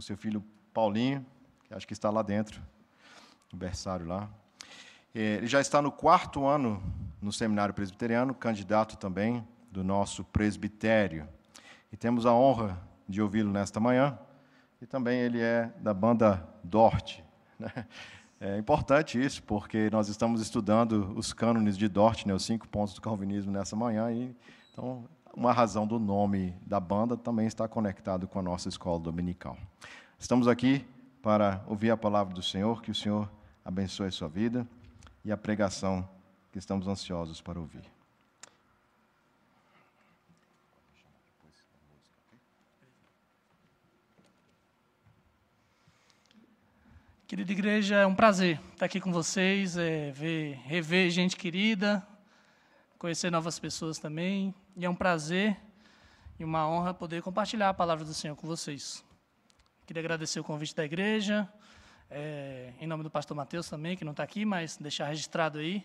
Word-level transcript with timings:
com 0.00 0.02
seu 0.02 0.16
filho 0.16 0.42
Paulinho, 0.72 1.26
que 1.64 1.74
acho 1.74 1.86
que 1.86 1.92
está 1.92 2.08
lá 2.08 2.22
dentro, 2.22 2.62
no 3.52 3.58
berçário 3.58 4.06
lá. 4.06 4.30
É, 5.14 5.34
ele 5.34 5.46
já 5.46 5.60
está 5.60 5.82
no 5.82 5.92
quarto 5.92 6.46
ano 6.46 6.82
no 7.20 7.30
seminário 7.30 7.74
presbiteriano, 7.74 8.34
candidato 8.34 8.96
também 8.96 9.46
do 9.70 9.84
nosso 9.84 10.24
presbitério. 10.24 11.28
E 11.92 11.98
temos 11.98 12.24
a 12.24 12.32
honra 12.32 12.80
de 13.06 13.20
ouvi-lo 13.20 13.52
nesta 13.52 13.78
manhã. 13.78 14.18
E 14.80 14.86
também 14.86 15.20
ele 15.20 15.38
é 15.38 15.70
da 15.78 15.92
banda 15.92 16.48
Dort. 16.64 17.20
Né? 17.58 17.86
É 18.40 18.56
importante 18.56 19.22
isso, 19.22 19.42
porque 19.42 19.90
nós 19.90 20.08
estamos 20.08 20.40
estudando 20.40 21.12
os 21.14 21.34
cânones 21.34 21.76
de 21.76 21.86
Dort, 21.88 22.24
né, 22.24 22.32
os 22.32 22.42
cinco 22.42 22.66
pontos 22.66 22.94
do 22.94 23.02
calvinismo 23.02 23.52
nessa 23.52 23.76
manhã. 23.76 24.10
E, 24.10 24.34
então, 24.72 25.04
uma 25.34 25.52
razão 25.52 25.86
do 25.86 25.98
nome 25.98 26.54
da 26.66 26.80
banda 26.80 27.16
também 27.16 27.46
está 27.46 27.68
conectado 27.68 28.26
com 28.26 28.38
a 28.38 28.42
nossa 28.42 28.68
escola 28.68 28.98
dominical. 28.98 29.56
Estamos 30.18 30.48
aqui 30.48 30.84
para 31.22 31.62
ouvir 31.66 31.90
a 31.90 31.96
palavra 31.96 32.34
do 32.34 32.42
Senhor, 32.42 32.82
que 32.82 32.90
o 32.90 32.94
Senhor 32.94 33.30
abençoe 33.64 34.08
a 34.08 34.10
sua 34.10 34.28
vida 34.28 34.66
e 35.24 35.30
a 35.30 35.36
pregação 35.36 36.08
que 36.50 36.58
estamos 36.58 36.88
ansiosos 36.88 37.40
para 37.40 37.58
ouvir. 37.58 37.84
Querida 47.26 47.52
igreja, 47.52 47.94
é 47.94 48.06
um 48.06 48.14
prazer 48.14 48.60
estar 48.72 48.86
aqui 48.86 49.00
com 49.00 49.12
vocês, 49.12 49.76
é, 49.76 50.10
ver, 50.10 50.58
rever 50.64 51.08
gente 51.10 51.36
querida, 51.36 52.04
conhecer 52.98 53.30
novas 53.30 53.56
pessoas 53.56 54.00
também. 54.00 54.52
E 54.76 54.84
é 54.84 54.90
um 54.90 54.94
prazer 54.94 55.56
e 56.38 56.44
uma 56.44 56.68
honra 56.68 56.94
poder 56.94 57.22
compartilhar 57.22 57.68
a 57.68 57.74
palavra 57.74 58.04
do 58.04 58.14
Senhor 58.14 58.36
com 58.36 58.46
vocês. 58.46 59.04
Queria 59.86 60.00
agradecer 60.00 60.40
o 60.40 60.44
convite 60.44 60.74
da 60.74 60.84
igreja, 60.84 61.48
é, 62.08 62.72
em 62.80 62.86
nome 62.86 63.02
do 63.02 63.10
pastor 63.10 63.36
Mateus 63.36 63.68
também, 63.68 63.96
que 63.96 64.04
não 64.04 64.12
está 64.12 64.22
aqui, 64.22 64.44
mas 64.44 64.76
deixar 64.76 65.06
registrado 65.06 65.58
aí 65.58 65.84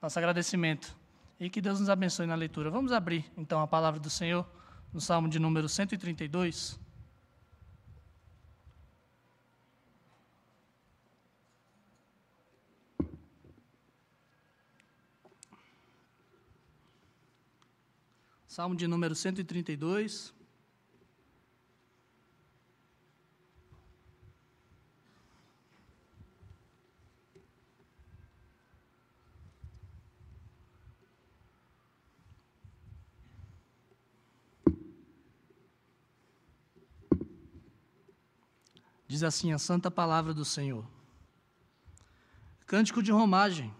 nosso 0.00 0.18
agradecimento. 0.18 0.96
E 1.38 1.50
que 1.50 1.60
Deus 1.60 1.80
nos 1.80 1.88
abençoe 1.88 2.26
na 2.26 2.34
leitura. 2.34 2.70
Vamos 2.70 2.92
abrir, 2.92 3.30
então, 3.36 3.60
a 3.60 3.66
palavra 3.66 3.98
do 3.98 4.10
Senhor 4.10 4.46
no 4.92 5.00
Salmo 5.00 5.28
de 5.28 5.38
número 5.38 5.68
132. 5.68 6.78
Salmo 18.50 18.74
de 18.74 18.88
número 18.88 19.14
132. 19.14 20.34
Diz 39.06 39.22
assim 39.22 39.52
a 39.52 39.58
santa 39.60 39.92
palavra 39.92 40.34
do 40.34 40.44
Senhor. 40.44 40.84
Cântico 42.66 43.00
de 43.00 43.12
romagem. 43.12 43.72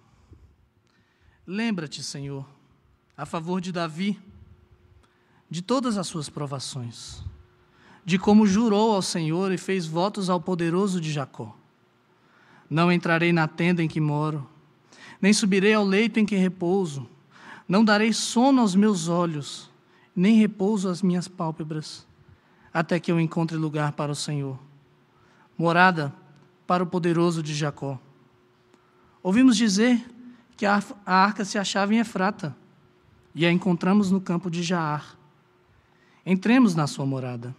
Lembra-te, 1.45 2.05
Senhor, 2.05 2.49
a 3.17 3.27
favor 3.27 3.61
de 3.61 3.73
Davi 3.73 4.30
de 5.51 5.61
todas 5.61 5.99
as 5.99 6.07
suas 6.07 6.29
provações, 6.29 7.23
de 8.05 8.19
como 8.19 8.47
jurou 8.47 8.95
ao 8.95 9.03
Senhor 9.03 9.51
e 9.51 9.59
fez 9.59 9.87
votos 9.87 10.31
ao 10.31 10.41
poderoso 10.41 11.01
de 11.01 11.11
Jacó. 11.11 11.57
Não 12.69 12.93
entrarei 12.93 13.33
na 13.33 13.49
tenda 13.49 13.83
em 13.83 13.89
que 13.89 14.01
moro, 14.01 14.47
nem 15.21 15.33
subirei 15.33 15.75
ao 15.75 15.85
leito 15.85 16.21
em 16.21 16.25
que 16.25 16.37
repouso, 16.37 17.09
não 17.69 17.85
darei 17.85 18.13
sono 18.13 18.61
aos 18.61 18.77
meus 18.77 19.09
olhos, 19.09 19.69
nem 20.15 20.37
repouso 20.37 20.89
às 20.89 21.03
minhas 21.03 21.27
pálpebras, 21.27 22.07
até 22.73 23.01
que 23.01 23.11
eu 23.11 23.19
encontre 23.19 23.57
lugar 23.57 23.93
para 23.93 24.13
o 24.13 24.17
Senhor, 24.17 24.59
morada 25.59 26.13
para 26.67 26.85
o 26.85 26.87
poderoso 26.87 27.43
de 27.43 27.53
Jacó. 27.53 27.99
Ouvimos 29.23 29.57
dizer 29.57 30.01
que 30.57 30.65
a 30.65 30.81
arca 31.05 31.45
se 31.45 31.59
achava 31.59 31.93
em 31.93 31.99
Efrata, 31.99 32.57
e 33.35 33.45
a 33.45 33.53
encontramos 33.53 34.11
no 34.11 34.21
campo 34.21 34.51
de 34.51 34.63
Jaar. 34.63 35.20
Entremos 36.31 36.77
na 36.77 36.87
sua 36.87 37.05
morada. 37.05 37.53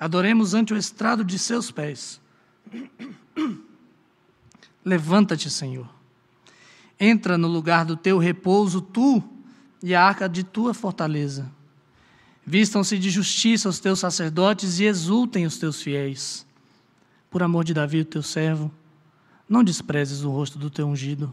Adoremos 0.00 0.54
ante 0.54 0.72
o 0.72 0.78
estrado 0.78 1.22
de 1.22 1.38
seus 1.38 1.70
pés. 1.70 2.18
Levanta-te, 4.82 5.50
Senhor. 5.50 5.86
Entra 6.98 7.36
no 7.36 7.46
lugar 7.46 7.84
do 7.84 7.98
teu 7.98 8.16
repouso, 8.16 8.80
tu 8.80 9.22
e 9.82 9.94
a 9.94 10.02
arca 10.02 10.26
de 10.26 10.42
tua 10.42 10.72
fortaleza. 10.72 11.52
Vistam-se 12.46 12.98
de 12.98 13.10
justiça 13.10 13.68
os 13.68 13.78
teus 13.78 13.98
sacerdotes 13.98 14.80
e 14.80 14.84
exultem 14.84 15.44
os 15.44 15.58
teus 15.58 15.82
fiéis. 15.82 16.46
Por 17.28 17.42
amor 17.42 17.62
de 17.62 17.74
Davi, 17.74 18.00
o 18.00 18.06
teu 18.06 18.22
servo, 18.22 18.72
não 19.46 19.62
desprezes 19.62 20.22
o 20.22 20.30
rosto 20.30 20.58
do 20.58 20.70
teu 20.70 20.86
ungido. 20.86 21.30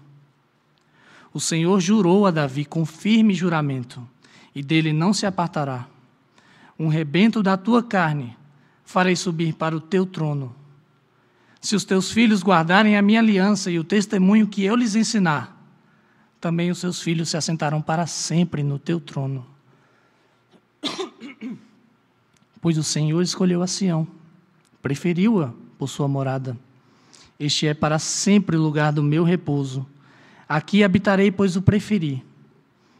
O 1.33 1.39
Senhor 1.39 1.79
jurou 1.79 2.25
a 2.25 2.31
Davi 2.31 2.65
com 2.65 2.85
firme 2.85 3.33
juramento, 3.33 4.05
e 4.53 4.61
dele 4.61 4.91
não 4.91 5.13
se 5.13 5.25
apartará 5.25 5.87
um 6.77 6.87
rebento 6.87 7.41
da 7.41 7.57
tua 7.57 7.81
carne 7.81 8.35
farei 8.83 9.15
subir 9.15 9.53
para 9.53 9.75
o 9.75 9.81
teu 9.81 10.05
trono. 10.05 10.55
Se 11.59 11.75
os 11.75 11.83
teus 11.83 12.11
filhos 12.11 12.43
guardarem 12.43 12.95
a 12.95 13.01
minha 13.01 13.19
aliança 13.19 13.71
e 13.71 13.79
o 13.79 13.83
testemunho 13.83 14.47
que 14.47 14.63
eu 14.63 14.75
lhes 14.75 14.95
ensinar, 14.95 15.55
também 16.39 16.69
os 16.69 16.77
seus 16.77 17.01
filhos 17.01 17.29
se 17.29 17.37
assentarão 17.37 17.81
para 17.81 18.05
sempre 18.05 18.61
no 18.61 18.77
teu 18.77 18.99
trono. 18.99 19.45
Pois 22.61 22.79
o 22.79 22.83
Senhor 22.83 23.21
escolheu 23.21 23.61
a 23.61 23.67
Sião, 23.67 24.07
preferiu-a 24.81 25.53
por 25.77 25.87
sua 25.87 26.07
morada. 26.07 26.57
Este 27.39 27.67
é 27.67 27.75
para 27.75 27.99
sempre 27.99 28.55
o 28.55 28.61
lugar 28.61 28.91
do 28.91 29.03
meu 29.03 29.23
repouso. 29.23 29.85
Aqui 30.49 30.83
habitarei, 30.83 31.31
pois 31.31 31.55
o 31.55 31.61
preferi. 31.61 32.23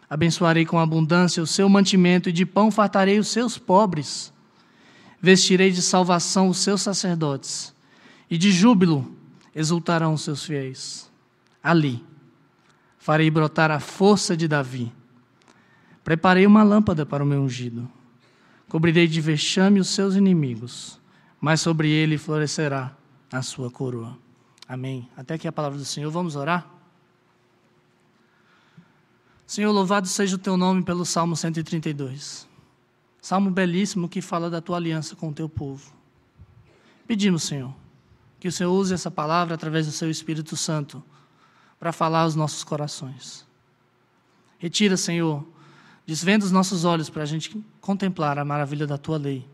Abençoarei 0.09 0.65
com 0.65 0.79
abundância 0.79 1.41
o 1.41 1.47
seu 1.47 1.67
mantimento 1.67 2.29
e 2.29 2.31
de 2.31 2.45
pão 2.45 2.69
fartarei 2.69 3.19
os 3.19 3.27
seus 3.27 3.57
pobres. 3.57 4.31
Vestirei 5.21 5.71
de 5.71 5.81
salvação 5.81 6.49
os 6.49 6.59
seus 6.59 6.81
sacerdotes 6.81 7.73
e 8.29 8.37
de 8.37 8.51
júbilo 8.51 9.15
exultarão 9.53 10.13
os 10.13 10.21
seus 10.21 10.43
fiéis. 10.43 11.11
Ali 11.63 12.03
farei 12.99 13.29
brotar 13.29 13.71
a 13.71 13.79
força 13.79 14.35
de 14.35 14.47
Davi. 14.47 14.91
Preparei 16.03 16.45
uma 16.45 16.63
lâmpada 16.63 17.05
para 17.05 17.23
o 17.23 17.27
meu 17.27 17.41
ungido. 17.41 17.89
Cobrirei 18.67 19.07
de 19.07 19.21
vexame 19.21 19.79
os 19.79 19.89
seus 19.89 20.15
inimigos, 20.15 20.99
mas 21.39 21.61
sobre 21.61 21.89
ele 21.89 22.17
florescerá 22.17 22.95
a 23.31 23.41
sua 23.41 23.71
coroa. 23.71 24.17
Amém. 24.67 25.09
Até 25.15 25.35
aqui 25.35 25.47
a 25.47 25.51
palavra 25.51 25.77
do 25.77 25.85
Senhor. 25.85 26.11
Vamos 26.11 26.35
orar? 26.35 26.74
Senhor, 29.47 29.71
louvado 29.71 30.07
seja 30.07 30.35
o 30.35 30.39
teu 30.39 30.57
nome 30.57 30.81
pelo 30.83 31.05
Salmo 31.05 31.35
132. 31.35 32.47
Salmo 33.21 33.51
belíssimo 33.51 34.09
que 34.09 34.21
fala 34.21 34.49
da 34.49 34.61
tua 34.61 34.77
aliança 34.77 35.15
com 35.15 35.29
o 35.29 35.33
teu 35.33 35.47
povo. 35.47 35.93
Pedimos, 37.07 37.43
Senhor, 37.43 37.73
que 38.39 38.47
o 38.47 38.51
Senhor 38.51 38.71
use 38.71 38.93
essa 38.93 39.11
palavra 39.11 39.53
através 39.53 39.85
do 39.85 39.91
seu 39.91 40.09
Espírito 40.09 40.57
Santo 40.57 41.03
para 41.79 41.91
falar 41.91 42.21
aos 42.21 42.35
nossos 42.35 42.63
corações. 42.63 43.45
Retira, 44.57 44.97
Senhor, 44.97 45.45
desvenda 46.05 46.45
os 46.45 46.51
nossos 46.51 46.83
olhos 46.83 47.09
para 47.09 47.23
a 47.23 47.25
gente 47.25 47.63
contemplar 47.81 48.39
a 48.39 48.45
maravilha 48.45 48.87
da 48.87 48.97
tua 48.97 49.17
lei. 49.17 49.47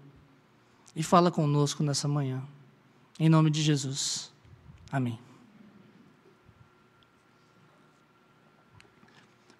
E 0.96 1.04
fala 1.04 1.32
conosco 1.32 1.84
nessa 1.84 2.08
manhã. 2.08 2.42
Em 3.20 3.30
nome 3.30 3.50
de 3.50 3.62
Jesus. 3.62 4.32
Amém. 4.92 5.20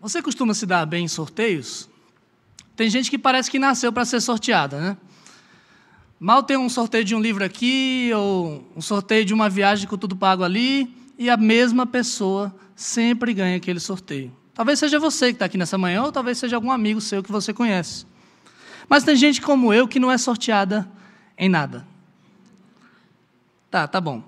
Você 0.02 0.20
costuma 0.20 0.56
se 0.56 0.66
dar 0.66 0.84
bem 0.88 1.06
em 1.06 1.08
sorteios? 1.08 1.88
Tem 2.76 2.90
gente 2.90 3.12
que 3.12 3.20
parece 3.20 3.52
que 3.52 3.60
nasceu 3.60 3.94
para 3.94 4.04
ser 4.04 4.20
sorteada, 4.20 4.82
né? 4.82 4.98
Mal 6.20 6.42
tem 6.42 6.58
um 6.58 6.70
sorteio 6.70 7.06
de 7.06 7.14
um 7.14 7.22
livro 7.22 7.44
aqui, 7.44 8.10
ou 8.16 8.68
um 8.76 8.82
sorteio 8.82 9.24
de 9.24 9.32
uma 9.32 9.48
viagem 9.48 9.88
com 9.88 9.96
tudo 9.96 10.16
pago 10.16 10.44
ali, 10.44 10.92
e 11.20 11.30
a 11.30 11.38
mesma 11.38 11.86
pessoa 11.86 12.54
sempre 12.76 13.32
ganha 13.32 13.58
aquele 13.58 13.80
sorteio. 13.80 14.36
Talvez 14.56 14.80
seja 14.80 15.00
você 15.00 15.28
que 15.28 15.34
está 15.34 15.46
aqui 15.46 15.58
nessa 15.58 15.78
manhã, 15.78 16.02
ou 16.02 16.12
talvez 16.12 16.40
seja 16.40 16.56
algum 16.56 16.72
amigo 16.72 17.00
seu 17.00 17.22
que 17.22 17.32
você 17.32 17.54
conhece. 17.54 18.08
Mas 18.90 19.04
tem 19.04 19.16
gente 19.16 19.40
como 19.40 19.72
eu 19.72 19.88
que 19.88 20.00
não 20.00 20.12
é 20.12 20.18
sorteada 20.18 20.92
em 21.38 21.48
nada. 21.48 21.86
Tá, 23.70 23.88
tá 23.88 24.02
bom. 24.02 24.24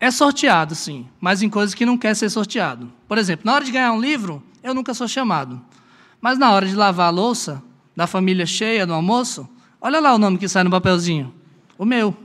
É 0.00 0.10
sorteado, 0.10 0.74
sim, 0.74 1.06
mas 1.20 1.42
em 1.42 1.50
coisas 1.50 1.74
que 1.74 1.84
não 1.84 1.98
quer 1.98 2.16
ser 2.16 2.30
sorteado. 2.30 2.90
Por 3.06 3.18
exemplo, 3.18 3.44
na 3.44 3.52
hora 3.52 3.64
de 3.64 3.70
ganhar 3.70 3.92
um 3.92 4.00
livro, 4.00 4.42
eu 4.64 4.74
nunca 4.74 4.94
sou 4.94 5.06
chamado. 5.06 5.60
Mas 6.20 6.38
na 6.38 6.50
hora 6.50 6.66
de 6.66 6.74
lavar 6.74 7.08
a 7.08 7.10
louça, 7.10 7.62
da 7.94 8.06
família 8.06 8.46
cheia 8.46 8.86
no 8.86 8.94
almoço, 8.94 9.46
olha 9.80 10.00
lá 10.00 10.14
o 10.14 10.18
nome 10.18 10.38
que 10.38 10.48
sai 10.48 10.64
no 10.64 10.70
papelzinho: 10.70 11.32
o 11.76 11.84
meu. 11.84 12.16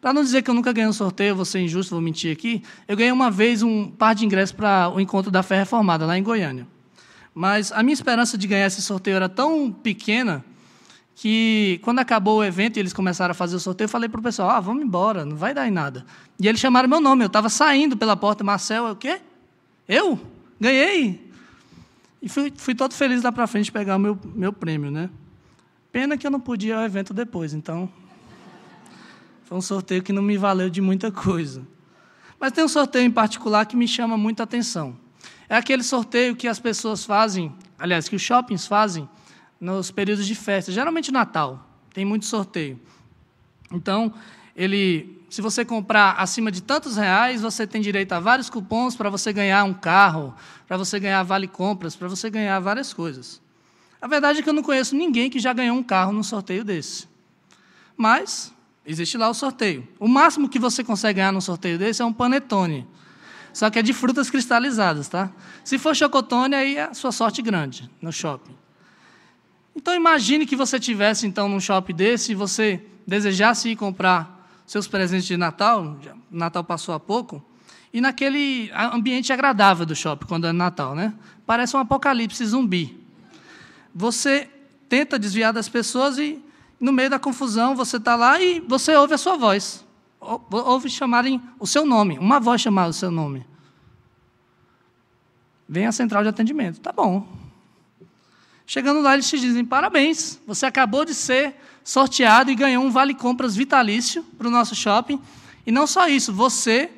Para 0.00 0.12
não 0.12 0.22
dizer 0.22 0.42
que 0.42 0.48
eu 0.48 0.54
nunca 0.54 0.72
ganhei 0.72 0.88
um 0.88 0.92
sorteio, 0.92 1.36
vou 1.36 1.44
ser 1.44 1.60
injusto, 1.60 1.90
vou 1.90 2.00
mentir 2.00 2.32
aqui, 2.32 2.62
eu 2.86 2.96
ganhei 2.96 3.12
uma 3.12 3.30
vez 3.30 3.62
um 3.62 3.88
par 3.90 4.14
de 4.14 4.24
ingressos 4.24 4.52
para 4.52 4.88
o 4.88 5.00
encontro 5.00 5.30
da 5.30 5.42
Fé 5.42 5.58
Reformada, 5.58 6.06
lá 6.06 6.16
em 6.16 6.22
Goiânia. 6.22 6.66
Mas 7.34 7.72
a 7.72 7.82
minha 7.82 7.94
esperança 7.94 8.38
de 8.38 8.46
ganhar 8.46 8.66
esse 8.66 8.80
sorteio 8.80 9.16
era 9.16 9.28
tão 9.28 9.70
pequena 9.72 10.44
que, 11.16 11.80
quando 11.82 11.98
acabou 11.98 12.38
o 12.38 12.44
evento 12.44 12.76
e 12.76 12.80
eles 12.80 12.92
começaram 12.92 13.32
a 13.32 13.34
fazer 13.34 13.56
o 13.56 13.60
sorteio, 13.60 13.86
eu 13.86 13.88
falei 13.90 14.08
para 14.08 14.20
o 14.20 14.22
pessoal: 14.22 14.50
ah, 14.50 14.60
vamos 14.60 14.84
embora, 14.84 15.24
não 15.24 15.36
vai 15.36 15.52
dar 15.52 15.66
em 15.66 15.70
nada. 15.70 16.06
E 16.40 16.48
eles 16.48 16.60
chamaram 16.60 16.88
meu 16.88 17.00
nome, 17.00 17.24
eu 17.24 17.26
estava 17.26 17.48
saindo 17.48 17.96
pela 17.96 18.16
porta, 18.16 18.42
Marcel, 18.42 18.86
é 18.86 18.92
o 18.92 18.96
quê? 18.96 19.20
Eu? 19.88 20.18
Ganhei? 20.60 21.30
E 22.20 22.28
fui, 22.28 22.52
fui 22.56 22.74
todo 22.74 22.92
feliz 22.94 23.22
lá 23.22 23.30
para 23.30 23.46
frente 23.46 23.70
pegar 23.70 23.96
o 23.96 23.98
meu, 23.98 24.18
meu 24.34 24.52
prêmio, 24.52 24.90
né? 24.90 25.08
Pena 25.92 26.16
que 26.16 26.26
eu 26.26 26.30
não 26.30 26.40
podia 26.40 26.74
ir 26.74 26.76
ao 26.76 26.84
evento 26.84 27.14
depois, 27.14 27.54
então 27.54 27.90
foi 29.44 29.56
um 29.56 29.62
sorteio 29.62 30.02
que 30.02 30.12
não 30.12 30.22
me 30.22 30.36
valeu 30.36 30.68
de 30.68 30.80
muita 30.80 31.10
coisa. 31.10 31.66
Mas 32.38 32.52
tem 32.52 32.62
um 32.62 32.68
sorteio 32.68 33.06
em 33.06 33.10
particular 33.10 33.64
que 33.64 33.76
me 33.76 33.88
chama 33.88 34.16
muita 34.16 34.42
atenção. 34.42 34.96
É 35.48 35.56
aquele 35.56 35.82
sorteio 35.82 36.36
que 36.36 36.46
as 36.46 36.58
pessoas 36.58 37.04
fazem, 37.04 37.54
aliás, 37.78 38.08
que 38.08 38.16
os 38.16 38.22
shoppings 38.22 38.66
fazem 38.66 39.08
nos 39.58 39.90
períodos 39.90 40.26
de 40.26 40.34
festa, 40.34 40.70
geralmente 40.70 41.10
Natal. 41.10 41.66
Tem 41.94 42.04
muito 42.04 42.26
sorteio. 42.26 42.78
Então, 43.72 44.12
ele, 44.54 45.17
se 45.30 45.42
você 45.42 45.64
comprar 45.64 46.12
acima 46.12 46.50
de 46.50 46.62
tantos 46.62 46.96
reais, 46.96 47.42
você 47.42 47.66
tem 47.66 47.82
direito 47.82 48.12
a 48.12 48.20
vários 48.20 48.48
cupons 48.48 48.96
para 48.96 49.10
você 49.10 49.32
ganhar 49.32 49.62
um 49.64 49.74
carro, 49.74 50.34
para 50.66 50.76
você 50.76 50.98
ganhar 50.98 51.22
vale 51.22 51.46
compras, 51.46 51.94
para 51.94 52.08
você 52.08 52.30
ganhar 52.30 52.58
várias 52.60 52.94
coisas. 52.94 53.40
A 54.00 54.06
verdade 54.06 54.38
é 54.38 54.42
que 54.42 54.48
eu 54.48 54.54
não 54.54 54.62
conheço 54.62 54.96
ninguém 54.96 55.28
que 55.28 55.38
já 55.38 55.52
ganhou 55.52 55.76
um 55.76 55.82
carro 55.82 56.12
num 56.12 56.22
sorteio 56.22 56.64
desse. 56.64 57.06
Mas 57.96 58.54
existe 58.86 59.18
lá 59.18 59.28
o 59.28 59.34
sorteio. 59.34 59.86
O 59.98 60.08
máximo 60.08 60.48
que 60.48 60.58
você 60.58 60.82
consegue 60.82 61.18
ganhar 61.18 61.32
num 61.32 61.40
sorteio 61.40 61.78
desse 61.78 62.00
é 62.00 62.04
um 62.04 62.12
panetone. 62.12 62.86
Só 63.52 63.68
que 63.68 63.78
é 63.78 63.82
de 63.82 63.92
frutas 63.92 64.30
cristalizadas, 64.30 65.08
tá? 65.08 65.30
Se 65.64 65.78
for 65.78 65.94
chocotone, 65.94 66.54
aí 66.54 66.76
é 66.76 66.84
a 66.84 66.94
sua 66.94 67.12
sorte 67.12 67.42
grande 67.42 67.90
no 68.00 68.12
shopping. 68.12 68.54
Então 69.74 69.94
imagine 69.94 70.46
que 70.46 70.56
você 70.56 70.78
tivesse 70.80 71.26
então 71.26 71.48
num 71.48 71.60
shopping 71.60 71.94
desse 71.94 72.32
e 72.32 72.34
você 72.34 72.82
desejasse 73.06 73.70
ir 73.70 73.76
comprar 73.76 74.37
seus 74.68 74.86
presentes 74.86 75.26
de 75.26 75.36
Natal, 75.36 75.98
Natal 76.30 76.62
passou 76.62 76.94
há 76.94 77.00
pouco, 77.00 77.44
e 77.92 78.00
naquele 78.00 78.70
ambiente 78.92 79.32
agradável 79.32 79.84
do 79.84 79.96
shopping 79.96 80.26
quando 80.26 80.46
é 80.46 80.52
Natal, 80.52 80.94
né? 80.94 81.12
Parece 81.44 81.76
um 81.76 81.80
apocalipse 81.80 82.44
zumbi 82.46 83.08
você 83.98 84.48
tenta 84.88 85.18
desviar 85.18 85.52
das 85.52 85.68
pessoas 85.68 86.18
e, 86.18 86.40
no 86.80 86.92
meio 86.92 87.10
da 87.10 87.18
confusão, 87.18 87.74
você 87.74 87.96
está 87.96 88.14
lá 88.14 88.40
e 88.40 88.60
você 88.60 88.94
ouve 88.94 89.14
a 89.14 89.18
sua 89.18 89.36
voz. 89.36 89.84
Ouve 90.20 90.88
chamarem 90.88 91.42
o 91.58 91.66
seu 91.66 91.84
nome, 91.84 92.16
uma 92.16 92.38
voz 92.38 92.60
chamar 92.60 92.86
o 92.86 92.92
seu 92.92 93.10
nome. 93.10 93.44
Vem 95.68 95.86
a 95.86 95.92
central 95.92 96.22
de 96.22 96.28
atendimento. 96.28 96.78
Tá 96.78 96.92
bom. 96.92 97.26
Chegando 98.64 99.00
lá, 99.00 99.14
eles 99.14 99.28
te 99.28 99.38
dizem: 99.38 99.64
parabéns, 99.64 100.40
você 100.46 100.66
acabou 100.66 101.04
de 101.04 101.14
ser 101.14 101.56
sorteado 101.88 102.50
e 102.50 102.54
ganhou 102.54 102.84
um 102.84 102.90
vale 102.90 103.14
compras 103.14 103.56
vitalício 103.56 104.22
para 104.36 104.46
o 104.46 104.50
nosso 104.50 104.74
shopping. 104.74 105.18
E 105.66 105.72
não 105.72 105.86
só 105.86 106.06
isso, 106.06 106.34
você 106.34 106.90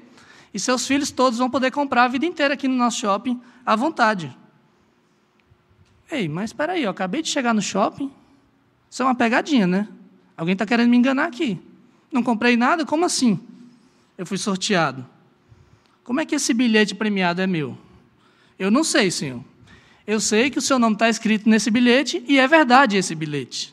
e 0.53 0.59
seus 0.59 0.85
filhos 0.85 1.13
todos 1.13 1.39
vão 1.39 1.49
poder 1.49 1.71
comprar 1.71 2.03
a 2.03 2.09
vida 2.09 2.27
inteira 2.27 2.55
aqui 2.55 2.67
no 2.67 2.75
nosso 2.75 2.99
shopping 2.99 3.41
à 3.65 3.77
vontade. 3.77 4.37
Ei, 6.11 6.29
mas 6.29 6.51
espera 6.51 6.73
aí, 6.73 6.83
eu 6.83 6.91
acabei 6.91 7.23
de 7.23 7.29
chegar 7.29 7.55
no 7.55 7.63
shopping. 7.63 8.11
Isso 8.91 9.01
é 9.01 9.07
uma 9.07 9.15
pegadinha, 9.15 9.65
né? 9.65 9.87
Alguém 10.37 10.55
está 10.55 10.67
querendo 10.67 10.91
me 10.91 10.97
enganar 10.97 11.27
aqui. 11.27 11.57
Não 12.11 12.21
comprei 12.21 12.57
nada? 12.57 12.85
Como 12.85 13.05
assim? 13.05 13.39
Eu 14.19 14.27
fui 14.27 14.39
sorteado. 14.39 15.07
Como 16.03 16.21
é 16.21 16.27
que 16.27 16.35
esse 16.35 16.53
bilhete 16.53 16.97
premiado 16.97 17.41
é 17.41 17.47
meu? 17.47 17.79
Eu 18.59 18.73
não 18.73 18.83
sei, 18.83 19.09
senhor. 19.13 19.45
Eu 20.05 20.19
sei 20.19 20.51
que 20.51 20.59
o 20.59 20.63
seu 20.63 20.81
nome 20.81 20.97
está 20.97 21.09
escrito 21.09 21.49
nesse 21.49 21.71
bilhete 21.71 22.25
e 22.27 22.41
é 22.41 22.49
verdade 22.49 22.97
esse 22.97 23.15
bilhete. 23.15 23.73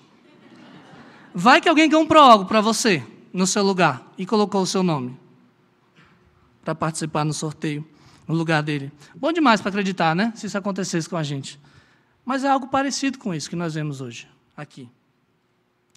Vai 1.34 1.62
que 1.62 1.70
alguém 1.70 1.90
comprou 1.90 2.24
algo 2.24 2.46
para 2.46 2.62
você 2.62 3.06
no 3.32 3.46
seu 3.46 3.64
lugar 3.64 4.12
e 4.18 4.26
colocou 4.26 4.62
o 4.62 4.68
seu 4.68 4.82
nome 4.82 5.18
para 6.64 6.76
participar 6.76 7.24
no 7.24 7.34
sorteio 7.34 7.88
no 8.28 8.36
lugar 8.36 8.62
dele. 8.62 8.92
Bom 9.16 9.32
demais 9.32 9.62
para 9.62 9.70
acreditar, 9.70 10.16
né? 10.16 10.34
Se 10.36 10.48
isso 10.48 10.58
acontecesse 10.58 11.08
com 11.08 11.16
a 11.16 11.24
gente. 11.24 11.60
Mas 12.26 12.44
é 12.44 12.50
algo 12.50 12.68
parecido 12.68 13.18
com 13.18 13.34
isso 13.34 13.50
que 13.50 13.56
nós 13.56 13.76
vemos 13.76 14.02
hoje, 14.02 14.28
aqui, 14.56 14.90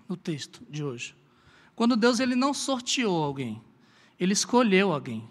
no 0.08 0.16
texto 0.16 0.62
de 0.70 0.84
hoje. 0.84 1.16
Quando 1.74 1.96
Deus 1.96 2.20
ele 2.20 2.36
não 2.36 2.54
sorteou 2.54 3.24
alguém, 3.24 3.60
ele 4.18 4.32
escolheu 4.32 4.92
alguém 4.92 5.28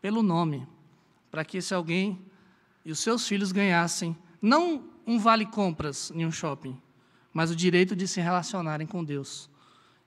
pelo 0.00 0.22
nome, 0.22 0.66
para 1.30 1.44
que 1.44 1.58
esse 1.58 1.74
alguém 1.74 2.18
e 2.82 2.90
os 2.90 3.00
seus 3.00 3.28
filhos 3.28 3.52
ganhassem 3.52 4.16
não 4.40 4.84
um 5.06 5.18
vale 5.18 5.44
compras 5.44 6.10
em 6.14 6.24
um 6.24 6.32
shopping, 6.32 6.80
mas 7.32 7.50
o 7.50 7.56
direito 7.56 7.94
de 7.94 8.06
se 8.06 8.20
relacionarem 8.20 8.86
com 8.86 9.04
Deus, 9.04 9.48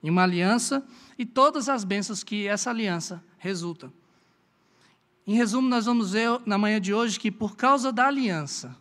em 0.02 0.10
uma 0.10 0.22
aliança 0.22 0.86
e 1.18 1.24
todas 1.24 1.68
as 1.68 1.84
bênçãos 1.84 2.22
que 2.22 2.46
essa 2.46 2.70
aliança 2.70 3.22
resulta. 3.38 3.92
Em 5.26 5.34
resumo, 5.34 5.68
nós 5.68 5.86
vamos 5.86 6.12
ver 6.12 6.40
na 6.44 6.58
manhã 6.58 6.80
de 6.80 6.92
hoje 6.92 7.18
que 7.18 7.30
por 7.30 7.56
causa 7.56 7.90
da 7.90 8.06
aliança, 8.06 8.76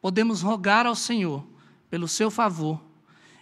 podemos 0.00 0.40
rogar 0.40 0.86
ao 0.86 0.94
Senhor 0.94 1.46
pelo 1.90 2.08
seu 2.08 2.30
favor 2.30 2.82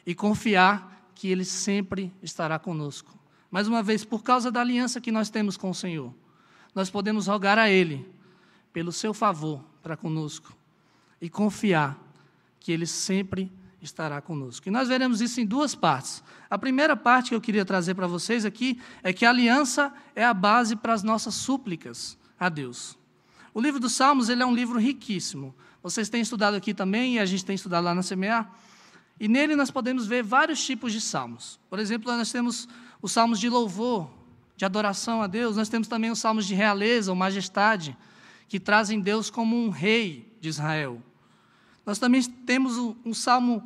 e 0.05 0.15
confiar 0.15 1.11
que 1.15 1.29
Ele 1.29 1.45
sempre 1.45 2.13
estará 2.23 2.59
conosco. 2.59 3.17
Mais 3.51 3.69
uma 3.69 3.83
vez, 3.83 4.05
por 4.05 4.23
causa 4.23 4.51
da 4.51 4.61
aliança 4.61 5.01
que 5.01 5.13
nós 5.13 5.31
temos 5.31 5.57
com 5.57 5.71
o 5.71 5.75
Senhor, 5.75 6.13
nós 6.75 6.91
podemos 6.91 7.27
rogar 7.27 7.59
a 7.59 7.71
Ele 7.71 8.07
pelo 8.73 8.93
seu 8.93 9.15
favor 9.15 9.65
para 9.83 9.97
conosco 9.97 10.55
e 11.21 11.31
confiar 11.31 11.99
que 12.59 12.73
Ele 12.73 12.87
sempre 12.87 13.45
estará 13.45 13.66
conosco. 14.23 14.69
E 14.69 14.71
nós 14.71 14.89
veremos 14.89 15.21
isso 15.21 15.41
em 15.41 15.47
duas 15.47 15.75
partes. 15.75 16.23
A 16.51 16.59
primeira 16.59 16.97
parte 16.97 17.31
que 17.31 17.35
eu 17.35 17.41
queria 17.41 17.65
trazer 17.65 17.95
para 17.95 18.07
vocês 18.07 18.45
aqui 18.45 18.81
é 19.03 19.13
que 19.13 19.25
a 19.25 19.31
aliança 19.31 19.93
é 20.15 20.25
a 20.25 20.35
base 20.35 20.77
para 20.77 20.93
as 20.93 21.03
nossas 21.03 21.35
súplicas 21.35 22.19
a 22.39 22.49
Deus. 22.49 22.99
O 23.55 23.61
livro 23.61 23.81
dos 23.81 23.93
Salmos 23.93 24.29
ele 24.29 24.43
é 24.43 24.47
um 24.47 24.55
livro 24.55 24.79
riquíssimo. 24.79 25.55
Vocês 25.83 26.09
têm 26.09 26.21
estudado 26.21 26.55
aqui 26.55 26.75
também, 26.75 27.15
e 27.15 27.19
a 27.19 27.25
gente 27.25 27.45
tem 27.45 27.55
estudado 27.55 27.85
lá 27.85 27.95
na 27.95 28.03
CMA. 28.03 28.49
E 29.19 29.29
nele 29.29 29.57
nós 29.57 29.71
podemos 29.71 30.07
ver 30.07 30.23
vários 30.23 30.65
tipos 30.65 30.93
de 30.93 31.01
salmos. 31.01 31.59
Por 31.71 31.79
exemplo, 31.79 32.11
nós 32.13 32.31
temos 32.31 32.69
os 33.01 33.13
salmos 33.13 33.41
de 33.41 33.49
louvor, 33.49 34.11
de 34.57 34.65
adoração 34.65 35.23
a 35.23 35.27
Deus. 35.27 35.57
Nós 35.57 35.69
temos 35.69 35.89
também 35.89 36.11
os 36.11 36.19
salmos 36.19 36.47
de 36.47 36.55
realeza 36.55 37.11
ou 37.11 37.17
majestade, 37.17 37.97
que 38.49 38.61
trazem 38.61 39.01
Deus 39.01 39.31
como 39.31 39.57
um 39.57 39.71
rei 39.71 40.37
de 40.41 40.49
Israel. 40.49 41.01
Nós 41.87 42.01
também 42.01 42.21
temos 42.21 42.77
um 42.77 43.15
salmo, 43.15 43.63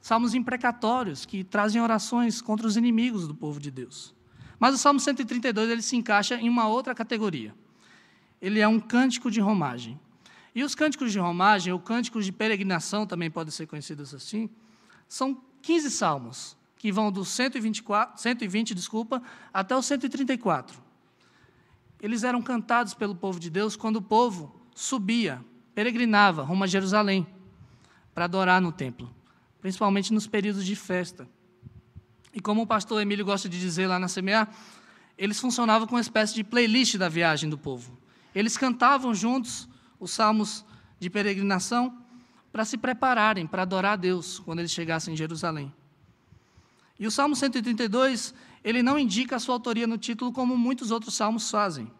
salmos 0.00 0.34
imprecatórios, 0.34 1.24
que 1.24 1.44
trazem 1.44 1.80
orações 1.80 2.42
contra 2.42 2.66
os 2.66 2.76
inimigos 2.76 3.28
do 3.28 3.34
povo 3.34 3.60
de 3.60 3.70
Deus. 3.70 4.12
Mas 4.58 4.74
o 4.74 4.78
Salmo 4.78 4.98
132 4.98 5.70
ele 5.70 5.80
se 5.80 5.96
encaixa 5.96 6.34
em 6.34 6.48
uma 6.48 6.66
outra 6.66 6.94
categoria. 6.94 7.54
Ele 8.42 8.58
é 8.58 8.66
um 8.66 8.80
cântico 8.80 9.30
de 9.30 9.40
romagem. 9.40 9.98
E 10.52 10.64
os 10.64 10.74
cânticos 10.74 11.12
de 11.12 11.18
romagem, 11.20 11.72
ou 11.72 11.78
cânticos 11.78 12.26
de 12.26 12.32
peregrinação, 12.32 13.06
também 13.06 13.30
podem 13.30 13.52
ser 13.52 13.66
conhecidos 13.66 14.12
assim, 14.12 14.50
são 15.06 15.40
15 15.62 15.90
salmos, 15.92 16.56
que 16.76 16.90
vão 16.90 17.12
do 17.12 17.24
124, 17.24 18.20
120 18.20 18.74
desculpa, 18.74 19.22
até 19.54 19.76
o 19.76 19.82
134. 19.82 20.82
Eles 22.02 22.24
eram 22.24 22.42
cantados 22.42 22.94
pelo 22.94 23.14
povo 23.14 23.38
de 23.38 23.48
Deus 23.48 23.76
quando 23.76 23.96
o 23.96 24.02
povo 24.02 24.60
subia, 24.74 25.44
peregrinava 25.74 26.42
rumo 26.42 26.64
a 26.64 26.66
Jerusalém, 26.66 27.26
para 28.14 28.24
adorar 28.24 28.60
no 28.60 28.72
templo, 28.72 29.12
principalmente 29.60 30.12
nos 30.12 30.26
períodos 30.26 30.64
de 30.64 30.76
festa. 30.76 31.28
E 32.32 32.40
como 32.40 32.62
o 32.62 32.66
pastor 32.66 33.00
Emílio 33.02 33.24
gosta 33.24 33.48
de 33.48 33.58
dizer 33.58 33.86
lá 33.86 33.98
na 33.98 34.06
CMA, 34.06 34.48
eles 35.18 35.40
funcionavam 35.40 35.86
com 35.86 35.96
uma 35.96 36.00
espécie 36.00 36.34
de 36.34 36.44
playlist 36.44 36.96
da 36.96 37.08
viagem 37.08 37.50
do 37.50 37.58
povo. 37.58 37.98
Eles 38.34 38.56
cantavam 38.56 39.14
juntos 39.14 39.68
os 39.98 40.12
salmos 40.12 40.64
de 40.98 41.10
peregrinação 41.10 41.98
para 42.52 42.64
se 42.64 42.78
prepararem 42.78 43.46
para 43.46 43.62
adorar 43.62 43.92
a 43.92 43.96
Deus 43.96 44.38
quando 44.38 44.60
eles 44.60 44.70
chegassem 44.70 45.14
em 45.14 45.16
Jerusalém. 45.16 45.72
E 46.98 47.06
o 47.06 47.10
Salmo 47.10 47.34
132, 47.34 48.34
ele 48.62 48.82
não 48.82 48.98
indica 48.98 49.36
a 49.36 49.38
sua 49.38 49.54
autoria 49.54 49.86
no 49.86 49.96
título 49.96 50.32
como 50.32 50.56
muitos 50.56 50.90
outros 50.90 51.14
salmos 51.14 51.50
fazem. 51.50 51.90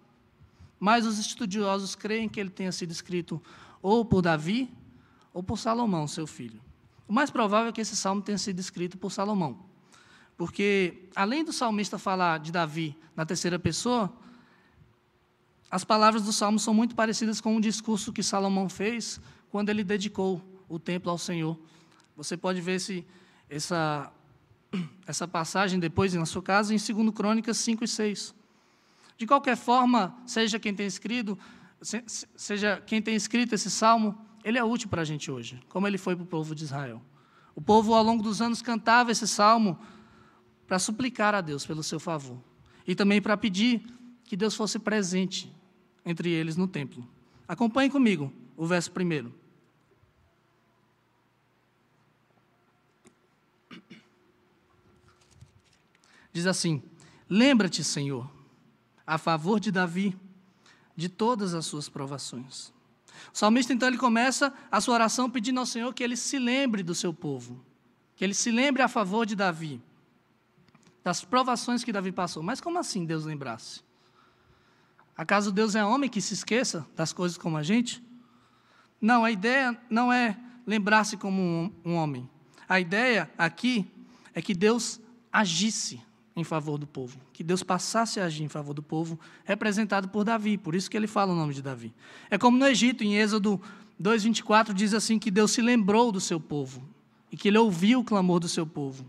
Mas 0.79 1.07
os 1.07 1.19
estudiosos 1.19 1.95
creem 1.95 2.29
que 2.29 2.39
ele 2.39 2.51
tenha 2.51 2.73
sido 2.73 2.91
escrito 2.91 3.43
ou 3.83 4.05
por 4.05 4.23
Davi 4.23 4.71
ou 5.33 5.43
por 5.43 5.59
Salomão, 5.59 6.07
seu 6.07 6.27
filho. 6.27 6.61
O 7.07 7.13
mais 7.13 7.31
provável 7.31 7.71
é 7.71 7.73
que 7.73 7.81
esse 7.81 7.97
salmo 7.97 8.23
tenha 8.23 8.39
sido 8.39 8.61
escrito 8.61 8.97
por 8.97 9.11
Salomão. 9.11 9.59
Porque, 10.37 11.09
além 11.15 11.45
do 11.45 11.53
salmista 11.53 11.99
falar 11.99 12.39
de 12.39 12.51
Davi 12.51 12.97
na 13.15 13.27
terceira 13.27 13.59
pessoa, 13.59 14.13
as 15.71 15.85
palavras 15.85 16.23
do 16.23 16.33
Salmo 16.33 16.59
são 16.59 16.75
muito 16.75 16.95
parecidas 16.97 17.41
com 17.41 17.55
um 17.55 17.61
discurso 17.61 18.13
que 18.13 18.23
Salomão 18.23 18.69
fez 18.69 19.21
quando 19.51 19.69
ele 19.69 19.85
dedicou 19.85 20.43
o 20.69 20.79
templo 20.79 21.11
ao 21.11 21.19
Senhor. 21.19 21.59
Você 22.17 22.37
pode 22.37 22.61
ver 22.61 22.77
esse, 22.77 23.07
essa, 23.49 24.13
essa 25.07 25.29
passagem 25.29 25.79
depois 25.79 26.13
na 26.15 26.27
sua 26.27 26.43
casa 26.43 26.75
em 26.75 26.77
2 26.77 27.15
Crônicas 27.15 27.59
5 27.59 27.85
e 27.85 27.89
6. 27.89 28.35
De 29.17 29.27
qualquer 29.27 29.57
forma, 29.57 30.17
seja 30.27 30.59
quem 30.59 30.75
tem 30.75 30.87
escrito, 30.87 31.39
seja 32.35 32.83
quem 32.85 33.03
tem 33.03 33.15
escrito 33.15 33.55
esse 33.55 33.71
salmo, 33.71 34.19
ele 34.45 34.59
é 34.59 34.65
útil 34.65 34.89
para 34.89 35.03
a 35.03 35.05
gente 35.05 35.31
hoje, 35.31 35.61
como 35.69 35.87
ele 35.87 35.99
foi 35.99 36.17
para 36.17 36.25
o 36.25 36.27
povo 36.27 36.55
de 36.55 36.65
Israel. 36.65 37.03
O 37.55 37.61
povo, 37.61 37.95
ao 37.95 38.03
longo 38.03 38.23
dos 38.23 38.41
anos, 38.41 38.63
cantava 38.63 39.11
esse 39.11 39.27
salmo 39.27 39.79
para 40.67 40.79
suplicar 40.79 41.35
a 41.35 41.41
Deus 41.41 41.67
pelo 41.67 41.83
seu 41.83 41.99
favor 41.99 42.39
e 42.87 42.95
também 42.95 43.21
para 43.21 43.37
pedir 43.37 43.83
que 44.25 44.37
Deus 44.37 44.55
fosse 44.55 44.79
presente 44.79 45.53
entre 46.05 46.31
eles 46.31 46.57
no 46.57 46.67
templo. 46.67 47.07
Acompanhe 47.47 47.91
comigo 47.91 48.33
o 48.57 48.67
verso 48.67 48.91
primeiro. 48.93 49.35
Diz 56.33 56.47
assim: 56.47 56.83
Lembra-te, 57.29 57.83
Senhor, 57.83 58.31
a 59.07 59.19
favor 59.19 59.59
de 59.59 59.73
Davi, 59.73 60.17
de 60.97 61.09
todas 61.09 61.55
as 61.55 61.67
suas 61.67 61.89
provações. 61.89 62.73
O 63.33 63.39
salmista, 63.39 63.73
então, 63.73 63.89
ele 63.89 63.99
começa 63.99 64.53
a 64.71 64.81
sua 64.81 64.95
oração 64.95 65.31
pedindo 65.31 65.61
ao 65.61 65.67
Senhor 65.67 65.93
que 65.95 66.03
ele 66.03 66.17
se 66.17 66.39
lembre 66.39 66.83
do 66.83 66.95
seu 66.95 67.13
povo, 67.13 67.65
que 68.17 68.25
ele 68.25 68.35
se 68.35 68.51
lembre 68.51 68.83
a 68.83 68.89
favor 68.89 69.25
de 69.27 69.37
Davi, 69.37 69.81
das 71.03 71.25
provações 71.25 71.85
que 71.85 71.93
Davi 71.93 72.13
passou. 72.13 72.43
Mas 72.43 72.61
como 72.61 72.79
assim 72.79 73.05
Deus 73.05 73.25
lembrasse? 73.25 73.83
Acaso 75.17 75.53
Deus 75.53 75.75
é 75.75 75.85
homem 75.85 76.09
que 76.09 76.21
se 76.21 76.35
esqueça 76.35 76.87
das 76.97 77.13
coisas 77.13 77.37
como 77.37 77.57
a 77.57 77.63
gente? 77.63 78.03
Não, 79.01 79.25
a 79.25 79.31
ideia 79.31 79.79
não 79.89 80.13
é 80.13 80.37
lembrar-se 80.67 81.17
como 81.17 81.41
um, 81.41 81.73
um 81.85 81.95
homem. 81.95 82.29
A 82.69 82.79
ideia 82.79 83.31
aqui 83.37 83.91
é 84.35 84.41
que 84.41 84.55
Deus 84.55 85.01
agisse 85.33 86.01
em 86.35 86.45
favor 86.45 86.79
do 86.79 86.87
povo, 86.87 87.19
que 87.33 87.43
Deus 87.43 87.63
passasse 87.63 88.21
a 88.21 88.25
agir 88.25 88.45
em 88.45 88.49
favor 88.49 88.73
do 88.73 88.83
povo, 88.83 89.19
representado 89.45 90.09
por 90.09 90.25
Davi, 90.25 90.57
por 90.57 90.75
isso 90.75 90.91
que 90.91 90.97
ele 90.97 91.07
fala 91.07 91.33
o 91.33 91.37
nome 91.37 91.53
de 91.53 91.63
Davi. 91.63 91.93
É 92.31 92.39
como 92.39 92.57
no 92.57 92.67
Egito, 92.67 93.03
em 93.03 93.17
Êxodo 93.17 93.61
2:24 94.01 94.73
diz 94.73 94.95
assim 94.95 95.19
que 95.19 95.31
Deus 95.31 95.51
se 95.51 95.61
lembrou 95.61 96.11
do 96.11 96.21
seu 96.21 96.41
povo 96.41 96.83
e 97.31 97.37
que 97.37 97.49
ele 97.49 97.59
ouviu 97.59 98.01
o 98.01 98.05
clamor 98.05 98.41
do 98.41 98.49
seu 98.49 98.67
povo 98.67 99.05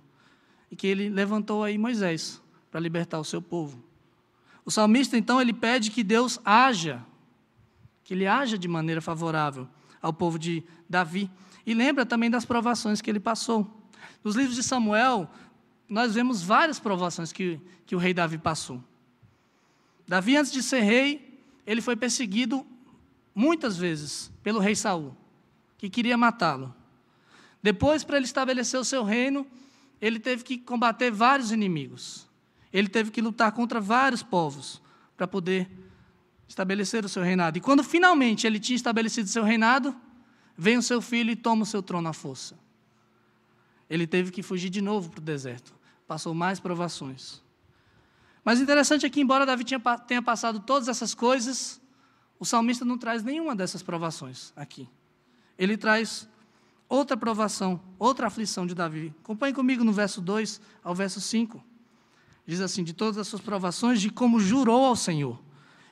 e 0.70 0.75
que 0.75 0.88
ele 0.88 1.10
levantou 1.10 1.63
aí 1.63 1.78
Moisés 1.78 2.42
para 2.70 2.80
libertar 2.80 3.20
o 3.20 3.24
seu 3.24 3.42
povo. 3.42 3.82
O 4.66 4.72
salmista 4.72 5.18
então 5.18 5.42
ele 5.42 5.54
pede 5.54 5.92
que 5.92 6.04
Deus 6.04 6.40
haja, 6.44 7.04
que 8.04 8.13
ele 8.13 8.28
haja 8.28 8.58
de 8.58 8.68
maneira 8.68 9.01
favorável 9.01 9.68
ao 10.01 10.12
povo 10.12 10.38
de 10.38 10.63
Davi 10.90 11.30
e 11.66 11.74
lembra 11.74 12.06
também 12.06 12.30
das 12.30 12.46
provações 12.46 13.01
que 13.01 13.10
ele 13.10 13.20
passou. 13.20 13.80
Nos 14.24 14.36
livros 14.36 14.56
de 14.56 14.63
Samuel, 14.63 15.30
nós 15.92 16.14
vemos 16.14 16.42
várias 16.42 16.80
provações 16.80 17.34
que, 17.34 17.60
que 17.86 17.98
o 17.98 18.00
rei 18.00 18.14
Davi 18.14 18.38
passou. 18.38 18.82
Davi, 20.08 20.38
antes 20.38 20.50
de 20.50 20.64
ser 20.64 20.80
rei, 20.80 21.38
ele 21.68 21.82
foi 21.82 21.98
perseguido 21.98 22.66
muitas 23.36 23.76
vezes 23.76 24.32
pelo 24.42 24.62
rei 24.62 24.74
Saul, 24.74 25.14
que 25.78 25.90
queria 25.90 26.18
matá-lo. 26.18 26.74
Depois, 27.62 28.06
para 28.06 28.16
ele 28.16 28.26
estabelecer 28.26 28.80
o 28.80 28.86
seu 28.86 29.04
reino, 29.04 29.46
ele 30.00 30.18
teve 30.18 30.46
que 30.46 30.58
combater 30.58 31.12
vários 31.12 31.52
inimigos. 31.52 32.26
Ele 32.72 32.88
teve 32.88 33.12
que 33.12 33.22
lutar 33.22 33.52
contra 33.52 33.82
vários 33.82 34.24
povos 34.24 34.82
para 35.18 35.28
poder 35.28 35.70
estabelecer 36.48 37.04
o 37.04 37.10
seu 37.10 37.22
reinado. 37.22 37.58
E 37.58 37.62
quando 37.62 37.84
finalmente 37.84 38.48
ele 38.48 38.62
tinha 38.62 38.78
estabelecido 38.78 39.28
seu 39.28 39.44
reinado, 39.44 39.94
vem 40.58 40.78
o 40.78 40.82
seu 40.82 41.02
filho 41.02 41.32
e 41.32 41.36
toma 41.36 41.64
o 41.64 41.66
seu 41.66 41.84
trono 41.84 42.08
à 42.08 42.14
força. 42.14 42.58
Ele 43.90 44.08
teve 44.08 44.32
que 44.32 44.42
fugir 44.42 44.70
de 44.70 44.80
novo 44.80 45.10
para 45.10 45.20
o 45.20 45.24
deserto 45.24 45.81
passou 46.12 46.34
mais 46.36 46.60
provações. 46.60 47.41
Mas 48.44 48.60
interessante 48.60 49.06
é 49.06 49.10
que, 49.10 49.22
embora 49.22 49.46
Davi 49.46 49.63
tenha 50.06 50.22
passado 50.22 50.60
todas 50.60 50.89
essas 50.89 51.13
coisas, 51.13 51.80
o 52.38 52.46
salmista 52.46 52.84
não 52.84 52.98
traz 52.98 53.24
nenhuma 53.24 53.56
dessas 53.56 53.82
provações 53.82 54.51
aqui. 54.53 54.89
Ele 55.58 55.77
traz 55.77 56.27
outra 56.89 57.15
provação, 57.15 57.80
outra 57.98 58.27
aflição 58.27 58.68
de 58.68 58.75
Davi. 58.75 59.15
Acompanhe 59.24 59.53
comigo 59.53 59.86
no 59.86 59.94
verso 59.94 60.20
2 60.20 60.60
ao 60.84 60.94
verso 60.94 61.22
5. 61.22 61.63
Diz 62.46 62.60
assim: 62.60 62.84
De 62.84 62.91
todas 62.91 63.18
as 63.18 63.30
suas 63.30 63.41
provações, 63.41 64.01
de 64.01 64.10
como 64.10 64.38
jurou 64.38 64.84
ao 64.84 64.98
Senhor 64.98 65.39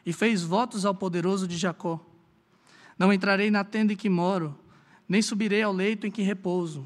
e 0.05 0.11
fez 0.11 0.43
votos 0.43 0.83
ao 0.83 0.93
poderoso 0.93 1.47
de 1.47 1.55
Jacó. 1.55 1.97
Não 2.97 3.13
entrarei 3.13 3.49
na 3.49 3.63
tenda 3.63 3.93
em 3.93 3.95
que 3.95 4.09
moro, 4.09 4.59
nem 5.07 5.21
subirei 5.21 5.63
ao 5.63 5.71
leito 5.71 6.05
em 6.05 6.11
que 6.11 6.21
repouso. 6.21 6.85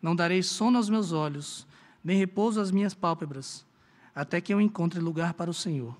Não 0.00 0.16
darei 0.16 0.42
sono 0.42 0.78
aos 0.78 0.88
meus 0.88 1.12
olhos, 1.12 1.68
nem 2.02 2.16
repouso 2.16 2.60
às 2.60 2.70
minhas 2.70 2.94
pálpebras, 2.94 3.64
até 4.14 4.40
que 4.40 4.52
eu 4.52 4.60
encontre 4.60 5.00
lugar 5.00 5.34
para 5.34 5.50
o 5.50 5.54
Senhor, 5.54 5.96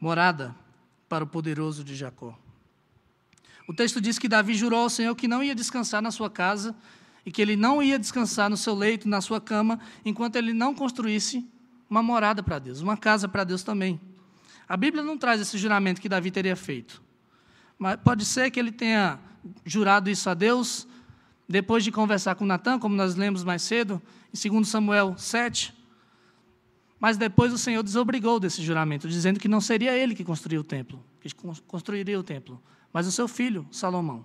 morada 0.00 0.54
para 1.08 1.24
o 1.24 1.26
poderoso 1.26 1.84
de 1.84 1.94
Jacó. 1.94 2.38
O 3.68 3.74
texto 3.74 4.00
diz 4.00 4.18
que 4.18 4.28
Davi 4.28 4.54
jurou 4.54 4.80
ao 4.80 4.90
Senhor 4.90 5.14
que 5.14 5.28
não 5.28 5.42
ia 5.42 5.54
descansar 5.54 6.02
na 6.02 6.10
sua 6.10 6.28
casa 6.28 6.74
e 7.24 7.30
que 7.30 7.40
ele 7.40 7.56
não 7.56 7.82
ia 7.82 7.98
descansar 7.98 8.50
no 8.50 8.56
seu 8.56 8.74
leito, 8.74 9.08
na 9.08 9.20
sua 9.20 9.40
cama, 9.40 9.78
enquanto 10.04 10.36
ele 10.36 10.52
não 10.52 10.74
construísse 10.74 11.46
uma 11.88 12.02
morada 12.02 12.42
para 12.42 12.58
Deus, 12.58 12.80
uma 12.80 12.96
casa 12.96 13.28
para 13.28 13.44
Deus 13.44 13.62
também. 13.62 14.00
A 14.68 14.76
Bíblia 14.76 15.02
não 15.02 15.18
traz 15.18 15.40
esse 15.40 15.58
juramento 15.58 16.00
que 16.00 16.08
Davi 16.08 16.30
teria 16.30 16.56
feito. 16.56 17.02
Mas 17.78 17.96
pode 17.96 18.24
ser 18.24 18.50
que 18.50 18.58
ele 18.58 18.72
tenha 18.72 19.18
jurado 19.64 20.08
isso 20.08 20.28
a 20.30 20.34
Deus 20.34 20.86
depois 21.48 21.84
de 21.84 21.92
conversar 21.92 22.34
com 22.34 22.46
Natan, 22.46 22.78
como 22.78 22.94
nós 22.94 23.14
lemos 23.14 23.44
mais 23.44 23.62
cedo, 23.62 24.00
em 24.32 24.50
2 24.50 24.68
Samuel 24.68 25.16
7. 25.16 25.74
Mas 26.98 27.16
depois 27.16 27.52
o 27.52 27.58
Senhor 27.58 27.82
desobrigou 27.82 28.38
desse 28.38 28.62
juramento, 28.62 29.08
dizendo 29.08 29.40
que 29.40 29.48
não 29.48 29.60
seria 29.60 29.96
ele 29.96 30.14
que 30.14 30.24
construiria 30.24 30.60
o 30.60 30.64
templo, 30.64 31.02
que 31.20 31.28
construiria 31.66 32.18
o 32.18 32.22
templo, 32.22 32.62
mas 32.92 33.06
o 33.06 33.12
seu 33.12 33.26
filho, 33.26 33.66
Salomão. 33.72 34.24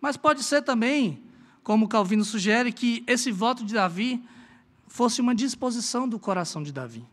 Mas 0.00 0.16
pode 0.16 0.42
ser 0.42 0.62
também, 0.62 1.22
como 1.62 1.88
Calvino 1.88 2.24
sugere, 2.24 2.72
que 2.72 3.04
esse 3.06 3.30
voto 3.30 3.64
de 3.64 3.74
Davi 3.74 4.24
fosse 4.88 5.20
uma 5.20 5.34
disposição 5.34 6.08
do 6.08 6.18
coração 6.18 6.64
de 6.64 6.72
Davi, 6.72 7.06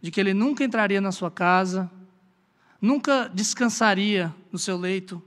de 0.00 0.10
que 0.10 0.18
ele 0.18 0.32
nunca 0.32 0.64
entraria 0.64 1.00
na 1.00 1.12
sua 1.12 1.30
casa, 1.30 1.90
nunca 2.80 3.28
descansaria 3.28 4.34
no 4.50 4.58
seu 4.58 4.78
leito, 4.78 5.22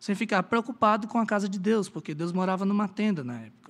sem 0.00 0.16
ficar 0.16 0.42
preocupado 0.42 1.06
com 1.06 1.18
a 1.18 1.24
casa 1.24 1.48
de 1.48 1.56
Deus, 1.56 1.88
porque 1.88 2.12
Deus 2.12 2.32
morava 2.32 2.64
numa 2.64 2.88
tenda 2.88 3.22
na 3.22 3.38
época. 3.38 3.61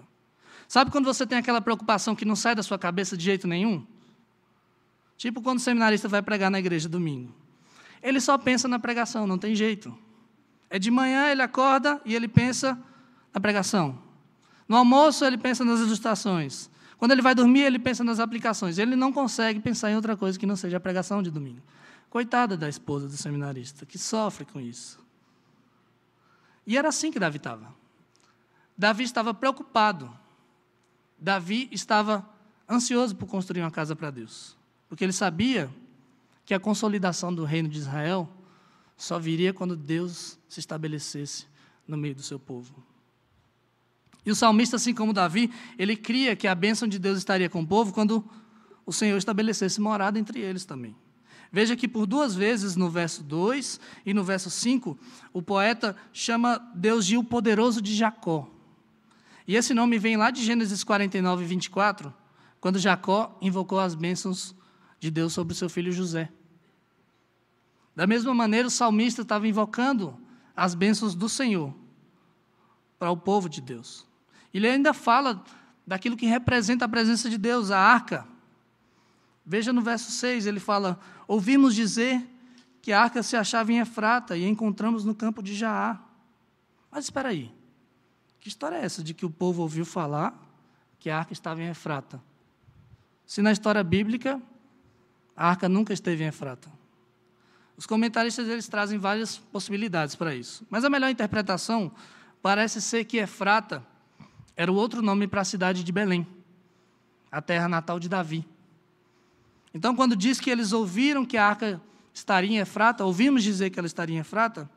Sabe 0.72 0.90
quando 0.90 1.04
você 1.04 1.26
tem 1.26 1.36
aquela 1.36 1.60
preocupação 1.60 2.16
que 2.16 2.24
não 2.24 2.34
sai 2.34 2.54
da 2.54 2.62
sua 2.62 2.78
cabeça 2.78 3.14
de 3.14 3.22
jeito 3.22 3.46
nenhum? 3.46 3.86
Tipo 5.18 5.42
quando 5.42 5.58
o 5.58 5.60
seminarista 5.60 6.08
vai 6.08 6.22
pregar 6.22 6.50
na 6.50 6.58
igreja 6.58 6.88
domingo. 6.88 7.30
Ele 8.02 8.18
só 8.18 8.38
pensa 8.38 8.66
na 8.66 8.78
pregação, 8.78 9.26
não 9.26 9.36
tem 9.36 9.54
jeito. 9.54 9.94
É 10.70 10.78
de 10.78 10.90
manhã, 10.90 11.30
ele 11.30 11.42
acorda 11.42 12.00
e 12.06 12.14
ele 12.14 12.26
pensa 12.26 12.82
na 13.34 13.38
pregação. 13.38 13.98
No 14.66 14.74
almoço, 14.78 15.26
ele 15.26 15.36
pensa 15.36 15.62
nas 15.62 15.78
ilustrações. 15.78 16.70
Quando 16.96 17.12
ele 17.12 17.20
vai 17.20 17.34
dormir, 17.34 17.64
ele 17.64 17.78
pensa 17.78 18.02
nas 18.02 18.18
aplicações. 18.18 18.78
Ele 18.78 18.96
não 18.96 19.12
consegue 19.12 19.60
pensar 19.60 19.90
em 19.90 19.96
outra 19.96 20.16
coisa 20.16 20.38
que 20.38 20.46
não 20.46 20.56
seja 20.56 20.78
a 20.78 20.80
pregação 20.80 21.22
de 21.22 21.30
domingo. 21.30 21.60
Coitada 22.08 22.56
da 22.56 22.66
esposa 22.66 23.06
do 23.06 23.16
seminarista, 23.18 23.84
que 23.84 23.98
sofre 23.98 24.46
com 24.46 24.58
isso. 24.58 24.98
E 26.66 26.78
era 26.78 26.88
assim 26.88 27.10
que 27.10 27.18
Davi 27.18 27.36
estava. 27.36 27.74
Davi 28.78 29.04
estava 29.04 29.34
preocupado 29.34 30.21
Davi 31.22 31.68
estava 31.70 32.28
ansioso 32.68 33.14
por 33.14 33.28
construir 33.28 33.62
uma 33.62 33.70
casa 33.70 33.94
para 33.94 34.10
Deus, 34.10 34.56
porque 34.88 35.04
ele 35.04 35.12
sabia 35.12 35.70
que 36.44 36.52
a 36.52 36.58
consolidação 36.58 37.32
do 37.32 37.44
reino 37.44 37.68
de 37.68 37.78
Israel 37.78 38.28
só 38.96 39.20
viria 39.20 39.54
quando 39.54 39.76
Deus 39.76 40.36
se 40.48 40.58
estabelecesse 40.58 41.46
no 41.86 41.96
meio 41.96 42.16
do 42.16 42.22
seu 42.22 42.40
povo. 42.40 42.74
E 44.26 44.32
o 44.32 44.34
salmista, 44.34 44.74
assim 44.74 44.92
como 44.92 45.12
Davi, 45.12 45.52
ele 45.78 45.96
cria 45.96 46.34
que 46.34 46.48
a 46.48 46.54
bênção 46.56 46.88
de 46.88 46.98
Deus 46.98 47.18
estaria 47.18 47.48
com 47.48 47.60
o 47.60 47.66
povo 47.66 47.92
quando 47.92 48.28
o 48.84 48.92
Senhor 48.92 49.16
estabelecesse 49.16 49.80
morada 49.80 50.18
entre 50.18 50.40
eles 50.40 50.64
também. 50.64 50.96
Veja 51.52 51.76
que 51.76 51.86
por 51.86 52.04
duas 52.04 52.34
vezes 52.34 52.74
no 52.74 52.90
verso 52.90 53.22
2 53.22 53.78
e 54.04 54.12
no 54.12 54.24
verso 54.24 54.50
5, 54.50 54.98
o 55.32 55.40
poeta 55.40 55.94
chama 56.12 56.58
Deus 56.74 57.06
de 57.06 57.16
o 57.16 57.22
poderoso 57.22 57.80
de 57.80 57.94
Jacó. 57.94 58.50
E 59.46 59.56
esse 59.56 59.74
nome 59.74 59.98
vem 59.98 60.16
lá 60.16 60.30
de 60.30 60.44
Gênesis 60.44 60.84
49, 60.84 61.44
24, 61.44 62.12
quando 62.60 62.78
Jacó 62.78 63.36
invocou 63.40 63.80
as 63.80 63.94
bênçãos 63.94 64.54
de 65.00 65.10
Deus 65.10 65.32
sobre 65.32 65.54
seu 65.54 65.68
filho 65.68 65.92
José. 65.92 66.30
Da 67.94 68.06
mesma 68.06 68.32
maneira, 68.32 68.68
o 68.68 68.70
salmista 68.70 69.22
estava 69.22 69.46
invocando 69.48 70.16
as 70.56 70.74
bênçãos 70.74 71.14
do 71.14 71.28
Senhor 71.28 71.74
para 72.98 73.10
o 73.10 73.16
povo 73.16 73.48
de 73.48 73.60
Deus. 73.60 74.06
Ele 74.54 74.68
ainda 74.68 74.94
fala 74.94 75.42
daquilo 75.86 76.16
que 76.16 76.26
representa 76.26 76.84
a 76.84 76.88
presença 76.88 77.28
de 77.28 77.36
Deus, 77.36 77.70
a 77.70 77.78
arca. 77.78 78.26
Veja 79.44 79.72
no 79.72 79.82
verso 79.82 80.10
6, 80.12 80.46
ele 80.46 80.60
fala: 80.60 81.00
Ouvimos 81.26 81.74
dizer 81.74 82.24
que 82.80 82.92
a 82.92 83.02
arca 83.02 83.22
se 83.22 83.36
achava 83.36 83.72
em 83.72 83.78
Efrata 83.78 84.36
e 84.36 84.44
a 84.44 84.48
encontramos 84.48 85.04
no 85.04 85.14
campo 85.14 85.42
de 85.42 85.54
Jaá. 85.54 86.00
Mas 86.90 87.04
espera 87.04 87.30
aí. 87.30 87.52
Que 88.42 88.48
história 88.48 88.74
é 88.74 88.84
essa 88.84 89.04
de 89.04 89.14
que 89.14 89.24
o 89.24 89.30
povo 89.30 89.62
ouviu 89.62 89.84
falar 89.84 90.36
que 90.98 91.08
a 91.08 91.16
arca 91.16 91.32
estava 91.32 91.62
em 91.62 91.68
Efrata. 91.68 92.20
Se 93.24 93.40
na 93.40 93.52
história 93.52 93.84
bíblica, 93.84 94.42
a 95.36 95.48
arca 95.48 95.68
nunca 95.68 95.92
esteve 95.92 96.24
em 96.24 96.26
Efrata. 96.26 96.68
Os 97.76 97.86
comentaristas 97.86 98.48
eles 98.48 98.66
trazem 98.66 98.98
várias 98.98 99.38
possibilidades 99.38 100.16
para 100.16 100.34
isso. 100.34 100.66
Mas 100.68 100.84
a 100.84 100.90
melhor 100.90 101.08
interpretação 101.08 101.92
parece 102.42 102.82
ser 102.82 103.04
que 103.04 103.18
Efrata 103.18 103.86
era 104.56 104.72
o 104.72 104.74
outro 104.74 105.00
nome 105.00 105.28
para 105.28 105.42
a 105.42 105.44
cidade 105.44 105.84
de 105.84 105.92
Belém, 105.92 106.26
a 107.30 107.40
terra 107.40 107.68
natal 107.68 108.00
de 108.00 108.08
Davi. 108.08 108.44
Então, 109.72 109.94
quando 109.94 110.16
diz 110.16 110.40
que 110.40 110.50
eles 110.50 110.72
ouviram 110.72 111.24
que 111.24 111.36
a 111.36 111.46
arca 111.46 111.80
estaria 112.12 112.50
em 112.50 112.58
Efrata, 112.58 113.04
ouvimos 113.04 113.44
dizer 113.44 113.70
que 113.70 113.78
ela 113.78 113.86
estaria 113.86 114.16
em 114.16 114.18
Efrata, 114.18 114.68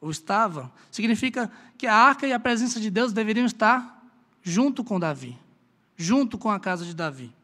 ou 0.00 0.10
estava, 0.10 0.72
significa 0.90 1.50
que 1.76 1.86
a 1.86 1.94
arca 1.94 2.26
e 2.26 2.32
a 2.32 2.38
presença 2.38 2.80
de 2.80 2.90
Deus 2.90 3.12
deveriam 3.12 3.46
estar 3.46 4.04
junto 4.42 4.84
com 4.84 4.98
Davi, 4.98 5.36
junto 5.96 6.38
com 6.38 6.50
a 6.50 6.60
casa 6.60 6.84
de 6.84 6.94
Davi. 6.94 7.34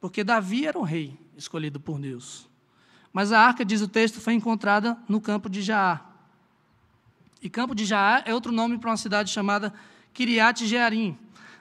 Porque 0.00 0.24
Davi 0.24 0.66
era 0.66 0.78
o 0.78 0.82
rei 0.82 1.18
escolhido 1.36 1.80
por 1.80 1.98
Deus. 1.98 2.48
Mas 3.12 3.32
a 3.32 3.40
arca, 3.40 3.64
diz 3.64 3.80
o 3.80 3.88
texto, 3.88 4.20
foi 4.20 4.34
encontrada 4.34 4.96
no 5.08 5.20
campo 5.20 5.48
de 5.48 5.62
Jaá. 5.62 6.00
E 7.40 7.48
campo 7.48 7.74
de 7.74 7.84
Jaá 7.84 8.22
é 8.26 8.34
outro 8.34 8.52
nome 8.52 8.78
para 8.78 8.90
uma 8.90 8.96
cidade 8.96 9.30
chamada 9.30 9.72
Kiriat 10.12 10.66
Jearim, 10.66 11.16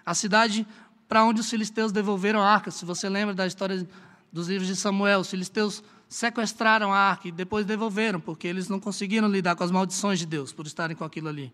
a 0.05 0.13
cidade 0.13 0.67
para 1.07 1.23
onde 1.23 1.41
os 1.41 1.49
filisteus 1.49 1.91
devolveram 1.91 2.41
a 2.41 2.49
arca. 2.51 2.71
Se 2.71 2.83
você 2.83 3.07
lembra 3.07 3.33
da 3.33 3.45
história 3.45 3.87
dos 4.31 4.47
livros 4.47 4.67
de 4.67 4.75
Samuel, 4.75 5.19
os 5.19 5.29
filisteus 5.29 5.83
sequestraram 6.07 6.93
a 6.93 6.97
arca 6.97 7.27
e 7.27 7.31
depois 7.31 7.65
devolveram, 7.65 8.19
porque 8.19 8.47
eles 8.47 8.69
não 8.69 8.79
conseguiram 8.79 9.27
lidar 9.27 9.55
com 9.55 9.63
as 9.63 9.71
maldições 9.71 10.19
de 10.19 10.25
Deus 10.25 10.53
por 10.53 10.65
estarem 10.65 10.95
com 10.95 11.03
aquilo 11.03 11.27
ali, 11.27 11.53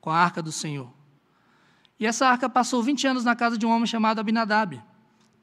com 0.00 0.10
a 0.10 0.16
arca 0.16 0.42
do 0.42 0.50
Senhor. 0.50 0.90
E 2.00 2.06
essa 2.06 2.26
arca 2.26 2.48
passou 2.48 2.82
20 2.82 3.06
anos 3.06 3.24
na 3.24 3.34
casa 3.34 3.58
de 3.58 3.66
um 3.66 3.70
homem 3.70 3.86
chamado 3.86 4.20
Abinadab. 4.20 4.80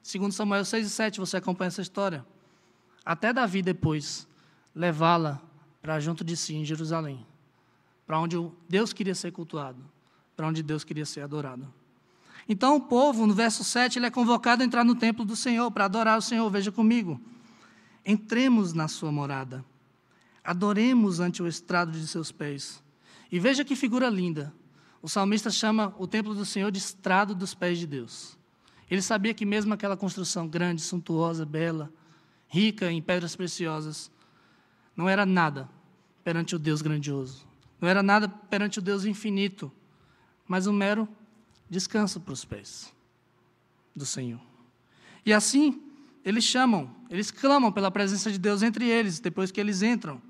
Segundo 0.02 0.32
Samuel 0.32 0.64
6 0.64 0.86
e 0.86 0.90
7, 0.90 1.20
você 1.20 1.36
acompanha 1.36 1.68
essa 1.68 1.82
história. 1.82 2.24
Até 3.04 3.32
Davi 3.32 3.62
depois 3.62 4.26
levá-la 4.74 5.40
para 5.80 6.00
junto 6.00 6.24
de 6.24 6.36
si 6.36 6.56
em 6.56 6.64
Jerusalém, 6.64 7.24
para 8.06 8.18
onde 8.18 8.36
Deus 8.68 8.92
queria 8.92 9.14
ser 9.14 9.30
cultuado, 9.30 9.78
para 10.36 10.48
onde 10.48 10.62
Deus 10.62 10.82
queria 10.82 11.06
ser 11.06 11.20
adorado. 11.20 11.72
Então 12.48 12.76
o 12.76 12.80
povo, 12.80 13.26
no 13.26 13.34
verso 13.34 13.62
7, 13.62 13.98
ele 13.98 14.06
é 14.06 14.10
convocado 14.10 14.62
a 14.62 14.66
entrar 14.66 14.84
no 14.84 14.94
templo 14.94 15.24
do 15.24 15.36
Senhor 15.36 15.70
para 15.70 15.84
adorar 15.84 16.18
o 16.18 16.22
Senhor. 16.22 16.48
Veja 16.50 16.72
comigo. 16.72 17.20
Entremos 18.06 18.72
na 18.72 18.86
sua 18.86 19.10
morada. 19.10 19.64
Adoremos 20.44 21.18
ante 21.18 21.42
o 21.42 21.48
estrado 21.48 21.90
de 21.90 22.06
seus 22.06 22.30
pés. 22.30 22.80
E 23.32 23.40
veja 23.40 23.64
que 23.64 23.74
figura 23.74 24.08
linda. 24.08 24.54
O 25.02 25.08
salmista 25.08 25.50
chama 25.50 25.92
o 25.98 26.06
templo 26.06 26.32
do 26.32 26.44
Senhor 26.44 26.70
de 26.70 26.78
estrado 26.78 27.34
dos 27.34 27.52
pés 27.52 27.78
de 27.78 27.86
Deus. 27.86 28.38
Ele 28.88 29.02
sabia 29.02 29.34
que 29.34 29.44
mesmo 29.44 29.74
aquela 29.74 29.96
construção 29.96 30.46
grande, 30.46 30.82
suntuosa, 30.82 31.44
bela, 31.44 31.92
rica 32.46 32.92
em 32.92 33.02
pedras 33.02 33.34
preciosas, 33.34 34.08
não 34.96 35.08
era 35.08 35.26
nada 35.26 35.68
perante 36.22 36.54
o 36.54 36.58
Deus 36.60 36.80
grandioso. 36.80 37.44
Não 37.80 37.88
era 37.88 38.02
nada 38.02 38.28
perante 38.28 38.78
o 38.78 38.82
Deus 38.82 39.04
infinito, 39.04 39.70
mas 40.46 40.68
um 40.68 40.72
mero 40.72 41.08
descanso 41.68 42.20
para 42.20 42.32
os 42.32 42.44
pés 42.44 42.94
do 43.94 44.06
Senhor. 44.06 44.40
E 45.24 45.32
assim, 45.32 45.85
eles 46.26 46.42
chamam, 46.42 46.90
eles 47.08 47.30
clamam 47.30 47.70
pela 47.70 47.88
presença 47.88 48.32
de 48.32 48.38
Deus 48.38 48.60
entre 48.60 48.84
eles, 48.84 49.20
depois 49.20 49.52
que 49.52 49.60
eles 49.60 49.80
entram. 49.80 50.20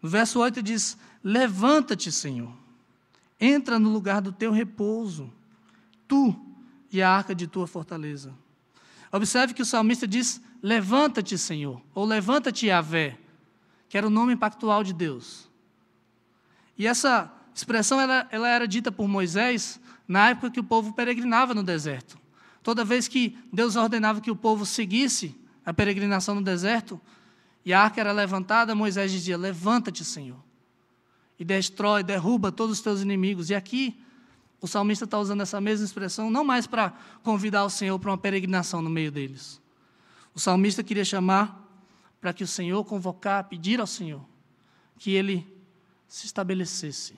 No 0.00 0.08
verso 0.08 0.40
8 0.40 0.62
diz: 0.62 0.96
Levanta-te, 1.22 2.10
Senhor, 2.10 2.50
entra 3.38 3.78
no 3.78 3.90
lugar 3.90 4.22
do 4.22 4.32
teu 4.32 4.50
repouso, 4.50 5.30
tu 6.08 6.34
e 6.90 7.02
a 7.02 7.10
arca 7.10 7.34
de 7.34 7.46
tua 7.46 7.66
fortaleza. 7.66 8.32
Observe 9.12 9.52
que 9.52 9.60
o 9.60 9.66
salmista 9.66 10.08
diz: 10.08 10.40
Levanta-te, 10.62 11.36
Senhor, 11.36 11.82
ou 11.94 12.06
levanta-te, 12.06 12.68
Yahvé, 12.68 13.18
que 13.90 13.98
era 13.98 14.06
o 14.06 14.10
nome 14.10 14.34
pactual 14.34 14.82
de 14.82 14.94
Deus. 14.94 15.46
E 16.78 16.86
essa 16.86 17.30
expressão 17.54 18.00
ela, 18.00 18.26
ela 18.30 18.48
era 18.48 18.66
dita 18.66 18.90
por 18.90 19.06
Moisés 19.06 19.78
na 20.08 20.30
época 20.30 20.50
que 20.50 20.60
o 20.60 20.64
povo 20.64 20.94
peregrinava 20.94 21.52
no 21.52 21.62
deserto. 21.62 22.21
Toda 22.62 22.84
vez 22.84 23.08
que 23.08 23.36
Deus 23.52 23.76
ordenava 23.76 24.20
que 24.20 24.30
o 24.30 24.36
povo 24.36 24.64
seguisse 24.64 25.34
a 25.64 25.72
peregrinação 25.72 26.34
no 26.34 26.42
deserto, 26.42 27.00
e 27.64 27.72
a 27.72 27.80
arca 27.80 28.00
era 28.00 28.12
levantada, 28.12 28.74
Moisés 28.74 29.10
dizia: 29.10 29.36
Levanta-te, 29.36 30.04
Senhor, 30.04 30.38
e 31.38 31.44
destrói, 31.44 32.02
derruba 32.02 32.52
todos 32.52 32.78
os 32.78 32.82
teus 32.82 33.00
inimigos. 33.00 33.50
E 33.50 33.54
aqui, 33.54 34.00
o 34.60 34.66
salmista 34.66 35.04
está 35.04 35.18
usando 35.18 35.40
essa 35.40 35.60
mesma 35.60 35.84
expressão, 35.84 36.30
não 36.30 36.44
mais 36.44 36.66
para 36.66 36.90
convidar 37.22 37.64
o 37.64 37.70
Senhor 37.70 37.98
para 37.98 38.10
uma 38.10 38.18
peregrinação 38.18 38.80
no 38.80 38.90
meio 38.90 39.10
deles. 39.10 39.60
O 40.34 40.40
salmista 40.40 40.82
queria 40.82 41.04
chamar 41.04 41.60
para 42.20 42.32
que 42.32 42.44
o 42.44 42.46
Senhor 42.46 42.84
convocar, 42.84 43.44
pedir 43.44 43.80
ao 43.80 43.86
Senhor 43.86 44.24
que 44.96 45.10
ele 45.10 45.46
se 46.06 46.26
estabelecesse 46.26 47.14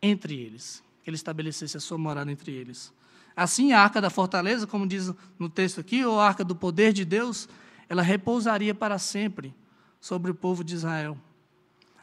entre 0.00 0.36
eles, 0.36 0.82
que 1.02 1.10
ele 1.10 1.16
estabelecesse 1.16 1.76
a 1.76 1.80
sua 1.80 1.98
morada 1.98 2.30
entre 2.30 2.52
eles. 2.52 2.92
Assim, 3.36 3.72
a 3.72 3.80
arca 3.80 4.00
da 4.00 4.10
fortaleza, 4.10 4.66
como 4.66 4.86
diz 4.86 5.12
no 5.38 5.48
texto 5.48 5.80
aqui, 5.80 6.04
ou 6.04 6.20
a 6.20 6.26
arca 6.26 6.44
do 6.44 6.54
poder 6.54 6.92
de 6.92 7.04
Deus, 7.04 7.48
ela 7.88 8.02
repousaria 8.02 8.74
para 8.74 8.98
sempre 8.98 9.54
sobre 10.00 10.30
o 10.30 10.34
povo 10.34 10.62
de 10.62 10.74
Israel. 10.74 11.18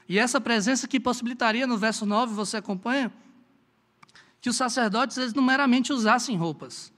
E 0.10 0.20
essa 0.20 0.42
presença 0.42 0.88
que 0.88 1.00
possibilitaria, 1.00 1.66
no 1.66 1.78
verso 1.78 2.06
9, 2.06 2.34
você 2.34 2.58
acompanha, 2.58 3.12
que 4.42 4.50
os 4.50 4.58
sacerdotes 4.58 5.18
eles 5.18 5.34
não 5.34 5.44
meramente 5.44 5.94
usassem 5.94 6.36
roupas 6.36 6.92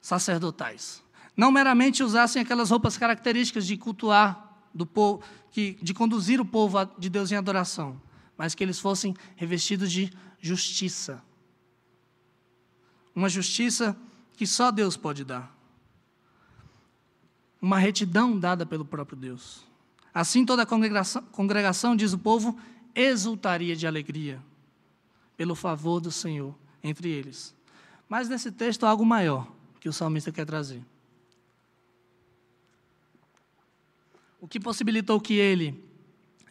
sacerdotais, 0.00 1.02
não 1.36 1.50
meramente 1.50 2.02
usassem 2.02 2.40
aquelas 2.40 2.70
roupas 2.70 2.96
características 2.96 3.66
de 3.66 3.76
cultuar 3.76 4.56
do 4.72 4.86
povo, 4.86 5.22
que, 5.50 5.76
de 5.82 5.92
conduzir 5.92 6.40
o 6.40 6.44
povo 6.44 6.78
de 6.98 7.10
Deus 7.10 7.30
em 7.30 7.36
adoração, 7.36 8.00
mas 8.38 8.54
que 8.54 8.64
eles 8.64 8.78
fossem 8.78 9.14
revestidos 9.36 9.92
de 9.92 10.10
justiça. 10.40 11.22
Uma 13.14 13.28
justiça 13.28 13.96
que 14.36 14.46
só 14.46 14.70
Deus 14.70 14.96
pode 14.96 15.24
dar. 15.24 15.54
Uma 17.60 17.78
retidão 17.78 18.38
dada 18.38 18.64
pelo 18.64 18.84
próprio 18.84 19.18
Deus. 19.18 19.64
Assim 20.14 20.44
toda 20.44 20.62
a 20.62 20.66
congregação, 20.66 21.22
congregação, 21.32 21.94
diz 21.94 22.12
o 22.12 22.18
povo, 22.18 22.58
exultaria 22.94 23.76
de 23.76 23.86
alegria 23.86 24.42
pelo 25.36 25.54
favor 25.54 26.00
do 26.00 26.10
Senhor 26.10 26.54
entre 26.82 27.08
eles. 27.08 27.54
Mas 28.08 28.28
nesse 28.28 28.50
texto 28.50 28.84
há 28.84 28.90
algo 28.90 29.04
maior 29.04 29.46
que 29.78 29.88
o 29.88 29.92
salmista 29.92 30.32
quer 30.32 30.44
trazer. 30.44 30.84
O 34.40 34.48
que 34.48 34.58
possibilitou 34.58 35.20
que 35.20 35.34
ele 35.34 35.82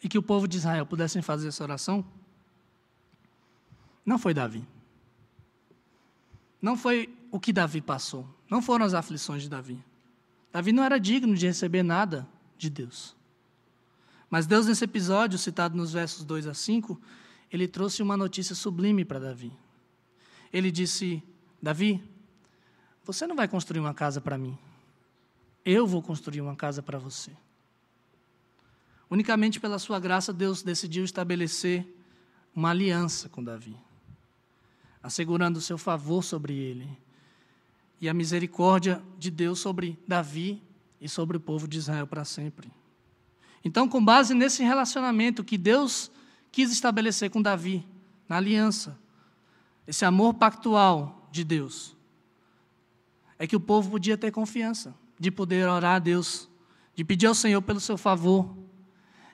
e 0.04 0.08
que 0.08 0.18
o 0.18 0.24
povo 0.24 0.48
de 0.48 0.58
Israel 0.58 0.86
pudessem 0.86 1.22
fazer 1.22 1.48
essa 1.48 1.64
oração 1.64 2.06
não 4.06 4.18
foi 4.18 4.34
Davi. 4.34 4.66
Não 6.62 6.76
foi 6.76 7.16
o 7.32 7.40
que 7.40 7.54
Davi 7.54 7.82
passou. 7.82 8.28
Não 8.50 8.62
foram 8.62 8.86
as 8.86 8.94
aflições 8.94 9.44
de 9.44 9.50
Davi. 9.50 9.84
Davi 10.52 10.72
não 10.72 10.84
era 10.84 11.00
digno 11.00 11.36
de 11.36 11.46
receber 11.46 11.84
nada 11.84 12.28
de 12.58 12.70
Deus. 12.70 13.16
Mas 14.30 14.46
Deus, 14.46 14.68
nesse 14.68 14.84
episódio, 14.84 15.38
citado 15.38 15.76
nos 15.76 15.94
versos 15.94 16.24
2 16.24 16.48
a 16.48 16.54
5, 16.54 17.00
ele 17.52 17.68
trouxe 17.68 18.02
uma 18.02 18.16
notícia 18.16 18.56
sublime 18.56 19.04
para 19.04 19.20
Davi. 19.20 19.52
Ele 20.52 20.72
disse: 20.72 21.24
Davi, 21.62 22.04
você 23.04 23.26
não 23.26 23.36
vai 23.36 23.48
construir 23.48 23.80
uma 23.80 23.94
casa 23.94 24.22
para 24.22 24.38
mim. 24.38 24.58
Eu 25.66 25.86
vou 25.88 26.02
construir 26.02 26.42
uma 26.42 26.56
casa 26.56 26.82
para 26.82 26.98
você. 26.98 27.32
Unicamente 29.10 29.60
pela 29.60 29.80
sua 29.80 30.00
graça, 30.00 30.32
Deus 30.32 30.62
decidiu 30.62 31.04
estabelecer 31.04 31.86
uma 32.56 32.70
aliança 32.70 33.28
com 33.28 33.44
Davi, 33.44 33.76
assegurando 35.02 35.60
o 35.60 35.62
seu 35.62 35.78
favor 35.78 36.24
sobre 36.24 36.54
ele 36.54 36.90
e 38.02 38.08
a 38.08 38.14
misericórdia 38.14 39.02
de 39.18 39.30
Deus 39.30 39.60
sobre 39.60 39.98
Davi 40.08 40.62
e 41.00 41.08
sobre 41.08 41.38
o 41.38 41.40
povo 41.40 41.68
de 41.68 41.78
Israel 41.78 42.08
para 42.08 42.26
sempre. 42.26 42.72
Então, 43.64 43.90
com 43.90 44.04
base 44.04 44.34
nesse 44.34 44.64
relacionamento 44.64 45.44
que 45.44 45.58
Deus 45.58 46.10
quis 46.52 46.72
estabelecer 46.72 47.30
com 47.30 47.42
Davi, 47.42 47.86
na 48.28 48.38
aliança, 48.38 48.98
esse 49.88 50.06
amor 50.06 50.36
pactual 50.36 51.28
de 51.32 51.44
Deus, 51.44 51.96
é 53.38 53.48
que 53.48 53.56
o 53.56 53.60
povo 53.60 53.92
podia 53.92 54.18
ter 54.18 54.32
confiança 54.32 54.94
de 55.20 55.32
poder 55.32 55.68
orar 55.68 55.96
a 55.96 56.00
Deus, 56.00 56.50
de 56.96 57.04
pedir 57.04 57.28
ao 57.28 57.36
Senhor 57.36 57.62
pelo 57.62 57.80
seu 57.80 57.98
favor, 57.98 58.56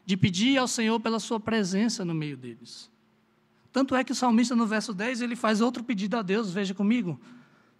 de 0.05 0.15
pedir 0.15 0.57
ao 0.57 0.67
Senhor 0.67 0.99
pela 0.99 1.19
sua 1.19 1.39
presença 1.39 2.05
no 2.05 2.13
meio 2.13 2.37
deles. 2.37 2.89
Tanto 3.75 3.93
é 3.93 4.05
que 4.05 4.13
o 4.13 4.15
salmista, 4.15 4.55
no 4.55 4.65
verso 4.65 4.93
10, 4.93 5.19
ele 5.19 5.35
faz 5.35 5.59
outro 5.59 5.83
pedido 5.83 6.15
a 6.15 6.21
Deus, 6.21 6.49
veja 6.49 6.73
comigo. 6.73 7.19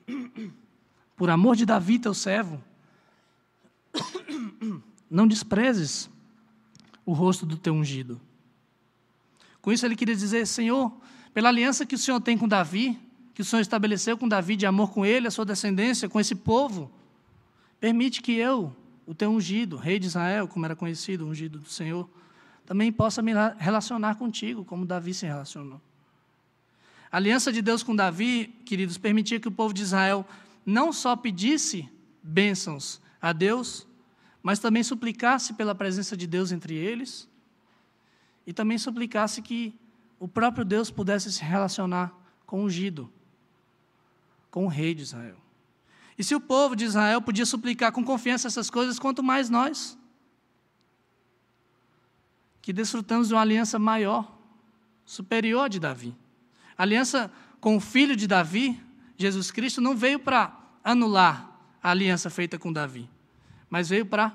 Por 1.16 1.30
amor 1.30 1.56
de 1.56 1.66
Davi, 1.66 1.98
teu 1.98 2.14
servo, 2.14 2.62
não 5.10 5.26
desprezes 5.26 6.10
o 7.06 7.14
rosto 7.14 7.46
do 7.46 7.56
teu 7.56 7.74
ungido. 7.74 8.20
Com 9.62 9.72
isso, 9.72 9.86
ele 9.86 9.96
queria 9.96 10.18
dizer: 10.18 10.46
Senhor, 10.46 10.92
pela 11.34 11.48
aliança 11.48 11.86
que 11.86 11.96
o 11.96 11.98
Senhor 11.98 12.20
tem 12.20 12.38
com 12.38 12.46
Davi, 12.46 13.00
que 13.34 13.42
o 13.42 13.46
Senhor 13.46 13.62
estabeleceu 13.62 14.18
com 14.18 14.28
Davi 14.28 14.58
de 14.58 14.66
amor 14.66 14.92
com 14.92 15.06
ele, 15.06 15.28
a 15.28 15.32
sua 15.32 15.46
descendência, 15.46 16.10
com 16.10 16.20
esse 16.20 16.36
povo, 16.36 16.92
permite 17.80 18.22
que 18.22 18.34
eu, 18.34 18.76
o 19.06 19.16
teu 19.16 19.32
ungido, 19.32 19.78
rei 19.78 19.98
de 19.98 20.08
Israel, 20.08 20.46
como 20.46 20.66
era 20.66 20.76
conhecido, 20.76 21.26
ungido 21.26 21.58
do 21.58 21.70
Senhor, 21.70 22.10
também 22.66 22.92
possa 22.92 23.22
me 23.22 23.32
relacionar 23.58 24.16
contigo, 24.16 24.66
como 24.66 24.86
Davi 24.86 25.14
se 25.14 25.26
relacionou. 25.26 25.80
A 27.12 27.18
aliança 27.18 27.52
de 27.52 27.62
Deus 27.62 27.84
com 27.84 27.96
Davi, 27.96 28.48
queridos, 28.66 28.98
permitia 28.98 29.40
que 29.40 29.48
o 29.48 29.52
povo 29.52 29.74
de 29.74 29.84
Israel 29.84 30.26
não 30.66 30.92
só 30.92 31.16
pedisse 31.16 31.88
bênçãos 32.22 33.00
a 33.22 33.32
Deus, 33.32 33.88
mas 34.42 34.60
também 34.60 34.84
suplicasse 34.84 35.54
pela 35.54 35.76
presença 35.76 36.18
de 36.18 36.28
Deus 36.28 36.52
entre 36.52 36.76
eles 36.76 37.28
e 38.46 38.54
também 38.54 38.78
suplicasse 38.78 39.42
que 39.42 39.74
o 40.20 40.28
próprio 40.28 40.66
Deus 40.66 40.90
pudesse 40.90 41.32
se 41.32 41.44
relacionar 41.44 42.14
com 42.46 42.62
o 42.62 42.66
ungido, 42.66 43.12
com 44.50 44.66
o 44.66 44.68
rei 44.68 44.94
de 44.94 45.04
Israel. 45.04 45.38
E 46.18 46.24
se 46.24 46.34
o 46.34 46.40
povo 46.40 46.76
de 46.76 46.86
Israel 46.86 47.22
podia 47.22 47.46
suplicar 47.46 47.92
com 47.92 48.04
confiança 48.04 48.48
essas 48.48 48.70
coisas, 48.70 48.98
quanto 48.98 49.22
mais 49.22 49.50
nós, 49.50 49.98
que 52.66 52.74
desfrutamos 52.74 53.28
de 53.28 53.36
uma 53.36 53.42
aliança 53.42 53.78
maior, 53.78 54.36
superior 55.06 55.70
de 55.70 55.80
Davi. 55.80 56.16
A 56.76 56.82
aliança 56.82 57.32
com 57.62 57.78
o 57.78 57.80
filho 57.80 58.16
de 58.16 58.26
Davi, 58.26 58.82
Jesus 59.16 59.52
Cristo, 59.52 59.80
não 59.80 59.96
veio 59.96 60.18
para 60.18 60.52
anular 60.84 61.60
a 61.82 61.92
aliança 61.92 62.28
feita 62.28 62.58
com 62.58 62.74
Davi, 62.74 63.08
mas 63.70 63.90
veio 63.90 64.04
para 64.04 64.34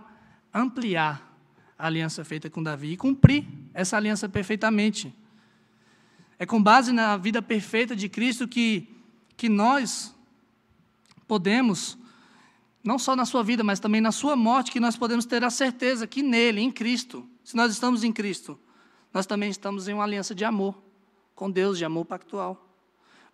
ampliar 0.54 1.28
a 1.76 1.88
aliança 1.88 2.24
feita 2.24 2.48
com 2.48 2.62
Davi 2.62 2.92
e 2.92 2.96
cumprir 2.96 3.44
essa 3.74 3.96
aliança 3.96 4.28
perfeitamente. 4.28 5.12
É 6.38 6.46
com 6.46 6.62
base 6.62 6.92
na 6.92 7.16
vida 7.16 7.42
perfeita 7.42 7.96
de 7.96 8.08
Cristo 8.08 8.46
que, 8.46 8.88
que 9.36 9.48
nós 9.48 10.14
podemos, 11.26 11.98
não 12.84 12.96
só 12.96 13.16
na 13.16 13.24
sua 13.24 13.42
vida, 13.42 13.64
mas 13.64 13.80
também 13.80 14.00
na 14.00 14.12
sua 14.12 14.36
morte, 14.36 14.70
que 14.70 14.78
nós 14.78 14.96
podemos 14.96 15.26
ter 15.26 15.42
a 15.42 15.50
certeza 15.50 16.06
que 16.06 16.22
nele, 16.22 16.60
em 16.60 16.70
Cristo, 16.70 17.28
se 17.44 17.56
nós 17.56 17.72
estamos 17.72 18.04
em 18.04 18.12
Cristo, 18.12 18.58
nós 19.12 19.26
também 19.26 19.50
estamos 19.50 19.88
em 19.88 19.94
uma 19.94 20.04
aliança 20.04 20.34
de 20.34 20.44
amor 20.44 20.80
com 21.34 21.50
Deus, 21.50 21.78
de 21.78 21.84
amor 21.84 22.04
pactual. 22.04 22.68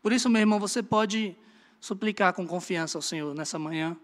Por 0.03 0.13
isso, 0.13 0.31
meu 0.31 0.41
irmão, 0.41 0.61
você 0.61 0.83
pode 0.83 1.37
suplicar 1.81 2.33
com 2.33 2.47
confiança 2.47 2.97
ao 2.97 3.03
Senhor 3.03 3.35
nessa 3.35 3.59
manhã, 3.59 3.97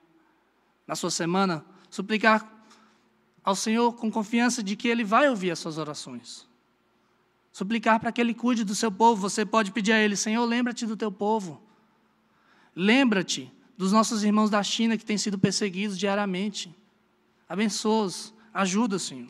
na 0.86 0.94
sua 0.96 1.10
semana, 1.10 1.64
suplicar 1.88 2.66
ao 3.44 3.54
Senhor 3.54 3.92
com 3.94 4.10
confiança 4.10 4.62
de 4.62 4.76
que 4.76 4.88
Ele 4.88 5.04
vai 5.04 5.28
ouvir 5.28 5.50
as 5.50 5.58
suas 5.58 5.78
orações. 5.78 6.48
Suplicar 7.52 8.00
para 8.00 8.10
que 8.10 8.20
Ele 8.20 8.34
cuide 8.34 8.64
do 8.64 8.74
seu 8.74 8.90
povo. 8.90 9.20
Você 9.22 9.44
pode 9.44 9.72
pedir 9.72 9.92
a 9.92 9.98
Ele, 9.98 10.16
Senhor, 10.16 10.44
lembra-te 10.44 10.86
do 10.86 10.96
teu 10.96 11.12
povo. 11.12 11.62
Lembra-te 12.74 13.52
dos 13.76 13.92
nossos 13.92 14.24
irmãos 14.24 14.50
da 14.50 14.62
China 14.62 14.96
que 14.96 15.04
têm 15.04 15.18
sido 15.18 15.38
perseguidos 15.38 15.98
diariamente. 15.98 16.74
Abençoa-os, 17.48 18.32
ajuda, 18.54 18.98
Senhor. 18.98 19.28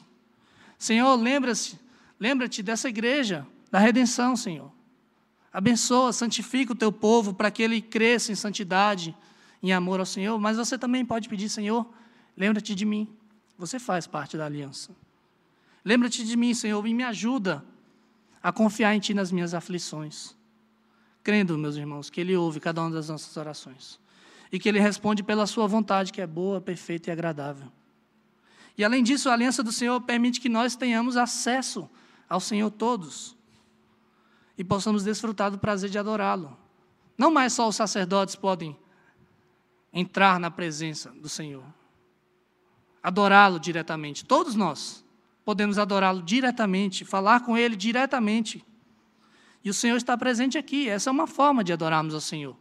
Senhor, 0.83 1.15
lembra-se, 1.15 1.79
lembra-te 2.19 2.61
dessa 2.61 2.89
igreja, 2.89 3.47
da 3.71 3.79
redenção, 3.79 4.35
Senhor. 4.35 4.69
Abençoa, 5.53 6.13
santifica 6.13 6.73
o 6.73 6.75
teu 6.75 6.91
povo 6.91 7.33
para 7.33 7.53
que 7.53 7.63
ele 7.63 7.81
cresça 7.81 8.33
em 8.33 8.35
santidade, 8.35 9.17
em 9.63 9.73
amor 9.73 10.01
ao 10.01 10.07
Senhor. 10.07 10.37
Mas 10.41 10.57
você 10.57 10.77
também 10.77 11.05
pode 11.05 11.29
pedir, 11.29 11.49
Senhor, 11.49 11.89
lembra-te 12.37 12.75
de 12.75 12.85
mim. 12.85 13.09
Você 13.57 13.79
faz 13.79 14.09
parte 14.09 14.37
da 14.37 14.45
aliança. 14.45 14.91
Lembra-te 15.85 16.25
de 16.25 16.37
mim, 16.37 16.53
Senhor, 16.53 16.85
e 16.85 16.93
me 16.93 17.05
ajuda 17.05 17.65
a 18.43 18.51
confiar 18.51 18.93
em 18.93 18.99
Ti 18.99 19.15
nas 19.15 19.31
minhas 19.31 19.55
aflições. 19.55 20.35
Crendo, 21.23 21.57
meus 21.57 21.77
irmãos, 21.77 22.11
que 22.11 22.21
Ele 22.21 22.37
ouve 22.37 22.59
cada 22.59 22.81
uma 22.81 22.91
das 22.91 23.09
nossas 23.09 23.37
orações. 23.37 24.01
E 24.51 24.59
que 24.59 24.69
Ele 24.69 24.81
responde 24.81 25.23
pela 25.23 25.47
Sua 25.47 25.69
vontade, 25.69 26.13
que 26.13 26.21
é 26.21 26.27
boa, 26.27 26.61
perfeita 26.61 27.09
e 27.09 27.13
agradável. 27.13 27.71
E 28.77 28.85
além 28.85 29.03
disso, 29.03 29.29
a 29.29 29.33
aliança 29.33 29.63
do 29.63 29.73
Senhor 29.73 30.01
permite 30.01 30.41
que 30.41 30.49
nós 30.49 30.75
tenhamos 30.75 31.17
acesso 31.17 31.89
ao 32.29 32.41
Senhor 32.41 32.71
todos. 32.71 33.37
E 34.57 34.65
possamos 34.65 35.05
desfrutar 35.05 35.51
do 35.51 35.59
prazer 35.59 35.91
de 35.91 35.99
adorá-lo. 35.99 36.57
Não 37.17 37.31
mais 37.31 37.53
só 37.53 37.69
os 37.69 37.77
sacerdotes 37.77 38.35
podem 38.35 38.77
entrar 39.93 40.41
na 40.41 40.51
presença 40.51 41.11
do 41.11 41.29
Senhor, 41.29 41.65
adorá-lo 43.03 43.61
diretamente. 43.61 44.25
Todos 44.25 44.55
nós 44.55 45.05
podemos 45.45 45.79
adorá-lo 45.79 46.23
diretamente, 46.23 47.05
falar 47.05 47.41
com 47.41 47.59
ele 47.59 47.77
diretamente. 47.77 48.65
E 49.63 49.69
o 49.69 49.75
Senhor 49.75 49.97
está 49.97 50.17
presente 50.17 50.57
aqui. 50.57 50.89
Essa 50.89 51.11
é 51.11 51.13
uma 51.13 51.27
forma 51.27 51.63
de 51.63 51.73
adorarmos 51.73 52.15
ao 52.15 52.21
Senhor. 52.21 52.57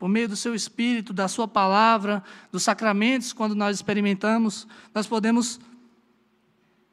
Por 0.00 0.08
meio 0.08 0.26
do 0.26 0.34
seu 0.34 0.54
espírito, 0.54 1.12
da 1.12 1.28
sua 1.28 1.46
palavra, 1.46 2.24
dos 2.50 2.62
sacramentos, 2.62 3.34
quando 3.34 3.54
nós 3.54 3.76
experimentamos, 3.76 4.66
nós 4.94 5.06
podemos, 5.06 5.60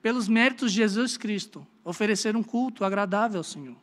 pelos 0.01 0.27
méritos 0.27 0.73
de 0.73 0.79
Jesus 0.79 1.15
Cristo, 1.15 1.65
oferecer 1.85 2.35
um 2.35 2.43
culto 2.43 2.83
agradável 2.83 3.39
ao 3.39 3.45
Senhor. 3.45 3.77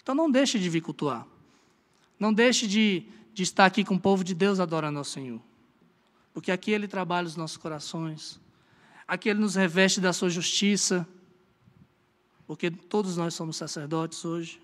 Então 0.00 0.14
não 0.14 0.30
deixe 0.30 0.56
de 0.56 0.70
vir 0.70 0.82
cultuar. 0.82 1.26
Não 2.16 2.32
deixe 2.32 2.68
de, 2.68 3.08
de 3.32 3.42
estar 3.42 3.66
aqui 3.66 3.82
com 3.84 3.96
o 3.96 4.00
povo 4.00 4.22
de 4.22 4.36
Deus 4.36 4.60
adorando 4.60 5.00
ao 5.00 5.04
Senhor. 5.04 5.42
Porque 6.32 6.52
aqui 6.52 6.70
Ele 6.70 6.86
trabalha 6.86 7.26
os 7.26 7.34
nossos 7.34 7.56
corações, 7.56 8.40
aqui 9.06 9.28
Ele 9.28 9.40
nos 9.40 9.56
reveste 9.56 10.00
da 10.00 10.12
sua 10.12 10.30
justiça, 10.30 11.04
porque 12.46 12.70
todos 12.70 13.16
nós 13.16 13.34
somos 13.34 13.56
sacerdotes 13.56 14.24
hoje, 14.24 14.62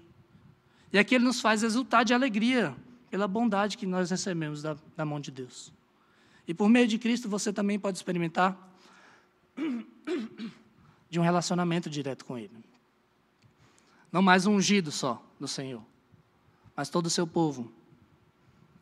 e 0.92 0.98
aqui 0.98 1.16
Ele 1.16 1.24
nos 1.24 1.40
faz 1.40 1.64
exultar 1.64 2.04
de 2.04 2.14
alegria 2.14 2.76
pela 3.10 3.26
bondade 3.26 3.76
que 3.76 3.84
nós 3.84 4.10
recebemos 4.10 4.62
da, 4.62 4.76
da 4.96 5.04
mão 5.04 5.20
de 5.20 5.30
Deus. 5.30 5.72
E 6.46 6.54
por 6.54 6.68
meio 6.68 6.86
de 6.86 6.98
Cristo 6.98 7.28
você 7.28 7.52
também 7.52 7.78
pode 7.78 7.98
experimentar 7.98 8.56
de 11.10 11.18
um 11.18 11.22
relacionamento 11.22 11.90
direto 11.90 12.24
com 12.24 12.38
Ele. 12.38 12.64
Não 14.12 14.22
mais 14.22 14.46
um 14.46 14.54
ungido 14.54 14.90
só 14.90 15.22
do 15.38 15.46
Senhor, 15.46 15.82
mas 16.76 16.88
todo 16.88 17.06
o 17.06 17.10
seu 17.10 17.26
povo. 17.26 17.70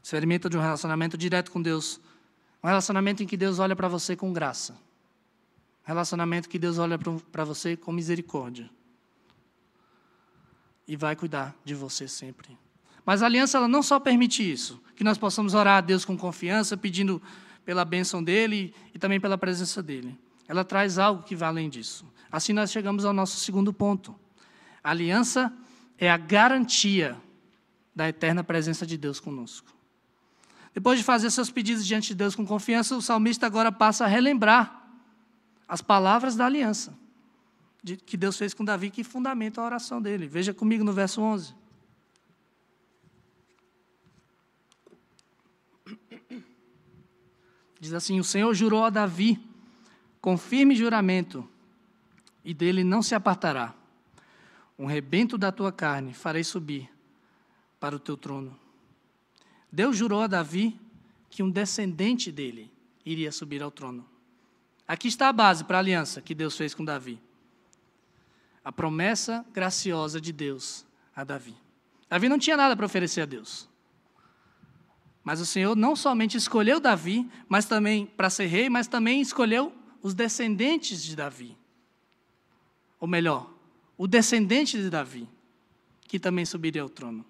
Experimenta 0.03 0.49
de 0.49 0.57
um 0.57 0.61
relacionamento 0.61 1.19
direto 1.19 1.51
com 1.51 1.61
Deus 1.61 2.01
um 2.63 2.67
relacionamento 2.67 3.23
em 3.23 3.27
que 3.27 3.37
Deus 3.37 3.59
olha 3.59 3.77
para 3.77 3.89
você 3.89 4.17
com 4.17 4.33
graça. 4.33 4.73
Um 4.73 5.89
relacionamento 5.89 6.49
que 6.49 6.59
Deus 6.59 6.79
olha 6.79 6.99
para 6.99 7.45
você 7.45 7.77
com 7.77 7.93
misericórdia. 7.93 8.69
E 10.87 10.97
vai 10.97 11.15
cuidar 11.15 11.55
de 11.65 11.75
você 11.75 12.09
sempre. 12.09 12.59
Mas 13.09 13.23
a 13.23 13.25
aliança 13.25 13.57
ela 13.57 13.67
não 13.67 13.83
só 13.83 13.99
permite 13.99 14.43
isso, 14.43 14.79
que 14.95 15.03
nós 15.03 15.17
possamos 15.17 15.55
orar 15.55 15.79
a 15.79 15.81
Deus 15.81 16.05
com 16.05 16.15
confiança, 16.15 16.77
pedindo 16.77 17.23
pela 17.65 17.83
bênção 17.83 18.23
dele 18.23 18.75
e 18.95 18.99
também 18.99 19.19
pela 19.19 19.39
presença 19.39 19.83
dele. 19.83 20.15
Ela 20.47 20.63
traz 20.63 20.99
algo 20.99 21.23
que 21.23 21.35
vai 21.35 21.49
além 21.49 21.71
disso. 21.71 22.05
Assim 22.31 22.53
nós 22.53 22.71
chegamos 22.71 23.07
ao 23.07 23.15
nosso 23.15 23.41
segundo 23.41 23.73
ponto. 23.73 24.15
A 24.85 24.91
aliança 24.91 25.51
é 25.97 26.11
a 26.11 26.19
garantia 26.19 27.17
da 27.97 28.07
eterna 28.07 28.45
presença 28.45 28.85
de 28.87 28.99
Deus 28.99 29.19
conosco. 29.19 29.73
Depois 30.75 30.99
de 30.99 31.05
fazer 31.07 31.31
seus 31.31 31.51
pedidos 31.51 31.87
diante 31.87 32.09
de 32.09 32.15
Deus 32.15 32.37
com 32.37 32.45
confiança, 32.45 32.95
o 32.95 33.01
salmista 33.01 33.47
agora 33.47 33.73
passa 33.73 34.05
a 34.05 34.07
relembrar 34.07 34.87
as 35.67 35.81
palavras 35.81 36.37
da 36.37 36.45
aliança 36.45 36.93
que 38.05 38.19
Deus 38.19 38.37
fez 38.37 38.53
com 38.53 38.67
Davi, 38.67 38.91
que 38.91 39.03
fundamenta 39.03 39.63
a 39.63 39.65
oração 39.65 40.03
dele. 40.03 40.27
Veja 40.27 40.53
comigo 40.53 40.85
no 40.85 40.93
verso 40.93 41.23
11. 41.23 41.55
Diz 47.81 47.93
assim: 47.93 48.19
O 48.19 48.25
Senhor 48.25 48.53
jurou 48.55 48.85
a 48.85 48.91
Davi 48.91 49.41
com 50.21 50.37
firme 50.37 50.75
juramento, 50.75 51.49
e 52.45 52.53
dele 52.53 52.83
não 52.83 53.03
se 53.03 53.15
apartará. 53.15 53.75
Um 54.79 54.87
rebento 54.87 55.37
da 55.37 55.51
tua 55.51 55.73
carne 55.73 56.15
farei 56.15 56.45
subir 56.45 56.91
para 57.81 57.97
o 57.97 57.99
teu 57.99 58.17
trono. 58.17 58.59
Deus 59.71 59.97
jurou 59.97 60.23
a 60.23 60.27
Davi 60.27 60.79
que 61.29 61.43
um 61.43 61.51
descendente 61.51 62.33
dele 62.33 62.71
iria 63.05 63.31
subir 63.33 63.63
ao 63.63 63.71
trono. 63.71 64.07
Aqui 64.87 65.09
está 65.09 65.29
a 65.29 65.33
base 65.33 65.65
para 65.65 65.77
a 65.79 65.81
aliança 65.81 66.23
que 66.23 66.35
Deus 66.35 66.57
fez 66.57 66.75
com 66.75 66.85
Davi. 66.85 67.21
A 68.65 68.73
promessa 68.73 69.45
graciosa 69.53 70.21
de 70.21 70.33
Deus 70.33 70.87
a 71.15 71.25
Davi. 71.25 71.55
Davi 72.09 72.29
não 72.29 72.39
tinha 72.39 72.57
nada 72.57 72.75
para 72.75 72.87
oferecer 72.87 73.23
a 73.23 73.27
Deus. 73.27 73.69
Mas 75.29 75.43
o 75.43 75.45
Senhor 75.45 75.77
não 75.77 75.95
somente 75.95 76.39
escolheu 76.39 76.81
Davi, 76.81 77.31
mas 77.51 77.67
também 77.67 78.07
para 78.07 78.31
ser 78.31 78.47
rei, 78.47 78.71
mas 78.71 78.87
também 78.87 79.21
escolheu 79.21 79.71
os 80.03 80.15
descendentes 80.15 81.05
de 81.05 81.15
Davi. 81.15 81.55
Ou 82.99 83.07
melhor, 83.07 83.53
o 83.99 84.07
descendente 84.07 84.79
de 84.79 84.89
Davi, 84.89 85.29
que 86.07 86.19
também 86.19 86.47
subiria 86.47 86.81
ao 86.81 86.89
trono. 86.89 87.27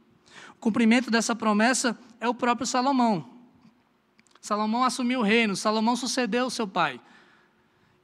O 0.51 0.61
cumprimento 0.61 1.11
dessa 1.11 1.35
promessa 1.35 1.99
é 2.21 2.29
o 2.29 2.35
próprio 2.35 2.69
Salomão. 2.69 3.29
Salomão 4.41 4.85
assumiu 4.85 5.19
o 5.19 5.25
reino, 5.25 5.57
Salomão 5.57 5.97
sucedeu 5.97 6.49
seu 6.51 6.69
pai. 6.69 7.01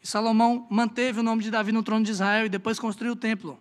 E 0.02 0.08
Salomão 0.08 0.66
manteve 0.68 1.20
o 1.20 1.22
nome 1.22 1.44
de 1.44 1.52
Davi 1.52 1.70
no 1.70 1.84
trono 1.84 2.04
de 2.04 2.10
Israel 2.10 2.46
e 2.46 2.48
depois 2.48 2.80
construiu 2.80 3.12
o 3.12 3.16
templo. 3.16 3.60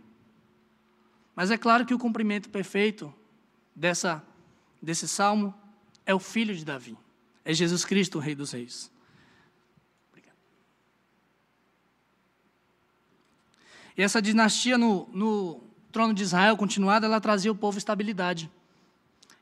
Mas 1.35 1.51
é 1.51 1.59
claro 1.59 1.85
que 1.85 1.93
o 1.93 1.99
cumprimento 1.99 2.49
perfeito 2.49 3.13
dessa, 3.75 4.23
desse 4.81 5.07
salmo 5.07 5.53
é 6.05 6.13
o 6.13 6.19
filho 6.19 6.55
de 6.55 6.63
Davi. 6.63 6.97
É 7.45 7.53
Jesus 7.53 7.83
Cristo, 7.85 8.17
o 8.17 8.21
Rei 8.21 8.35
dos 8.35 8.51
Reis. 8.51 8.91
Obrigado. 10.09 10.35
E 13.97 14.01
essa 14.01 14.21
dinastia 14.21 14.77
no, 14.77 15.07
no 15.13 15.63
trono 15.91 16.13
de 16.13 16.23
Israel 16.23 16.57
continuada, 16.57 17.05
ela 17.05 17.19
trazia 17.19 17.51
o 17.51 17.55
povo 17.55 17.77
estabilidade. 17.77 18.49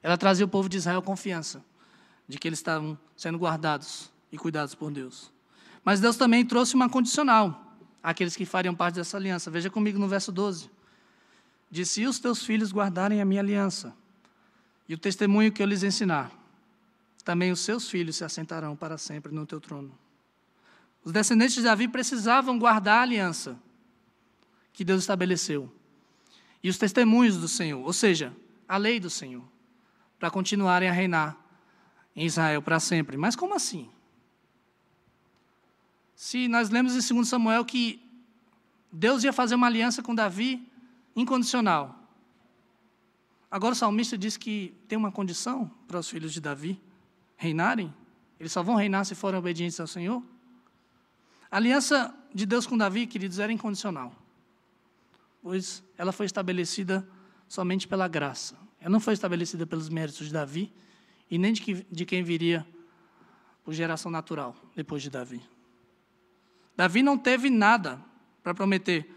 Ela 0.03 0.17
trazia 0.17 0.45
o 0.45 0.49
povo 0.49 0.67
de 0.67 0.77
Israel 0.77 1.01
confiança 1.01 1.63
de 2.27 2.37
que 2.37 2.47
eles 2.47 2.59
estavam 2.59 2.97
sendo 3.15 3.37
guardados 3.37 4.11
e 4.31 4.37
cuidados 4.37 4.73
por 4.73 4.91
Deus. 4.91 5.31
Mas 5.83 5.99
Deus 5.99 6.15
também 6.15 6.45
trouxe 6.45 6.75
uma 6.75 6.89
condicional 6.89 7.75
àqueles 8.01 8.35
que 8.35 8.45
fariam 8.45 8.73
parte 8.73 8.95
dessa 8.95 9.17
aliança. 9.17 9.51
Veja 9.51 9.69
comigo 9.69 9.99
no 9.99 10.07
verso 10.07 10.31
12. 10.31 10.69
Disse: 11.69 11.93
Se 11.93 12.05
os 12.05 12.19
teus 12.19 12.43
filhos 12.43 12.71
guardarem 12.71 13.21
a 13.21 13.25
minha 13.25 13.41
aliança 13.41 13.93
e 14.87 14.93
o 14.93 14.97
testemunho 14.97 15.51
que 15.51 15.61
eu 15.61 15.67
lhes 15.67 15.83
ensinar, 15.83 16.31
também 17.21 17.51
os 17.51 17.59
seus 17.59 17.89
filhos 17.89 18.15
se 18.15 18.23
assentarão 18.23 18.75
para 18.75 18.97
sempre 18.97 19.33
no 19.33 19.45
teu 19.45 19.59
trono. 19.59 19.97
Os 21.03 21.11
descendentes 21.11 21.55
de 21.55 21.63
Davi 21.63 21.87
precisavam 21.87 22.57
guardar 22.57 22.99
a 22.99 23.01
aliança 23.01 23.59
que 24.73 24.83
Deus 24.83 25.01
estabeleceu 25.01 25.71
e 26.63 26.69
os 26.69 26.77
testemunhos 26.77 27.37
do 27.37 27.47
Senhor, 27.47 27.83
ou 27.83 27.93
seja, 27.93 28.35
a 28.67 28.77
lei 28.77 28.99
do 28.99 29.09
Senhor, 29.09 29.43
para 30.19 30.29
continuarem 30.29 30.87
a 30.87 30.91
reinar 30.91 31.35
em 32.15 32.25
Israel 32.25 32.61
para 32.61 32.79
sempre. 32.79 33.17
Mas 33.17 33.35
como 33.35 33.55
assim? 33.55 33.89
Se 36.15 36.47
nós 36.47 36.69
lemos 36.69 36.93
em 36.93 37.15
2 37.15 37.27
Samuel 37.27 37.65
que 37.65 37.99
Deus 38.91 39.23
ia 39.23 39.33
fazer 39.33 39.55
uma 39.55 39.67
aliança 39.67 40.03
com 40.03 40.13
Davi 40.13 40.69
incondicional. 41.15 41.97
Agora 43.49 43.73
o 43.73 43.75
salmista 43.75 44.17
diz 44.17 44.37
que 44.37 44.73
tem 44.87 44.97
uma 44.97 45.11
condição 45.11 45.69
para 45.87 45.99
os 45.99 46.09
filhos 46.09 46.31
de 46.31 46.39
Davi 46.39 46.79
reinarem? 47.41 47.91
Eles 48.39 48.51
só 48.51 48.61
vão 48.61 48.75
reinar 48.75 49.03
se 49.03 49.15
forem 49.15 49.39
obedientes 49.39 49.79
ao 49.79 49.87
Senhor? 49.87 50.23
A 51.49 51.57
aliança 51.57 52.13
de 52.33 52.45
Deus 52.45 52.67
com 52.67 52.77
Davi, 52.77 53.07
queridos, 53.07 53.39
era 53.39 53.51
incondicional, 53.51 54.15
pois 55.41 55.83
ela 55.97 56.11
foi 56.11 56.27
estabelecida 56.27 57.05
somente 57.47 57.87
pela 57.87 58.07
graça. 58.07 58.55
Ela 58.79 58.91
não 58.91 58.99
foi 58.99 59.15
estabelecida 59.15 59.65
pelos 59.65 59.89
méritos 59.89 60.27
de 60.27 60.33
Davi 60.33 60.71
e 61.31 61.39
nem 61.39 61.51
de, 61.51 61.61
que, 61.61 61.85
de 61.91 62.05
quem 62.05 62.23
viria 62.23 62.65
por 63.63 63.73
geração 63.73 64.11
natural 64.11 64.55
depois 64.75 65.01
de 65.01 65.09
Davi. 65.09 65.41
Davi 66.77 67.01
não 67.01 67.17
teve 67.17 67.49
nada 67.49 67.99
para 68.43 68.53
prometer, 68.53 69.11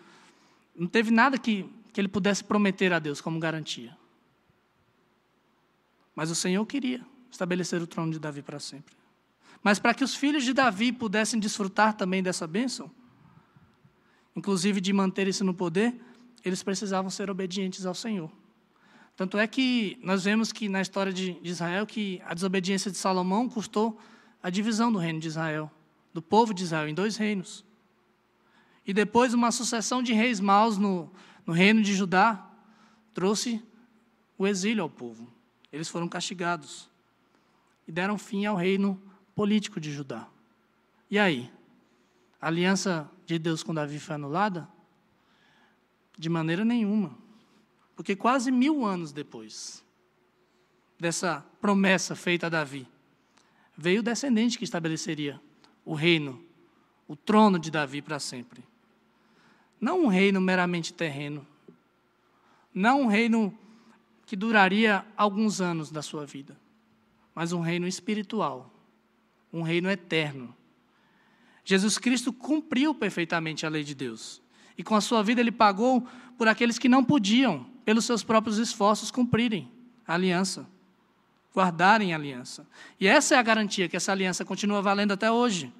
não 0.74 0.86
teve 0.86 1.10
nada 1.10 1.38
que, 1.38 1.70
que 1.92 2.00
ele 2.00 2.08
pudesse 2.08 2.42
prometer 2.42 2.90
a 2.90 2.98
Deus 2.98 3.20
como 3.20 3.38
garantia. 3.38 3.94
Mas 6.16 6.30
o 6.30 6.34
Senhor 6.34 6.64
queria 6.64 7.04
estabelecer 7.34 7.82
o 7.82 7.86
trono 7.86 8.12
de 8.12 8.18
Davi 8.20 8.42
para 8.42 8.60
sempre. 8.60 8.94
Mas 9.62 9.78
para 9.80 9.92
que 9.92 10.04
os 10.04 10.14
filhos 10.14 10.44
de 10.44 10.52
Davi 10.52 10.92
pudessem 10.92 11.40
desfrutar 11.40 11.94
também 11.94 12.22
dessa 12.22 12.46
bênção, 12.46 12.90
inclusive 14.36 14.80
de 14.80 14.92
manter-se 14.92 15.42
no 15.42 15.52
poder, 15.52 16.00
eles 16.44 16.62
precisavam 16.62 17.10
ser 17.10 17.30
obedientes 17.30 17.84
ao 17.86 17.94
Senhor. 17.94 18.30
Tanto 19.16 19.36
é 19.36 19.46
que 19.46 19.98
nós 20.02 20.24
vemos 20.24 20.52
que 20.52 20.68
na 20.68 20.80
história 20.80 21.12
de 21.12 21.36
Israel 21.42 21.86
que 21.86 22.22
a 22.24 22.34
desobediência 22.34 22.90
de 22.90 22.96
Salomão 22.96 23.48
custou 23.48 23.98
a 24.42 24.48
divisão 24.48 24.92
do 24.92 24.98
reino 24.98 25.18
de 25.18 25.28
Israel, 25.28 25.70
do 26.12 26.22
povo 26.22 26.54
de 26.54 26.62
Israel 26.62 26.88
em 26.88 26.94
dois 26.94 27.16
reinos. 27.16 27.64
E 28.86 28.92
depois 28.92 29.34
uma 29.34 29.50
sucessão 29.50 30.02
de 30.02 30.12
reis 30.12 30.38
maus 30.38 30.78
no, 30.78 31.10
no 31.44 31.52
reino 31.52 31.82
de 31.82 31.94
Judá 31.94 32.48
trouxe 33.12 33.62
o 34.36 34.46
exílio 34.46 34.82
ao 34.82 34.90
povo. 34.90 35.32
Eles 35.72 35.88
foram 35.88 36.08
castigados 36.08 36.93
e 37.86 37.92
deram 37.92 38.18
fim 38.18 38.46
ao 38.46 38.56
reino 38.56 39.00
político 39.34 39.80
de 39.80 39.92
Judá. 39.92 40.28
E 41.10 41.18
aí? 41.18 41.50
A 42.40 42.48
aliança 42.48 43.10
de 43.26 43.38
Deus 43.38 43.62
com 43.62 43.74
Davi 43.74 43.98
foi 43.98 44.14
anulada? 44.14 44.68
De 46.16 46.28
maneira 46.28 46.64
nenhuma. 46.64 47.16
Porque 47.96 48.14
quase 48.14 48.50
mil 48.50 48.84
anos 48.84 49.12
depois 49.12 49.84
dessa 50.98 51.44
promessa 51.60 52.14
feita 52.14 52.46
a 52.46 52.50
Davi, 52.50 52.86
veio 53.76 54.00
o 54.00 54.02
descendente 54.02 54.56
que 54.56 54.64
estabeleceria 54.64 55.40
o 55.84 55.94
reino, 55.94 56.42
o 57.06 57.16
trono 57.16 57.58
de 57.58 57.70
Davi 57.70 58.00
para 58.00 58.18
sempre. 58.18 58.64
Não 59.80 60.04
um 60.04 60.06
reino 60.06 60.40
meramente 60.40 60.92
terreno, 60.92 61.46
não 62.72 63.02
um 63.02 63.06
reino 63.06 63.56
que 64.24 64.36
duraria 64.36 65.04
alguns 65.16 65.60
anos 65.60 65.90
da 65.90 66.00
sua 66.00 66.24
vida, 66.24 66.58
mas 67.34 67.52
um 67.52 67.60
reino 67.60 67.86
espiritual, 67.86 68.72
um 69.52 69.62
reino 69.62 69.90
eterno. 69.90 70.54
Jesus 71.64 71.98
Cristo 71.98 72.32
cumpriu 72.32 72.94
perfeitamente 72.94 73.64
a 73.64 73.68
lei 73.68 73.82
de 73.82 73.94
Deus. 73.94 74.42
E 74.76 74.82
com 74.82 74.94
a 74.94 75.00
sua 75.00 75.22
vida 75.22 75.40
ele 75.40 75.52
pagou 75.52 76.06
por 76.36 76.48
aqueles 76.48 76.78
que 76.78 76.88
não 76.88 77.02
podiam, 77.04 77.66
pelos 77.84 78.04
seus 78.04 78.22
próprios 78.22 78.58
esforços, 78.58 79.10
cumprirem 79.10 79.70
a 80.06 80.14
aliança, 80.14 80.66
guardarem 81.54 82.12
a 82.12 82.16
aliança. 82.16 82.66
E 83.00 83.06
essa 83.06 83.34
é 83.34 83.38
a 83.38 83.42
garantia 83.42 83.88
que 83.88 83.96
essa 83.96 84.12
aliança 84.12 84.44
continua 84.44 84.82
valendo 84.82 85.12
até 85.12 85.30
hoje. 85.30 85.72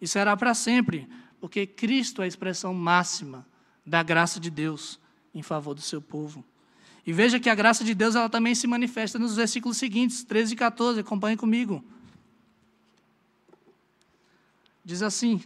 E 0.00 0.08
será 0.08 0.36
para 0.36 0.54
sempre, 0.54 1.08
porque 1.40 1.66
Cristo 1.66 2.22
é 2.22 2.24
a 2.24 2.28
expressão 2.28 2.72
máxima 2.74 3.46
da 3.84 4.02
graça 4.02 4.40
de 4.40 4.50
Deus 4.50 4.98
em 5.34 5.42
favor 5.42 5.74
do 5.74 5.80
seu 5.80 6.00
povo. 6.00 6.44
E 7.08 7.12
veja 7.14 7.40
que 7.40 7.48
a 7.48 7.54
graça 7.54 7.82
de 7.82 7.94
Deus 7.94 8.14
ela 8.14 8.28
também 8.28 8.54
se 8.54 8.66
manifesta 8.66 9.18
nos 9.18 9.34
versículos 9.34 9.78
seguintes, 9.78 10.22
13 10.24 10.52
e 10.52 10.56
14. 10.56 11.00
Acompanhe 11.00 11.38
comigo. 11.38 11.82
Diz 14.84 15.00
assim: 15.00 15.42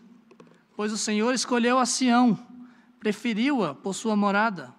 Pois 0.75 0.93
o 0.93 0.99
Senhor 0.99 1.33
escolheu 1.33 1.79
a 1.79 1.87
Sião, 1.87 2.37
preferiu-a 2.99 3.77
por 3.77 3.95
sua 3.95 4.17
morada. 4.17 4.75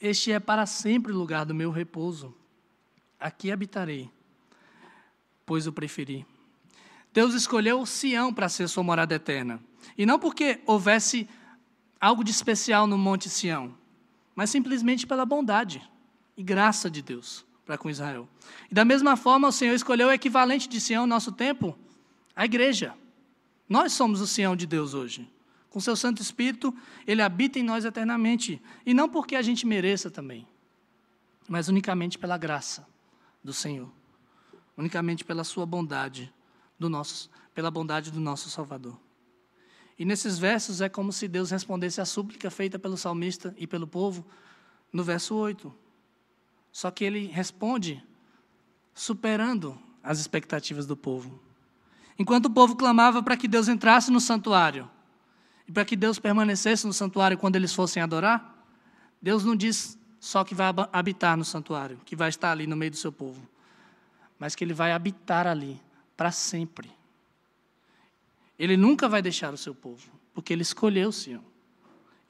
Este 0.00 0.32
é 0.32 0.40
para 0.40 0.64
sempre 0.64 1.12
o 1.12 1.18
lugar 1.18 1.44
do 1.44 1.54
meu 1.54 1.70
repouso. 1.70 2.34
Aqui 3.20 3.52
habitarei, 3.52 4.10
pois 5.44 5.66
o 5.66 5.74
preferi. 5.74 6.24
Deus 7.12 7.34
escolheu 7.34 7.84
Sião 7.84 8.32
para 8.32 8.48
ser 8.48 8.66
sua 8.66 8.82
morada 8.82 9.14
eterna. 9.14 9.60
E 9.94 10.06
não 10.06 10.18
porque 10.18 10.62
houvesse 10.64 11.28
algo 12.00 12.24
de 12.24 12.30
especial 12.30 12.86
no 12.86 12.96
Monte 12.96 13.28
Sião, 13.28 13.76
mas 14.38 14.50
simplesmente 14.50 15.04
pela 15.04 15.26
bondade 15.26 15.82
e 16.36 16.44
graça 16.44 16.88
de 16.88 17.02
Deus 17.02 17.44
para 17.66 17.76
com 17.76 17.90
Israel. 17.90 18.28
E 18.70 18.74
da 18.74 18.84
mesma 18.84 19.16
forma, 19.16 19.48
o 19.48 19.52
Senhor 19.52 19.74
escolheu 19.74 20.06
o 20.06 20.12
equivalente 20.12 20.68
de 20.68 20.80
Sião 20.80 21.02
no 21.02 21.08
nosso 21.08 21.32
tempo, 21.32 21.76
a 22.36 22.44
igreja. 22.44 22.94
Nós 23.68 23.92
somos 23.94 24.20
o 24.20 24.28
Sião 24.28 24.54
de 24.54 24.64
Deus 24.64 24.94
hoje. 24.94 25.28
Com 25.68 25.80
seu 25.80 25.96
Santo 25.96 26.22
Espírito, 26.22 26.72
ele 27.04 27.20
habita 27.20 27.58
em 27.58 27.64
nós 27.64 27.84
eternamente. 27.84 28.62
E 28.86 28.94
não 28.94 29.08
porque 29.08 29.34
a 29.34 29.42
gente 29.42 29.66
mereça 29.66 30.08
também, 30.08 30.46
mas 31.48 31.66
unicamente 31.66 32.16
pela 32.16 32.38
graça 32.38 32.86
do 33.42 33.52
Senhor. 33.52 33.90
Unicamente 34.76 35.24
pela 35.24 35.42
sua 35.42 35.66
bondade, 35.66 36.32
do 36.78 36.88
nosso, 36.88 37.28
pela 37.52 37.72
bondade 37.72 38.12
do 38.12 38.20
nosso 38.20 38.48
Salvador. 38.48 38.96
E 39.98 40.04
nesses 40.04 40.38
versos 40.38 40.80
é 40.80 40.88
como 40.88 41.12
se 41.12 41.26
Deus 41.26 41.50
respondesse 41.50 42.00
à 42.00 42.04
súplica 42.04 42.50
feita 42.50 42.78
pelo 42.78 42.96
salmista 42.96 43.54
e 43.58 43.66
pelo 43.66 43.86
povo 43.86 44.24
no 44.92 45.02
verso 45.02 45.34
8. 45.34 45.74
Só 46.70 46.90
que 46.90 47.04
ele 47.04 47.26
responde 47.26 48.02
superando 48.94 49.76
as 50.02 50.20
expectativas 50.20 50.86
do 50.86 50.96
povo. 50.96 51.40
Enquanto 52.18 52.46
o 52.46 52.50
povo 52.50 52.76
clamava 52.76 53.22
para 53.22 53.36
que 53.36 53.48
Deus 53.48 53.68
entrasse 53.68 54.10
no 54.10 54.20
santuário 54.20 54.88
e 55.66 55.72
para 55.72 55.84
que 55.84 55.96
Deus 55.96 56.18
permanecesse 56.18 56.86
no 56.86 56.92
santuário 56.92 57.36
quando 57.36 57.56
eles 57.56 57.72
fossem 57.72 58.02
adorar, 58.02 58.56
Deus 59.20 59.44
não 59.44 59.56
diz 59.56 59.98
só 60.20 60.44
que 60.44 60.54
vai 60.54 60.72
habitar 60.92 61.36
no 61.36 61.44
santuário, 61.44 62.00
que 62.04 62.16
vai 62.16 62.28
estar 62.28 62.52
ali 62.52 62.66
no 62.66 62.76
meio 62.76 62.90
do 62.90 62.96
seu 62.96 63.12
povo, 63.12 63.40
mas 64.38 64.54
que 64.54 64.64
ele 64.64 64.74
vai 64.74 64.92
habitar 64.92 65.46
ali 65.46 65.80
para 66.16 66.32
sempre. 66.32 66.97
Ele 68.58 68.76
nunca 68.76 69.08
vai 69.08 69.22
deixar 69.22 69.54
o 69.54 69.56
seu 69.56 69.74
povo, 69.74 70.10
porque 70.34 70.52
ele 70.52 70.62
escolheu 70.62 71.12
Sião. 71.12 71.44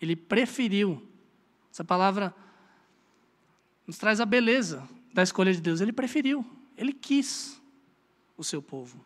Ele 0.00 0.14
preferiu. 0.14 1.02
Essa 1.72 1.82
palavra 1.82 2.34
nos 3.86 3.96
traz 3.96 4.20
a 4.20 4.26
beleza 4.26 4.86
da 5.12 5.22
escolha 5.22 5.52
de 5.52 5.60
Deus. 5.60 5.80
Ele 5.80 5.92
preferiu, 5.92 6.44
ele 6.76 6.92
quis 6.92 7.60
o 8.36 8.44
seu 8.44 8.60
povo. 8.60 9.04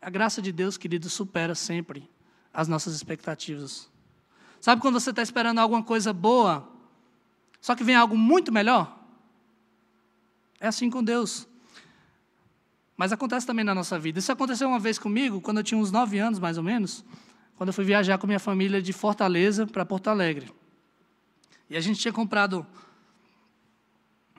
A 0.00 0.10
graça 0.10 0.42
de 0.42 0.52
Deus, 0.52 0.76
querido, 0.76 1.08
supera 1.08 1.54
sempre 1.54 2.08
as 2.52 2.68
nossas 2.68 2.94
expectativas. 2.94 3.88
Sabe 4.60 4.80
quando 4.80 4.98
você 4.98 5.10
está 5.10 5.22
esperando 5.22 5.58
alguma 5.58 5.82
coisa 5.82 6.12
boa, 6.12 6.68
só 7.60 7.74
que 7.74 7.84
vem 7.84 7.94
algo 7.94 8.16
muito 8.16 8.50
melhor? 8.50 8.98
É 10.58 10.66
assim 10.66 10.90
com 10.90 11.02
Deus. 11.02 11.46
Mas 12.96 13.12
acontece 13.12 13.46
também 13.46 13.64
na 13.64 13.74
nossa 13.74 13.98
vida. 13.98 14.18
Isso 14.18 14.32
aconteceu 14.32 14.68
uma 14.68 14.78
vez 14.78 14.98
comigo, 14.98 15.40
quando 15.40 15.58
eu 15.58 15.64
tinha 15.64 15.78
uns 15.78 15.92
nove 15.92 16.18
anos, 16.18 16.38
mais 16.38 16.56
ou 16.56 16.64
menos, 16.64 17.04
quando 17.56 17.68
eu 17.68 17.72
fui 17.72 17.84
viajar 17.84 18.18
com 18.18 18.26
minha 18.26 18.40
família 18.40 18.80
de 18.80 18.92
Fortaleza 18.92 19.66
para 19.66 19.84
Porto 19.84 20.08
Alegre. 20.08 20.52
E 21.68 21.76
a 21.76 21.80
gente 21.80 22.00
tinha 22.00 22.12
comprado 22.12 22.66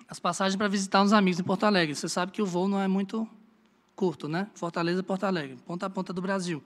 as 0.07 0.19
passagens 0.19 0.55
para 0.55 0.67
visitar 0.67 1.01
uns 1.01 1.13
amigos 1.13 1.39
em 1.39 1.43
Porto 1.43 1.65
Alegre. 1.65 1.93
Você 1.93 2.07
sabe 2.09 2.31
que 2.31 2.41
o 2.41 2.45
voo 2.45 2.67
não 2.67 2.79
é 2.79 2.87
muito 2.87 3.27
curto, 3.95 4.27
né? 4.27 4.47
Fortaleza, 4.55 5.03
Porto 5.03 5.25
Alegre, 5.25 5.57
ponta 5.65 5.85
a 5.85 5.89
ponta 5.89 6.13
do 6.13 6.21
Brasil. 6.21 6.63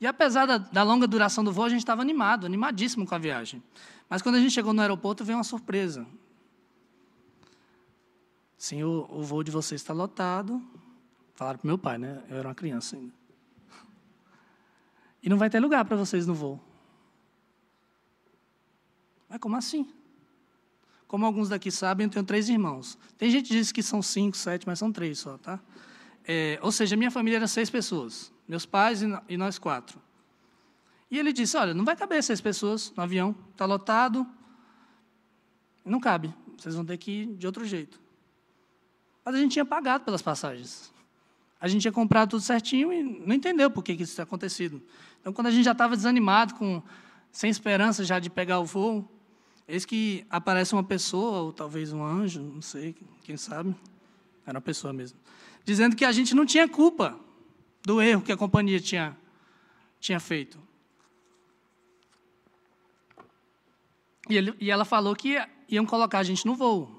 E 0.00 0.06
apesar 0.06 0.46
da, 0.46 0.58
da 0.58 0.82
longa 0.82 1.06
duração 1.06 1.42
do 1.42 1.52
voo, 1.52 1.64
a 1.64 1.68
gente 1.68 1.80
estava 1.80 2.02
animado, 2.02 2.46
animadíssimo 2.46 3.06
com 3.06 3.14
a 3.14 3.18
viagem. 3.18 3.62
Mas 4.08 4.22
quando 4.22 4.36
a 4.36 4.40
gente 4.40 4.52
chegou 4.52 4.72
no 4.72 4.80
aeroporto, 4.80 5.24
veio 5.24 5.38
uma 5.38 5.44
surpresa. 5.44 6.06
Sim, 8.56 8.82
o, 8.82 9.06
o 9.10 9.22
voo 9.22 9.42
de 9.42 9.50
vocês 9.50 9.80
está 9.80 9.92
lotado. 9.92 10.62
Falaram 11.36 11.58
para 11.58 11.68
meu 11.68 11.78
pai, 11.78 11.98
né? 11.98 12.22
Eu 12.30 12.38
era 12.38 12.48
uma 12.48 12.54
criança 12.54 12.96
ainda. 12.96 13.12
E 15.22 15.28
não 15.28 15.36
vai 15.36 15.50
ter 15.50 15.60
lugar 15.60 15.84
para 15.84 15.96
vocês 15.96 16.26
no 16.26 16.34
voo. 16.34 16.60
Mas 19.28 19.38
como 19.38 19.54
assim? 19.54 19.92
Como 21.06 21.26
alguns 21.26 21.50
daqui 21.50 21.70
sabem, 21.70 22.06
eu 22.06 22.10
tenho 22.10 22.24
três 22.24 22.48
irmãos. 22.48 22.98
Tem 23.18 23.30
gente 23.30 23.48
que 23.48 23.54
diz 23.54 23.70
que 23.70 23.82
são 23.82 24.00
cinco, 24.00 24.36
sete, 24.36 24.66
mas 24.66 24.78
são 24.78 24.90
três 24.90 25.18
só, 25.18 25.36
tá? 25.36 25.60
É, 26.24 26.58
ou 26.62 26.72
seja, 26.72 26.96
minha 26.96 27.10
família 27.10 27.36
era 27.36 27.46
seis 27.46 27.68
pessoas. 27.68 28.32
Meus 28.48 28.64
pais 28.64 29.02
e, 29.02 29.36
nós 29.36 29.58
quatro. 29.58 30.00
E 31.10 31.18
ele 31.18 31.32
disse, 31.32 31.56
olha, 31.56 31.74
não 31.74 31.84
vai 31.84 31.94
caber 31.94 32.22
seis 32.22 32.40
pessoas 32.40 32.92
no 32.96 33.02
avião. 33.02 33.36
Está 33.52 33.66
lotado. 33.66 34.26
Não 35.84 36.00
cabe. 36.00 36.34
Vocês 36.56 36.74
vão 36.74 36.84
ter 36.84 36.96
que 36.96 37.10
ir 37.10 37.26
de 37.34 37.46
outro 37.46 37.64
jeito. 37.64 38.00
Mas 39.24 39.34
a 39.34 39.38
gente 39.38 39.52
tinha 39.52 39.64
pagado 39.64 40.04
pelas 40.04 40.22
passagens. 40.22 40.95
A 41.66 41.68
gente 41.68 41.82
tinha 41.82 41.92
comprado 41.92 42.30
tudo 42.30 42.42
certinho 42.42 42.92
e 42.92 43.02
não 43.02 43.34
entendeu 43.34 43.70
por 43.70 43.82
que 43.82 43.92
isso 43.92 44.14
tinha 44.14 44.24
acontecido. 44.24 44.80
Então, 45.20 45.32
quando 45.32 45.48
a 45.48 45.50
gente 45.50 45.64
já 45.64 45.72
estava 45.72 45.96
desanimado, 45.96 46.54
com, 46.54 46.82
sem 47.30 47.50
esperança 47.50 48.04
já 48.04 48.18
de 48.18 48.30
pegar 48.30 48.60
o 48.60 48.64
voo, 48.64 49.08
Eis 49.68 49.84
que 49.84 50.24
aparece 50.30 50.72
uma 50.74 50.84
pessoa, 50.84 51.40
ou 51.40 51.52
talvez 51.52 51.92
um 51.92 52.04
anjo, 52.04 52.40
não 52.40 52.62
sei, 52.62 52.94
quem 53.24 53.36
sabe, 53.36 53.74
era 54.46 54.56
uma 54.56 54.62
pessoa 54.62 54.92
mesmo, 54.92 55.18
dizendo 55.64 55.96
que 55.96 56.04
a 56.04 56.12
gente 56.12 56.34
não 56.36 56.46
tinha 56.46 56.68
culpa 56.68 57.18
do 57.82 58.00
erro 58.00 58.22
que 58.22 58.30
a 58.30 58.36
companhia 58.36 58.78
tinha, 58.78 59.16
tinha 59.98 60.20
feito. 60.20 60.56
E, 64.30 64.36
ele, 64.36 64.54
e 64.60 64.70
ela 64.70 64.84
falou 64.84 65.16
que 65.16 65.36
iam 65.68 65.84
colocar 65.84 66.20
a 66.20 66.22
gente 66.22 66.46
no 66.46 66.54
voo, 66.54 66.95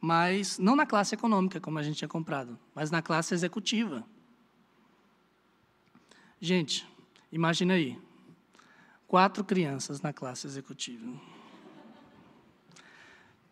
mas 0.00 0.58
não 0.58 0.74
na 0.74 0.86
classe 0.86 1.14
econômica, 1.14 1.60
como 1.60 1.78
a 1.78 1.82
gente 1.82 1.98
tinha 1.98 2.08
comprado, 2.08 2.58
mas 2.74 2.90
na 2.90 3.02
classe 3.02 3.34
executiva. 3.34 4.04
Gente, 6.40 6.88
imagina 7.30 7.74
aí, 7.74 7.98
quatro 9.06 9.44
crianças 9.44 10.00
na 10.00 10.12
classe 10.12 10.46
executiva. 10.46 11.12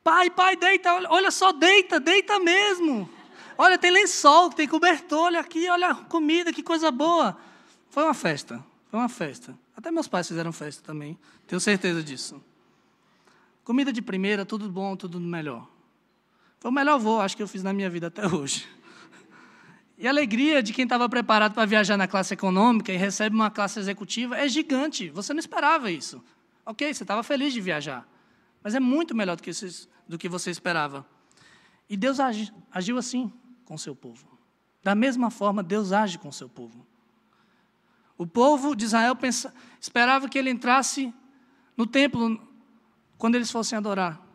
Pai, 0.03 0.31
pai, 0.31 0.57
deita, 0.57 0.95
olha 1.11 1.31
só, 1.31 1.53
deita, 1.53 2.01
deita 2.01 2.41
mesmo. 2.41 3.09
Olha, 3.59 3.77
tem 3.77 3.91
lençol, 3.91 4.49
tem 4.51 4.67
cobertor, 4.67 5.25
olha 5.25 5.41
aqui, 5.41 5.69
olha 5.69 5.95
comida, 5.95 6.51
que 6.51 6.63
coisa 6.63 6.91
boa. 6.91 7.37
Foi 7.91 8.05
uma 8.05 8.15
festa, 8.15 8.65
foi 8.91 8.99
uma 8.99 9.09
festa. 9.09 9.59
Até 9.77 9.91
meus 9.91 10.09
pais 10.09 10.27
fizeram 10.27 10.51
festa 10.51 10.83
também, 10.83 11.19
tenho 11.47 11.61
certeza 11.61 12.03
disso. 12.03 12.43
Comida 13.65 13.93
de 13.93 14.01
primeira, 14.01 14.47
tudo 14.47 14.71
bom, 14.71 14.97
tudo 14.97 15.21
melhor. 15.21 15.69
Foi 16.61 16.71
o 16.71 16.75
melhor 16.75 16.99
voo, 16.99 17.21
acho 17.21 17.37
que 17.37 17.43
eu 17.43 17.49
fiz 17.49 17.63
na 17.63 17.73
minha 17.73 17.89
vida 17.89 18.09
até 18.09 18.27
hoje. 18.27 18.67
E 19.97 20.07
a 20.07 20.11
alegria 20.11 20.63
de 20.63 20.73
quem 20.73 20.85
estava 20.85 21.09
preparado 21.09 21.55
para 21.55 21.67
viajar 21.67 21.97
na 21.97 22.07
classe 22.07 22.33
econômica 22.33 22.93
e 22.93 22.97
recebe 22.97 23.35
uma 23.35 23.51
classe 23.51 23.81
executiva 23.81 24.37
é 24.37 24.49
gigante. 24.49 25.11
Você 25.11 25.33
não 25.33 25.41
esperava 25.41 25.91
isso. 25.91 26.23
Ok, 26.65 26.95
você 26.95 27.03
estava 27.03 27.23
feliz 27.25 27.53
de 27.53 27.61
viajar. 27.61 28.07
Mas 28.63 28.77
é 28.77 28.81
muito 28.81 29.15
melhor 29.15 29.37
do 29.37 29.43
que, 29.43 29.51
do 30.07 30.17
que 30.17 30.29
você 30.29 30.51
esperava. 30.51 31.05
E 31.89 31.97
Deus 31.97 32.21
agi, 32.21 32.53
agiu 32.71 32.97
assim 32.97 33.33
com 33.65 33.77
seu 33.77 33.97
povo. 33.97 34.39
Da 34.85 34.95
mesma 34.95 35.31
forma, 35.31 35.65
Deus 35.65 35.93
age 35.93 36.17
com 36.17 36.31
seu 36.31 36.49
povo. 36.49 36.87
O 38.17 38.27
povo 38.27 38.77
de 38.77 38.85
Israel 38.85 39.17
pensa, 39.17 39.53
esperava 39.81 40.29
que 40.29 40.39
ele 40.39 40.51
entrasse 40.51 41.13
no 41.77 41.87
templo 41.87 42.41
quando 43.17 43.35
eles 43.35 43.51
fossem 43.51 43.77
adorar. 43.77 44.28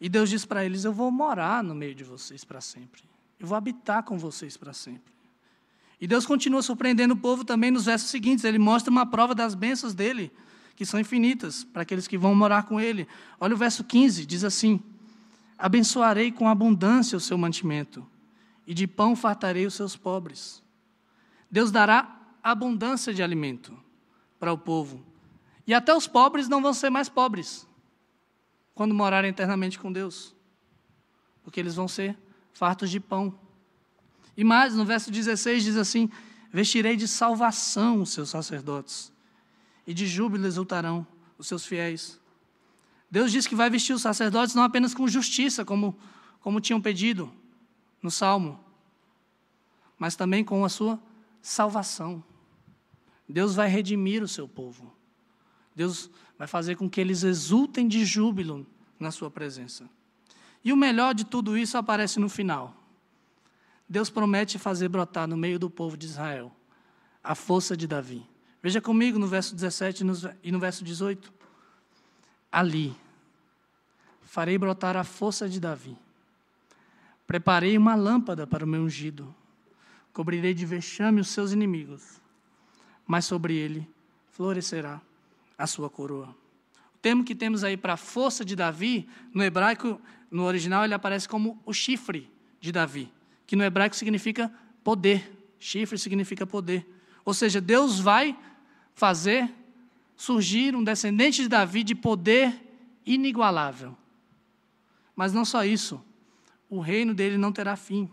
E 0.00 0.08
Deus 0.08 0.30
disse 0.30 0.46
para 0.46 0.64
eles: 0.64 0.84
Eu 0.84 0.92
vou 0.92 1.10
morar 1.10 1.62
no 1.62 1.74
meio 1.74 1.94
de 1.94 2.02
vocês 2.02 2.44
para 2.44 2.60
sempre. 2.60 3.02
Eu 3.38 3.46
vou 3.46 3.56
habitar 3.56 4.02
com 4.02 4.18
vocês 4.18 4.56
para 4.56 4.72
sempre. 4.72 5.12
E 6.00 6.06
Deus 6.06 6.24
continua 6.24 6.62
surpreendendo 6.62 7.12
o 7.12 7.16
povo 7.16 7.44
também 7.44 7.70
nos 7.70 7.84
versos 7.84 8.08
seguintes. 8.08 8.44
Ele 8.44 8.58
mostra 8.58 8.90
uma 8.90 9.04
prova 9.04 9.34
das 9.34 9.54
bênçãos 9.54 9.92
dele 9.92 10.32
que 10.74 10.86
são 10.86 10.98
infinitas 10.98 11.62
para 11.62 11.82
aqueles 11.82 12.08
que 12.08 12.16
vão 12.16 12.34
morar 12.34 12.62
com 12.62 12.80
ele. 12.80 13.06
Olha 13.38 13.54
o 13.54 13.58
verso 13.58 13.84
15, 13.84 14.24
diz 14.24 14.44
assim: 14.44 14.82
Abençoarei 15.58 16.32
com 16.32 16.48
abundância 16.48 17.18
o 17.18 17.20
seu 17.20 17.36
mantimento, 17.36 18.06
e 18.66 18.72
de 18.72 18.86
pão 18.86 19.14
fartarei 19.14 19.66
os 19.66 19.74
seus 19.74 19.94
pobres. 19.94 20.62
Deus 21.50 21.70
dará 21.70 22.18
abundância 22.42 23.12
de 23.12 23.22
alimento 23.22 23.76
para 24.38 24.52
o 24.52 24.56
povo. 24.56 25.04
E 25.66 25.74
até 25.74 25.94
os 25.94 26.06
pobres 26.06 26.48
não 26.48 26.62
vão 26.62 26.72
ser 26.72 26.88
mais 26.88 27.10
pobres 27.10 27.68
quando 28.80 28.94
morarem 28.94 29.28
eternamente 29.28 29.78
com 29.78 29.92
Deus, 29.92 30.34
porque 31.42 31.60
eles 31.60 31.74
vão 31.74 31.86
ser 31.86 32.16
fartos 32.50 32.90
de 32.90 32.98
pão. 32.98 33.38
E 34.34 34.42
mais, 34.42 34.74
no 34.74 34.86
verso 34.86 35.10
16 35.10 35.64
diz 35.64 35.76
assim: 35.76 36.08
Vestirei 36.50 36.96
de 36.96 37.06
salvação 37.06 38.00
os 38.00 38.08
seus 38.08 38.30
sacerdotes 38.30 39.12
e 39.86 39.92
de 39.92 40.06
júbilo 40.06 40.46
exultarão 40.46 41.06
os 41.36 41.46
seus 41.46 41.66
fiéis. 41.66 42.18
Deus 43.10 43.30
diz 43.30 43.46
que 43.46 43.54
vai 43.54 43.68
vestir 43.68 43.92
os 43.92 44.00
sacerdotes 44.00 44.54
não 44.54 44.62
apenas 44.62 44.94
com 44.94 45.06
justiça, 45.06 45.62
como, 45.62 45.94
como 46.40 46.58
tinham 46.58 46.80
pedido 46.80 47.30
no 48.00 48.10
Salmo, 48.10 48.58
mas 49.98 50.16
também 50.16 50.42
com 50.42 50.64
a 50.64 50.70
sua 50.70 50.98
salvação. 51.42 52.24
Deus 53.28 53.54
vai 53.54 53.68
redimir 53.68 54.22
o 54.22 54.28
seu 54.28 54.48
povo. 54.48 54.90
Deus 55.76 56.10
vai 56.40 56.48
fazer 56.48 56.74
com 56.74 56.88
que 56.88 56.98
eles 56.98 57.22
exultem 57.22 57.86
de 57.86 58.02
júbilo 58.02 58.66
na 58.98 59.10
sua 59.10 59.30
presença. 59.30 59.86
E 60.64 60.72
o 60.72 60.76
melhor 60.76 61.14
de 61.14 61.22
tudo 61.22 61.54
isso 61.54 61.76
aparece 61.76 62.18
no 62.18 62.30
final. 62.30 62.74
Deus 63.86 64.08
promete 64.08 64.58
fazer 64.58 64.88
brotar 64.88 65.28
no 65.28 65.36
meio 65.36 65.58
do 65.58 65.68
povo 65.68 65.98
de 65.98 66.06
Israel 66.06 66.50
a 67.22 67.34
força 67.34 67.76
de 67.76 67.86
Davi. 67.86 68.26
Veja 68.62 68.80
comigo 68.80 69.18
no 69.18 69.26
verso 69.26 69.54
17 69.54 70.02
e 70.42 70.50
no 70.50 70.58
verso 70.58 70.82
18. 70.82 71.30
Ali 72.50 72.96
farei 74.22 74.56
brotar 74.56 74.96
a 74.96 75.04
força 75.04 75.46
de 75.46 75.60
Davi. 75.60 75.94
Preparei 77.26 77.76
uma 77.76 77.94
lâmpada 77.94 78.46
para 78.46 78.64
o 78.64 78.68
meu 78.68 78.80
ungido. 78.80 79.34
Cobrirei 80.10 80.54
de 80.54 80.64
vexame 80.64 81.20
os 81.20 81.28
seus 81.28 81.52
inimigos. 81.52 82.18
Mas 83.06 83.26
sobre 83.26 83.54
ele 83.54 83.86
florescerá 84.30 85.02
a 85.60 85.66
sua 85.66 85.90
coroa. 85.90 86.34
O 86.94 86.98
termo 86.98 87.22
que 87.22 87.34
temos 87.34 87.62
aí 87.62 87.76
para 87.76 87.92
a 87.92 87.96
força 87.96 88.44
de 88.44 88.56
Davi, 88.56 89.08
no 89.32 89.42
hebraico, 89.42 90.00
no 90.30 90.44
original, 90.44 90.84
ele 90.84 90.94
aparece 90.94 91.28
como 91.28 91.60
o 91.64 91.72
chifre 91.72 92.30
de 92.60 92.72
Davi, 92.72 93.12
que 93.46 93.54
no 93.54 93.62
hebraico 93.62 93.94
significa 93.94 94.52
poder. 94.82 95.54
Chifre 95.58 95.98
significa 95.98 96.46
poder. 96.46 96.86
Ou 97.24 97.34
seja, 97.34 97.60
Deus 97.60 98.00
vai 98.00 98.36
fazer 98.94 99.52
surgir 100.16 100.74
um 100.74 100.82
descendente 100.82 101.42
de 101.42 101.48
Davi 101.48 101.82
de 101.82 101.94
poder 101.94 102.54
inigualável. 103.04 103.96
Mas 105.14 105.32
não 105.32 105.44
só 105.44 105.64
isso, 105.64 106.02
o 106.68 106.80
reino 106.80 107.12
dele 107.12 107.36
não 107.36 107.52
terá 107.52 107.76
fim, 107.76 108.10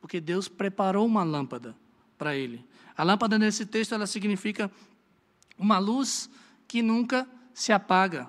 porque 0.00 0.20
Deus 0.20 0.48
preparou 0.48 1.06
uma 1.06 1.24
lâmpada 1.24 1.74
para 2.16 2.36
ele. 2.36 2.64
A 2.96 3.02
lâmpada 3.02 3.38
nesse 3.38 3.66
texto 3.66 3.94
ela 3.94 4.06
significa 4.06 4.70
uma 5.58 5.78
luz 5.78 6.30
que 6.66 6.82
nunca 6.82 7.28
se 7.54 7.72
apaga, 7.72 8.28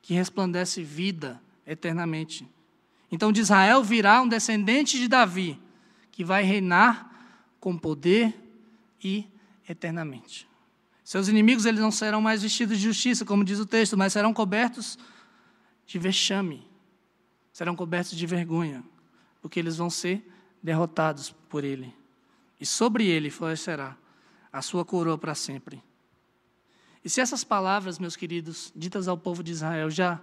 que 0.00 0.14
resplandece 0.14 0.82
vida 0.82 1.40
eternamente. 1.66 2.48
Então 3.10 3.32
de 3.32 3.40
Israel 3.40 3.82
virá 3.82 4.22
um 4.22 4.28
descendente 4.28 4.98
de 4.98 5.08
Davi, 5.08 5.60
que 6.10 6.24
vai 6.24 6.42
reinar 6.42 7.10
com 7.60 7.76
poder 7.76 8.34
e 9.02 9.26
eternamente. 9.68 10.48
Seus 11.04 11.28
inimigos 11.28 11.66
eles 11.66 11.80
não 11.80 11.90
serão 11.90 12.20
mais 12.20 12.42
vestidos 12.42 12.78
de 12.78 12.84
justiça, 12.84 13.24
como 13.24 13.44
diz 13.44 13.58
o 13.58 13.66
texto, 13.66 13.96
mas 13.96 14.12
serão 14.12 14.32
cobertos 14.32 14.98
de 15.86 15.98
vexame, 15.98 16.66
serão 17.52 17.76
cobertos 17.76 18.16
de 18.16 18.26
vergonha, 18.26 18.82
porque 19.40 19.58
eles 19.58 19.76
vão 19.76 19.90
ser 19.90 20.26
derrotados 20.62 21.30
por 21.48 21.64
ele. 21.64 21.94
E 22.60 22.64
sobre 22.64 23.06
ele 23.06 23.28
florescerá 23.28 23.96
a 24.52 24.62
sua 24.62 24.84
coroa 24.84 25.18
para 25.18 25.34
sempre. 25.34 25.82
E 27.04 27.10
se 27.10 27.20
essas 27.20 27.42
palavras, 27.42 27.98
meus 27.98 28.14
queridos, 28.14 28.72
ditas 28.74 29.08
ao 29.08 29.18
povo 29.18 29.42
de 29.42 29.52
Israel 29.52 29.90
já 29.90 30.20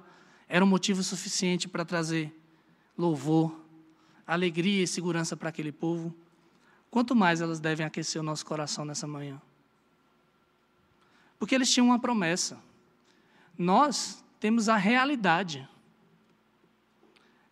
eram 0.47 0.65
motivo 0.65 1.03
suficiente 1.03 1.67
para 1.67 1.83
trazer 1.83 2.33
louvor, 2.97 3.55
alegria 4.25 4.83
e 4.83 4.87
segurança 4.87 5.35
para 5.35 5.49
aquele 5.49 5.71
povo, 5.71 6.15
quanto 6.89 7.15
mais 7.15 7.41
elas 7.41 7.59
devem 7.59 7.85
aquecer 7.85 8.21
o 8.21 8.25
nosso 8.25 8.45
coração 8.45 8.85
nessa 8.85 9.07
manhã. 9.07 9.41
Porque 11.37 11.55
eles 11.55 11.71
tinham 11.71 11.87
uma 11.87 11.99
promessa. 11.99 12.59
Nós 13.57 14.23
temos 14.39 14.69
a 14.69 14.75
realidade. 14.75 15.67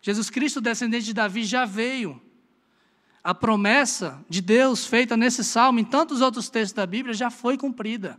Jesus 0.00 0.30
Cristo, 0.30 0.60
descendente 0.60 1.06
de 1.06 1.14
Davi, 1.14 1.44
já 1.44 1.64
veio. 1.64 2.20
A 3.22 3.34
promessa 3.34 4.24
de 4.28 4.40
Deus 4.40 4.86
feita 4.86 5.16
nesse 5.16 5.44
salmo, 5.44 5.78
em 5.78 5.84
tantos 5.84 6.20
outros 6.20 6.48
textos 6.48 6.72
da 6.72 6.86
Bíblia, 6.86 7.14
já 7.14 7.30
foi 7.30 7.58
cumprida. 7.58 8.18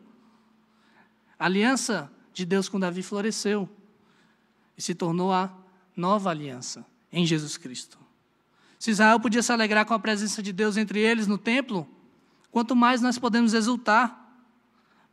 A 1.40 1.46
aliança 1.46 2.12
de 2.34 2.46
Deus 2.46 2.68
com 2.68 2.80
Davi 2.80 3.02
floresceu 3.02 3.68
e 4.78 4.82
se 4.82 4.94
tornou 4.94 5.32
a 5.32 5.50
nova 5.96 6.30
aliança 6.30 6.86
em 7.12 7.26
Jesus 7.26 7.56
Cristo. 7.58 7.98
Se 8.78 8.92
Israel 8.92 9.20
podia 9.20 9.42
se 9.42 9.52
alegrar 9.52 9.86
com 9.86 9.94
a 9.94 10.00
presença 10.00 10.44
de 10.44 10.54
Deus 10.54 10.78
entre 10.78 11.00
eles 11.00 11.28
no 11.28 11.38
templo, 11.38 11.88
quanto 12.52 12.76
mais 12.76 13.02
nós 13.02 13.18
podemos 13.18 13.54
exultar, 13.54 14.18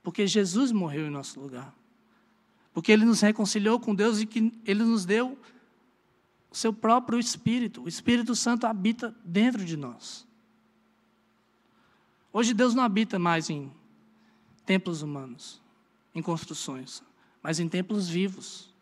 porque 0.03 0.27
Jesus 0.27 0.71
morreu 0.71 1.07
em 1.07 1.11
nosso 1.11 1.41
lugar. 1.41 1.75
Porque 2.73 2.93
ele 2.93 3.05
nos 3.05 3.21
reconciliou 3.21 3.81
com 3.81 3.95
Deus 3.95 4.21
e 4.21 4.27
que 4.27 4.53
ele 4.65 4.85
nos 4.85 5.05
deu 5.05 5.39
o 6.51 6.55
seu 6.55 6.73
próprio 6.73 7.19
Espírito. 7.19 7.83
O 7.83 7.89
Espírito 7.89 8.37
Santo 8.37 8.67
habita 8.67 9.17
dentro 9.25 9.65
de 9.65 9.77
nós. 9.77 10.27
Hoje 12.33 12.53
Deus 12.53 12.75
não 12.75 12.83
habita 12.85 13.19
mais 13.19 13.49
em 13.51 13.73
templos 14.65 15.03
humanos, 15.03 15.61
em 16.17 16.23
construções, 16.23 17.03
mas 17.43 17.61
em 17.61 17.69
templos 17.69 18.09
vivos. 18.09 18.75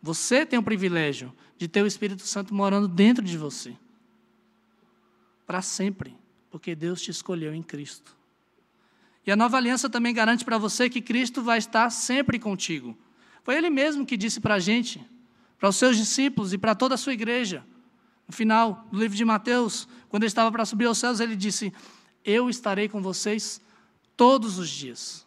Você 0.00 0.46
tem 0.46 0.56
o 0.58 0.62
privilégio 0.62 1.34
de 1.58 1.66
ter 1.66 1.82
o 1.82 1.86
Espírito 1.86 2.22
Santo 2.22 2.54
morando 2.54 2.86
dentro 2.86 3.24
de 3.24 3.36
você. 3.36 3.76
Para 5.44 5.60
sempre, 5.60 6.16
porque 6.50 6.74
Deus 6.74 7.02
te 7.02 7.10
escolheu 7.10 7.52
em 7.52 7.62
Cristo. 7.62 8.16
E 9.26 9.32
a 9.32 9.36
nova 9.36 9.56
aliança 9.56 9.90
também 9.90 10.14
garante 10.14 10.44
para 10.44 10.56
você 10.56 10.88
que 10.88 11.02
Cristo 11.02 11.42
vai 11.42 11.58
estar 11.58 11.90
sempre 11.90 12.38
contigo. 12.38 12.96
Foi 13.42 13.56
Ele 13.56 13.68
mesmo 13.68 14.06
que 14.06 14.16
disse 14.16 14.40
para 14.40 14.54
a 14.54 14.60
gente, 14.60 15.04
para 15.58 15.68
os 15.68 15.76
seus 15.76 15.96
discípulos 15.96 16.52
e 16.52 16.58
para 16.58 16.76
toda 16.76 16.94
a 16.94 16.98
sua 16.98 17.12
igreja. 17.12 17.64
No 18.28 18.32
final 18.32 18.86
do 18.92 19.00
livro 19.00 19.16
de 19.16 19.24
Mateus, 19.24 19.88
quando 20.08 20.22
ele 20.22 20.28
estava 20.28 20.52
para 20.52 20.64
subir 20.64 20.86
aos 20.86 20.98
céus, 20.98 21.18
ele 21.18 21.34
disse: 21.34 21.72
Eu 22.24 22.50
estarei 22.50 22.88
com 22.88 23.00
vocês 23.00 23.60
todos 24.16 24.58
os 24.58 24.68
dias. 24.68 25.25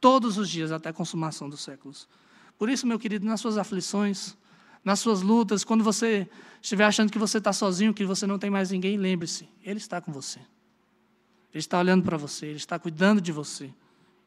Todos 0.00 0.38
os 0.38 0.48
dias, 0.48 0.70
até 0.70 0.90
a 0.90 0.92
consumação 0.92 1.48
dos 1.48 1.60
séculos. 1.60 2.08
Por 2.56 2.68
isso, 2.68 2.86
meu 2.86 2.98
querido, 2.98 3.26
nas 3.26 3.40
suas 3.40 3.56
aflições, 3.56 4.36
nas 4.84 5.00
suas 5.00 5.22
lutas, 5.22 5.64
quando 5.64 5.82
você 5.82 6.28
estiver 6.62 6.84
achando 6.84 7.10
que 7.10 7.18
você 7.18 7.38
está 7.38 7.52
sozinho, 7.52 7.92
que 7.92 8.04
você 8.04 8.26
não 8.26 8.38
tem 8.38 8.50
mais 8.50 8.70
ninguém, 8.70 8.96
lembre-se: 8.96 9.48
Ele 9.62 9.78
está 9.78 10.00
com 10.00 10.12
você. 10.12 10.38
Ele 10.38 11.60
está 11.60 11.78
olhando 11.78 12.04
para 12.04 12.16
você, 12.16 12.46
Ele 12.46 12.56
está 12.56 12.78
cuidando 12.78 13.20
de 13.20 13.32
você. 13.32 13.72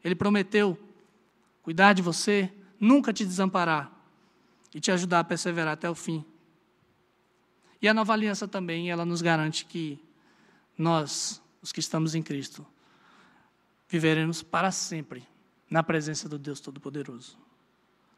Ele 0.03 0.15
prometeu 0.15 0.77
cuidar 1.61 1.93
de 1.93 2.01
você, 2.01 2.51
nunca 2.79 3.13
te 3.13 3.25
desamparar 3.25 3.91
e 4.73 4.79
te 4.79 4.91
ajudar 4.91 5.19
a 5.19 5.23
perseverar 5.23 5.73
até 5.73 5.89
o 5.89 5.95
fim. 5.95 6.25
E 7.81 7.87
a 7.87 7.93
nova 7.93 8.13
aliança 8.13 8.47
também, 8.47 8.89
ela 8.89 9.05
nos 9.05 9.21
garante 9.21 9.65
que 9.65 9.99
nós, 10.77 11.41
os 11.61 11.71
que 11.71 11.79
estamos 11.79 12.15
em 12.15 12.21
Cristo, 12.21 12.65
viveremos 13.87 14.41
para 14.41 14.71
sempre 14.71 15.30
na 15.71 15.81
presença 15.81 16.27
do 16.27 16.37
Deus 16.37 16.59
Todo-Poderoso. 16.59 17.37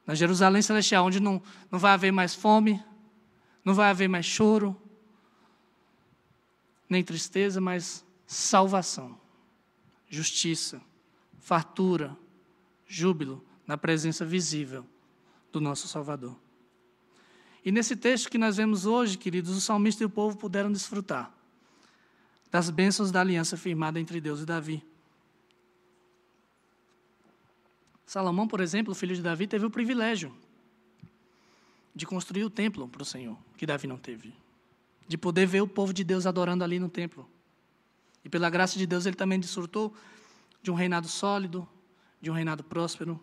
Na 0.07 0.15
Jerusalém 0.15 0.63
Celestial, 0.63 1.05
onde 1.05 1.19
não, 1.19 1.39
não 1.71 1.77
vai 1.77 1.93
haver 1.93 2.11
mais 2.11 2.33
fome, 2.33 2.83
não 3.63 3.75
vai 3.75 3.91
haver 3.91 4.09
mais 4.09 4.25
choro, 4.25 4.75
nem 6.89 7.03
tristeza, 7.03 7.61
mas 7.61 8.03
salvação, 8.25 9.17
justiça, 10.09 10.81
fartura, 11.39 12.17
júbilo 12.87 13.45
na 13.67 13.77
presença 13.77 14.25
visível 14.25 14.83
do 15.51 15.61
nosso 15.61 15.87
Salvador. 15.87 16.35
E 17.63 17.71
nesse 17.71 17.95
texto 17.95 18.29
que 18.29 18.37
nós 18.37 18.57
vemos 18.57 18.85
hoje, 18.85 19.17
queridos, 19.17 19.55
o 19.55 19.61
salmista 19.61 20.03
e 20.03 20.05
o 20.05 20.09
povo 20.09 20.35
puderam 20.37 20.71
desfrutar 20.71 21.31
das 22.51 22.69
bênçãos 22.69 23.11
da 23.11 23.21
aliança 23.21 23.55
firmada 23.55 23.99
entre 23.99 24.19
Deus 24.19 24.41
e 24.41 24.45
Davi. 24.45 24.83
Salomão, 28.05 28.47
por 28.47 28.59
exemplo, 28.59 28.93
filho 28.93 29.15
de 29.15 29.21
Davi, 29.21 29.47
teve 29.47 29.65
o 29.65 29.69
privilégio 29.69 30.35
de 31.95 32.05
construir 32.05 32.43
o 32.43 32.49
templo 32.49 32.87
para 32.87 33.01
o 33.01 33.05
Senhor, 33.05 33.37
que 33.57 33.65
Davi 33.65 33.87
não 33.87 33.97
teve. 33.97 34.33
De 35.07 35.17
poder 35.17 35.45
ver 35.45 35.61
o 35.61 35.67
povo 35.67 35.93
de 35.93 36.03
Deus 36.03 36.25
adorando 36.25 36.63
ali 36.63 36.79
no 36.79 36.89
templo. 36.89 37.29
E 38.23 38.29
pela 38.29 38.49
graça 38.49 38.77
de 38.77 38.87
Deus, 38.87 39.05
ele 39.05 39.15
também 39.15 39.39
desfrutou 39.39 39.93
de 40.61 40.71
um 40.71 40.73
reinado 40.73 41.07
sólido, 41.07 41.67
de 42.21 42.31
um 42.31 42.33
reinado 42.33 42.63
próspero, 42.63 43.19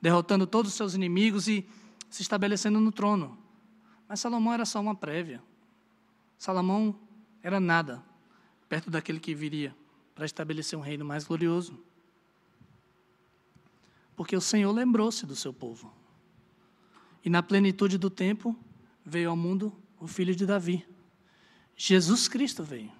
derrotando 0.00 0.46
todos 0.46 0.70
os 0.70 0.76
seus 0.76 0.94
inimigos 0.94 1.48
e 1.48 1.66
se 2.10 2.22
estabelecendo 2.22 2.78
no 2.78 2.92
trono. 2.92 3.36
Mas 4.08 4.20
Salomão 4.20 4.52
era 4.52 4.64
só 4.64 4.80
uma 4.80 4.94
prévia. 4.94 5.42
Salomão 6.38 6.94
era 7.42 7.58
nada 7.58 8.04
perto 8.68 8.90
daquele 8.90 9.18
que 9.18 9.34
viria 9.34 9.74
para 10.14 10.26
estabelecer 10.26 10.78
um 10.78 10.82
reino 10.82 11.04
mais 11.04 11.24
glorioso. 11.24 11.78
Porque 14.16 14.34
o 14.34 14.40
Senhor 14.40 14.72
lembrou-se 14.72 15.26
do 15.26 15.36
seu 15.36 15.52
povo. 15.52 15.94
E 17.24 17.30
na 17.30 17.42
plenitude 17.42 17.98
do 17.98 18.08
tempo 18.08 18.56
veio 19.04 19.30
ao 19.30 19.36
mundo 19.36 19.72
o 20.00 20.06
filho 20.06 20.34
de 20.34 20.46
Davi. 20.46 20.86
Jesus 21.76 22.26
Cristo 22.26 22.64
veio. 22.64 22.90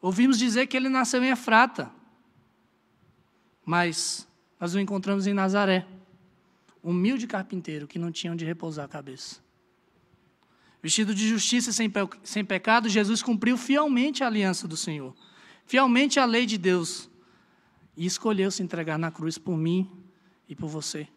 Ouvimos 0.00 0.38
dizer 0.38 0.66
que 0.66 0.76
ele 0.76 0.88
nasceu 0.88 1.22
em 1.22 1.30
Efrata, 1.30 1.90
mas 3.64 4.26
nós 4.58 4.74
o 4.74 4.80
encontramos 4.80 5.26
em 5.26 5.34
Nazaré, 5.34 5.86
humilde 6.82 7.26
carpinteiro 7.26 7.86
que 7.86 7.98
não 7.98 8.12
tinha 8.12 8.32
onde 8.32 8.44
repousar 8.44 8.84
a 8.84 8.88
cabeça. 8.88 9.44
Vestido 10.82 11.14
de 11.14 11.28
justiça 11.28 11.72
sem, 11.72 11.90
pe 11.90 12.00
sem 12.22 12.44
pecado, 12.44 12.88
Jesus 12.88 13.22
cumpriu 13.22 13.56
fielmente 13.56 14.22
a 14.22 14.28
aliança 14.28 14.68
do 14.68 14.76
Senhor, 14.76 15.14
fielmente 15.64 16.20
a 16.20 16.24
lei 16.24 16.46
de 16.46 16.56
Deus, 16.56 17.10
e 17.96 18.04
escolheu 18.04 18.50
se 18.50 18.62
entregar 18.62 18.98
na 18.98 19.10
cruz 19.10 19.38
por 19.38 19.56
mim 19.56 19.90
e 20.48 20.54
por 20.54 20.68
você. 20.68 21.08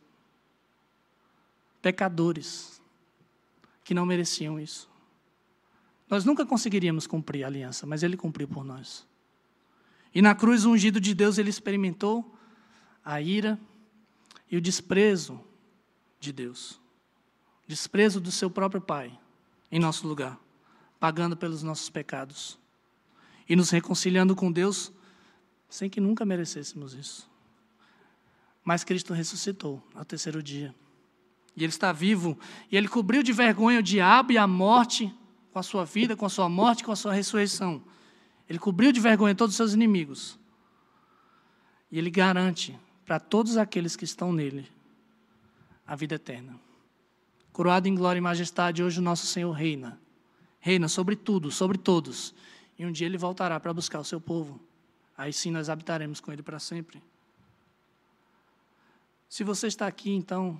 Pecadores 1.81 2.81
que 3.83 3.93
não 3.93 4.05
mereciam 4.05 4.59
isso. 4.59 4.89
Nós 6.09 6.25
nunca 6.25 6.45
conseguiríamos 6.45 7.05
cumprir 7.05 7.43
a 7.43 7.47
aliança, 7.47 7.85
mas 7.85 8.01
ele 8.01 8.17
cumpriu 8.17 8.47
por 8.47 8.63
nós. 8.63 9.07
E 10.13 10.21
na 10.21 10.33
cruz, 10.33 10.65
ungido 10.65 10.99
de 10.99 11.13
Deus, 11.13 11.37
ele 11.37 11.49
experimentou 11.49 12.35
a 13.03 13.21
ira 13.21 13.59
e 14.49 14.57
o 14.57 14.61
desprezo 14.61 15.39
de 16.19 16.33
Deus. 16.33 16.79
Desprezo 17.67 18.19
do 18.19 18.31
seu 18.31 18.49
próprio 18.49 18.81
Pai 18.81 19.17
em 19.71 19.79
nosso 19.79 20.07
lugar, 20.07 20.39
pagando 20.99 21.37
pelos 21.37 21.61
nossos 21.61 21.89
pecados 21.89 22.57
e 23.47 23.55
nos 23.55 23.69
reconciliando 23.69 24.35
com 24.35 24.51
Deus 24.51 24.91
sem 25.69 25.89
que 25.89 26.01
nunca 26.01 26.25
merecêssemos 26.25 26.93
isso. 26.93 27.29
Mas 28.63 28.83
Cristo 28.83 29.13
ressuscitou 29.13 29.81
ao 29.95 30.03
terceiro 30.03 30.43
dia. 30.43 30.73
E 31.55 31.63
Ele 31.63 31.71
está 31.71 31.91
vivo. 31.91 32.37
E 32.71 32.77
Ele 32.77 32.87
cobriu 32.87 33.23
de 33.23 33.31
vergonha 33.31 33.79
o 33.79 33.83
diabo 33.83 34.31
e 34.31 34.37
a 34.37 34.47
morte 34.47 35.13
com 35.51 35.59
a 35.59 35.63
sua 35.63 35.85
vida, 35.85 36.15
com 36.15 36.25
a 36.25 36.29
sua 36.29 36.49
morte, 36.49 36.83
com 36.83 36.91
a 36.91 36.95
sua 36.95 37.13
ressurreição. 37.13 37.83
Ele 38.47 38.59
cobriu 38.59 38.91
de 38.91 38.99
vergonha 38.99 39.35
todos 39.35 39.53
os 39.53 39.57
seus 39.57 39.73
inimigos. 39.73 40.39
E 41.91 41.97
ele 41.97 42.09
garante 42.09 42.77
para 43.05 43.19
todos 43.19 43.57
aqueles 43.57 43.95
que 43.95 44.03
estão 44.03 44.31
nele 44.31 44.67
a 45.85 45.95
vida 45.95 46.15
eterna. 46.15 46.59
Coroado 47.51 47.87
em 47.87 47.95
glória 47.95 48.19
e 48.19 48.21
majestade, 48.21 48.83
hoje 48.83 48.99
o 48.99 49.03
nosso 49.03 49.25
Senhor 49.25 49.51
reina. 49.51 49.99
Reina 50.59 50.87
sobre 50.87 51.15
tudo, 51.15 51.51
sobre 51.51 51.77
todos. 51.77 52.33
E 52.77 52.85
um 52.85 52.91
dia 52.91 53.07
ele 53.07 53.17
voltará 53.17 53.59
para 53.59 53.73
buscar 53.73 53.99
o 53.99 54.03
seu 54.03 54.21
povo. 54.21 54.59
Aí 55.19 55.33
sim 55.33 55.51
nós 55.51 55.67
habitaremos 55.69 56.21
com 56.21 56.31
ele 56.31 56.41
para 56.41 56.59
sempre. 56.59 57.03
Se 59.27 59.43
você 59.43 59.67
está 59.67 59.85
aqui, 59.85 60.11
então, 60.11 60.57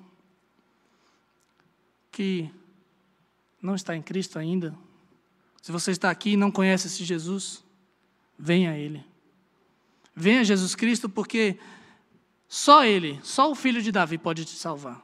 que 2.12 2.51
não 3.62 3.74
está 3.74 3.95
em 3.95 4.01
Cristo 4.01 4.38
ainda, 4.38 4.78
se 5.62 5.72
você 5.72 5.91
está 5.91 6.10
aqui 6.10 6.32
e 6.32 6.38
não 6.38 6.51
conhece 6.51 6.88
esse 6.88 7.05
Jesus, 7.05 7.64
venha 8.38 8.72
a 8.72 8.78
Ele. 8.78 9.01
Venha 10.14 10.41
a 10.41 10.43
Jesus 10.43 10.76
Cristo, 10.76 11.07
porque 11.07 11.57
só 12.45 12.84
Ele, 12.84 13.18
só 13.24 13.49
o 13.49 13.55
Filho 13.55 13.82
de 13.82 13.93
Davi 13.93 14.18
pode 14.18 14.43
te 14.43 14.57
salvar, 14.57 15.01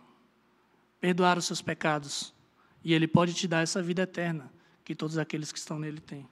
perdoar 0.99 1.37
os 1.37 1.45
seus 1.45 1.61
pecados, 1.61 2.33
e 2.83 2.93
Ele 2.93 3.07
pode 3.07 3.33
te 3.33 3.47
dar 3.47 3.61
essa 3.61 3.81
vida 3.81 4.01
eterna 4.01 4.51
que 4.83 4.93
todos 4.93 5.17
aqueles 5.17 5.53
que 5.53 5.59
estão 5.59 5.79
nele 5.79 6.01
têm. 6.01 6.27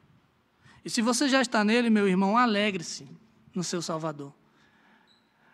E 0.84 0.90
se 0.90 1.02
você 1.02 1.30
já 1.30 1.42
está 1.42 1.64
nele, 1.64 1.90
meu 1.90 2.08
irmão, 2.08 2.38
alegre-se 2.38 3.08
no 3.54 3.64
seu 3.64 3.82
Salvador. 3.82 4.34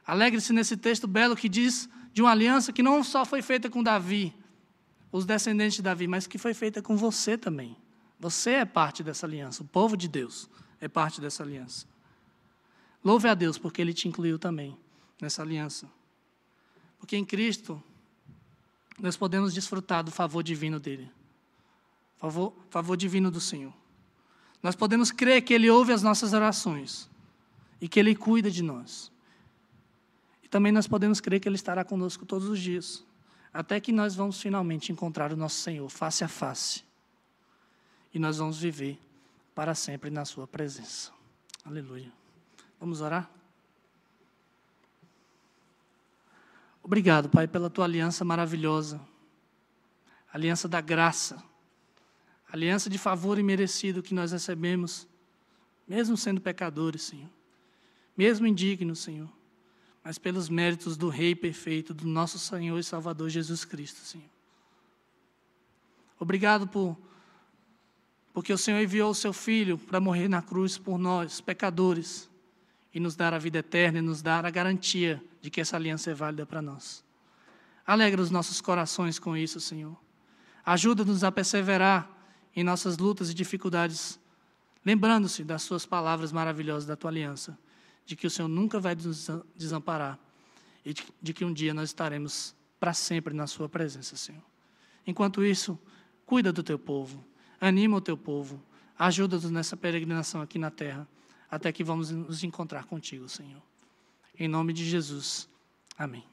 Alegre-se 0.05 0.51
nesse 0.51 0.75
texto 0.75 1.07
belo 1.07 1.35
que 1.35 1.47
diz 1.47 1.87
de 2.11 2.21
uma 2.21 2.31
aliança 2.31 2.73
que 2.73 2.81
não 2.81 3.03
só 3.03 3.23
foi 3.23 3.41
feita 3.41 3.69
com 3.69 3.83
Davi, 3.83 4.35
os 5.11 5.25
descendentes 5.25 5.75
de 5.75 5.81
Davi, 5.81 6.07
mas 6.07 6.27
que 6.27 6.37
foi 6.37 6.53
feita 6.53 6.81
com 6.81 6.97
você 6.97 7.37
também. 7.37 7.77
Você 8.19 8.51
é 8.51 8.65
parte 8.65 9.03
dessa 9.03 9.25
aliança, 9.25 9.63
o 9.63 9.65
povo 9.65 9.95
de 9.95 10.07
Deus 10.07 10.49
é 10.81 10.87
parte 10.87 11.21
dessa 11.21 11.43
aliança. 11.43 11.85
Louve 13.03 13.27
a 13.27 13.33
Deus 13.33 13.57
porque 13.57 13.81
Ele 13.81 13.93
te 13.93 14.07
incluiu 14.07 14.37
também 14.37 14.77
nessa 15.21 15.41
aliança. 15.41 15.89
Porque 16.97 17.15
em 17.15 17.23
Cristo 17.23 17.81
nós 18.99 19.15
podemos 19.15 19.53
desfrutar 19.53 20.03
do 20.03 20.11
favor 20.11 20.43
divino 20.43 20.79
dele. 20.79 21.09
favor, 22.17 22.53
favor 22.69 22.97
divino 22.97 23.31
do 23.31 23.39
Senhor. 23.39 23.73
Nós 24.61 24.75
podemos 24.75 25.11
crer 25.11 25.41
que 25.41 25.53
Ele 25.53 25.69
ouve 25.69 25.93
as 25.93 26.03
nossas 26.03 26.33
orações 26.33 27.09
e 27.79 27.87
que 27.87 27.99
Ele 27.99 28.15
cuida 28.15 28.51
de 28.51 28.61
nós. 28.61 29.11
E 30.43 30.47
também 30.47 30.71
nós 30.71 30.87
podemos 30.87 31.21
crer 31.21 31.39
que 31.39 31.47
Ele 31.47 31.55
estará 31.55 31.83
conosco 31.83 32.25
todos 32.25 32.47
os 32.47 32.59
dias, 32.59 33.05
até 33.53 33.79
que 33.79 33.91
nós 33.91 34.15
vamos 34.15 34.41
finalmente 34.41 34.91
encontrar 34.91 35.31
o 35.31 35.37
nosso 35.37 35.57
Senhor 35.57 35.89
face 35.89 36.23
a 36.23 36.27
face. 36.27 36.83
E 38.13 38.19
nós 38.19 38.37
vamos 38.37 38.59
viver 38.59 38.99
para 39.55 39.73
sempre 39.73 40.09
na 40.09 40.25
Sua 40.25 40.47
presença. 40.47 41.11
Aleluia. 41.63 42.11
Vamos 42.79 43.01
orar? 43.01 43.29
Obrigado, 46.81 47.29
Pai, 47.29 47.47
pela 47.47 47.69
tua 47.69 47.85
aliança 47.85 48.25
maravilhosa, 48.25 48.99
aliança 50.33 50.67
da 50.67 50.81
graça, 50.81 51.43
aliança 52.51 52.89
de 52.89 52.97
favor 52.97 53.37
imerecido 53.37 54.01
que 54.01 54.13
nós 54.13 54.31
recebemos, 54.31 55.07
mesmo 55.87 56.17
sendo 56.17 56.41
pecadores, 56.41 57.03
Senhor, 57.03 57.29
mesmo 58.17 58.47
indignos, 58.47 58.99
Senhor, 58.99 59.29
mas 60.03 60.17
pelos 60.17 60.49
méritos 60.49 60.97
do 60.97 61.09
Rei 61.09 61.35
perfeito, 61.35 61.93
do 61.93 62.07
nosso 62.07 62.39
Senhor 62.39 62.77
e 62.77 62.83
Salvador 62.83 63.29
Jesus 63.29 63.65
Cristo, 63.65 63.99
Senhor. 63.99 64.29
Obrigado 66.19 66.67
por 66.67 66.97
porque 68.33 68.53
o 68.53 68.57
Senhor 68.57 68.79
enviou 68.79 69.11
o 69.11 69.15
seu 69.15 69.33
Filho 69.33 69.77
para 69.77 69.99
morrer 69.99 70.27
na 70.27 70.41
cruz 70.41 70.77
por 70.77 70.97
nós, 70.97 71.41
pecadores, 71.41 72.29
e 72.93 72.99
nos 72.99 73.15
dar 73.15 73.33
a 73.33 73.37
vida 73.37 73.59
eterna 73.59 73.99
e 73.99 74.01
nos 74.01 74.21
dar 74.21 74.45
a 74.45 74.49
garantia 74.49 75.21
de 75.41 75.49
que 75.49 75.59
essa 75.59 75.75
aliança 75.75 76.11
é 76.11 76.13
válida 76.13 76.45
para 76.45 76.61
nós. 76.61 77.03
Alegra 77.85 78.21
os 78.21 78.31
nossos 78.31 78.61
corações 78.61 79.19
com 79.19 79.35
isso, 79.35 79.59
Senhor. 79.59 79.97
Ajuda-nos 80.65 81.23
a 81.23 81.31
perseverar 81.31 82.09
em 82.55 82.63
nossas 82.63 82.97
lutas 82.97 83.29
e 83.29 83.33
dificuldades, 83.33 84.19
lembrando-se 84.85 85.43
das 85.43 85.61
Suas 85.61 85.85
palavras 85.85 86.31
maravilhosas 86.31 86.85
da 86.85 86.95
Tua 86.95 87.11
aliança, 87.11 87.57
de 88.05 88.15
que 88.15 88.27
o 88.27 88.29
Senhor 88.29 88.47
nunca 88.47 88.79
vai 88.79 88.95
nos 88.95 89.29
desamparar 89.55 90.19
e 90.85 90.93
de, 91.21 91.33
que 91.33 91.45
um 91.45 91.53
dia 91.53 91.73
nós 91.73 91.89
estaremos 91.89 92.55
para 92.79 92.93
sempre 92.93 93.33
na 93.33 93.45
Sua 93.47 93.69
presença, 93.69 94.15
Senhor. 94.15 94.43
Enquanto 95.05 95.43
isso, 95.43 95.77
cuida 96.25 96.51
do 96.51 96.63
Teu 96.63 96.79
povo, 96.79 97.23
anima 97.59 97.97
o 97.97 98.01
Teu 98.01 98.17
povo, 98.17 98.61
ajuda-nos 98.97 99.51
nessa 99.51 99.77
peregrinação 99.77 100.41
aqui 100.41 100.57
na 100.57 100.71
terra 100.71 101.07
até 101.49 101.71
que 101.71 101.83
vamos 101.83 102.11
nos 102.11 102.43
encontrar 102.43 102.85
contigo, 102.85 103.27
Senhor. 103.27 103.61
Em 104.37 104.47
nome 104.47 104.71
de 104.71 104.85
Jesus. 104.85 105.49
Amém. 105.97 106.23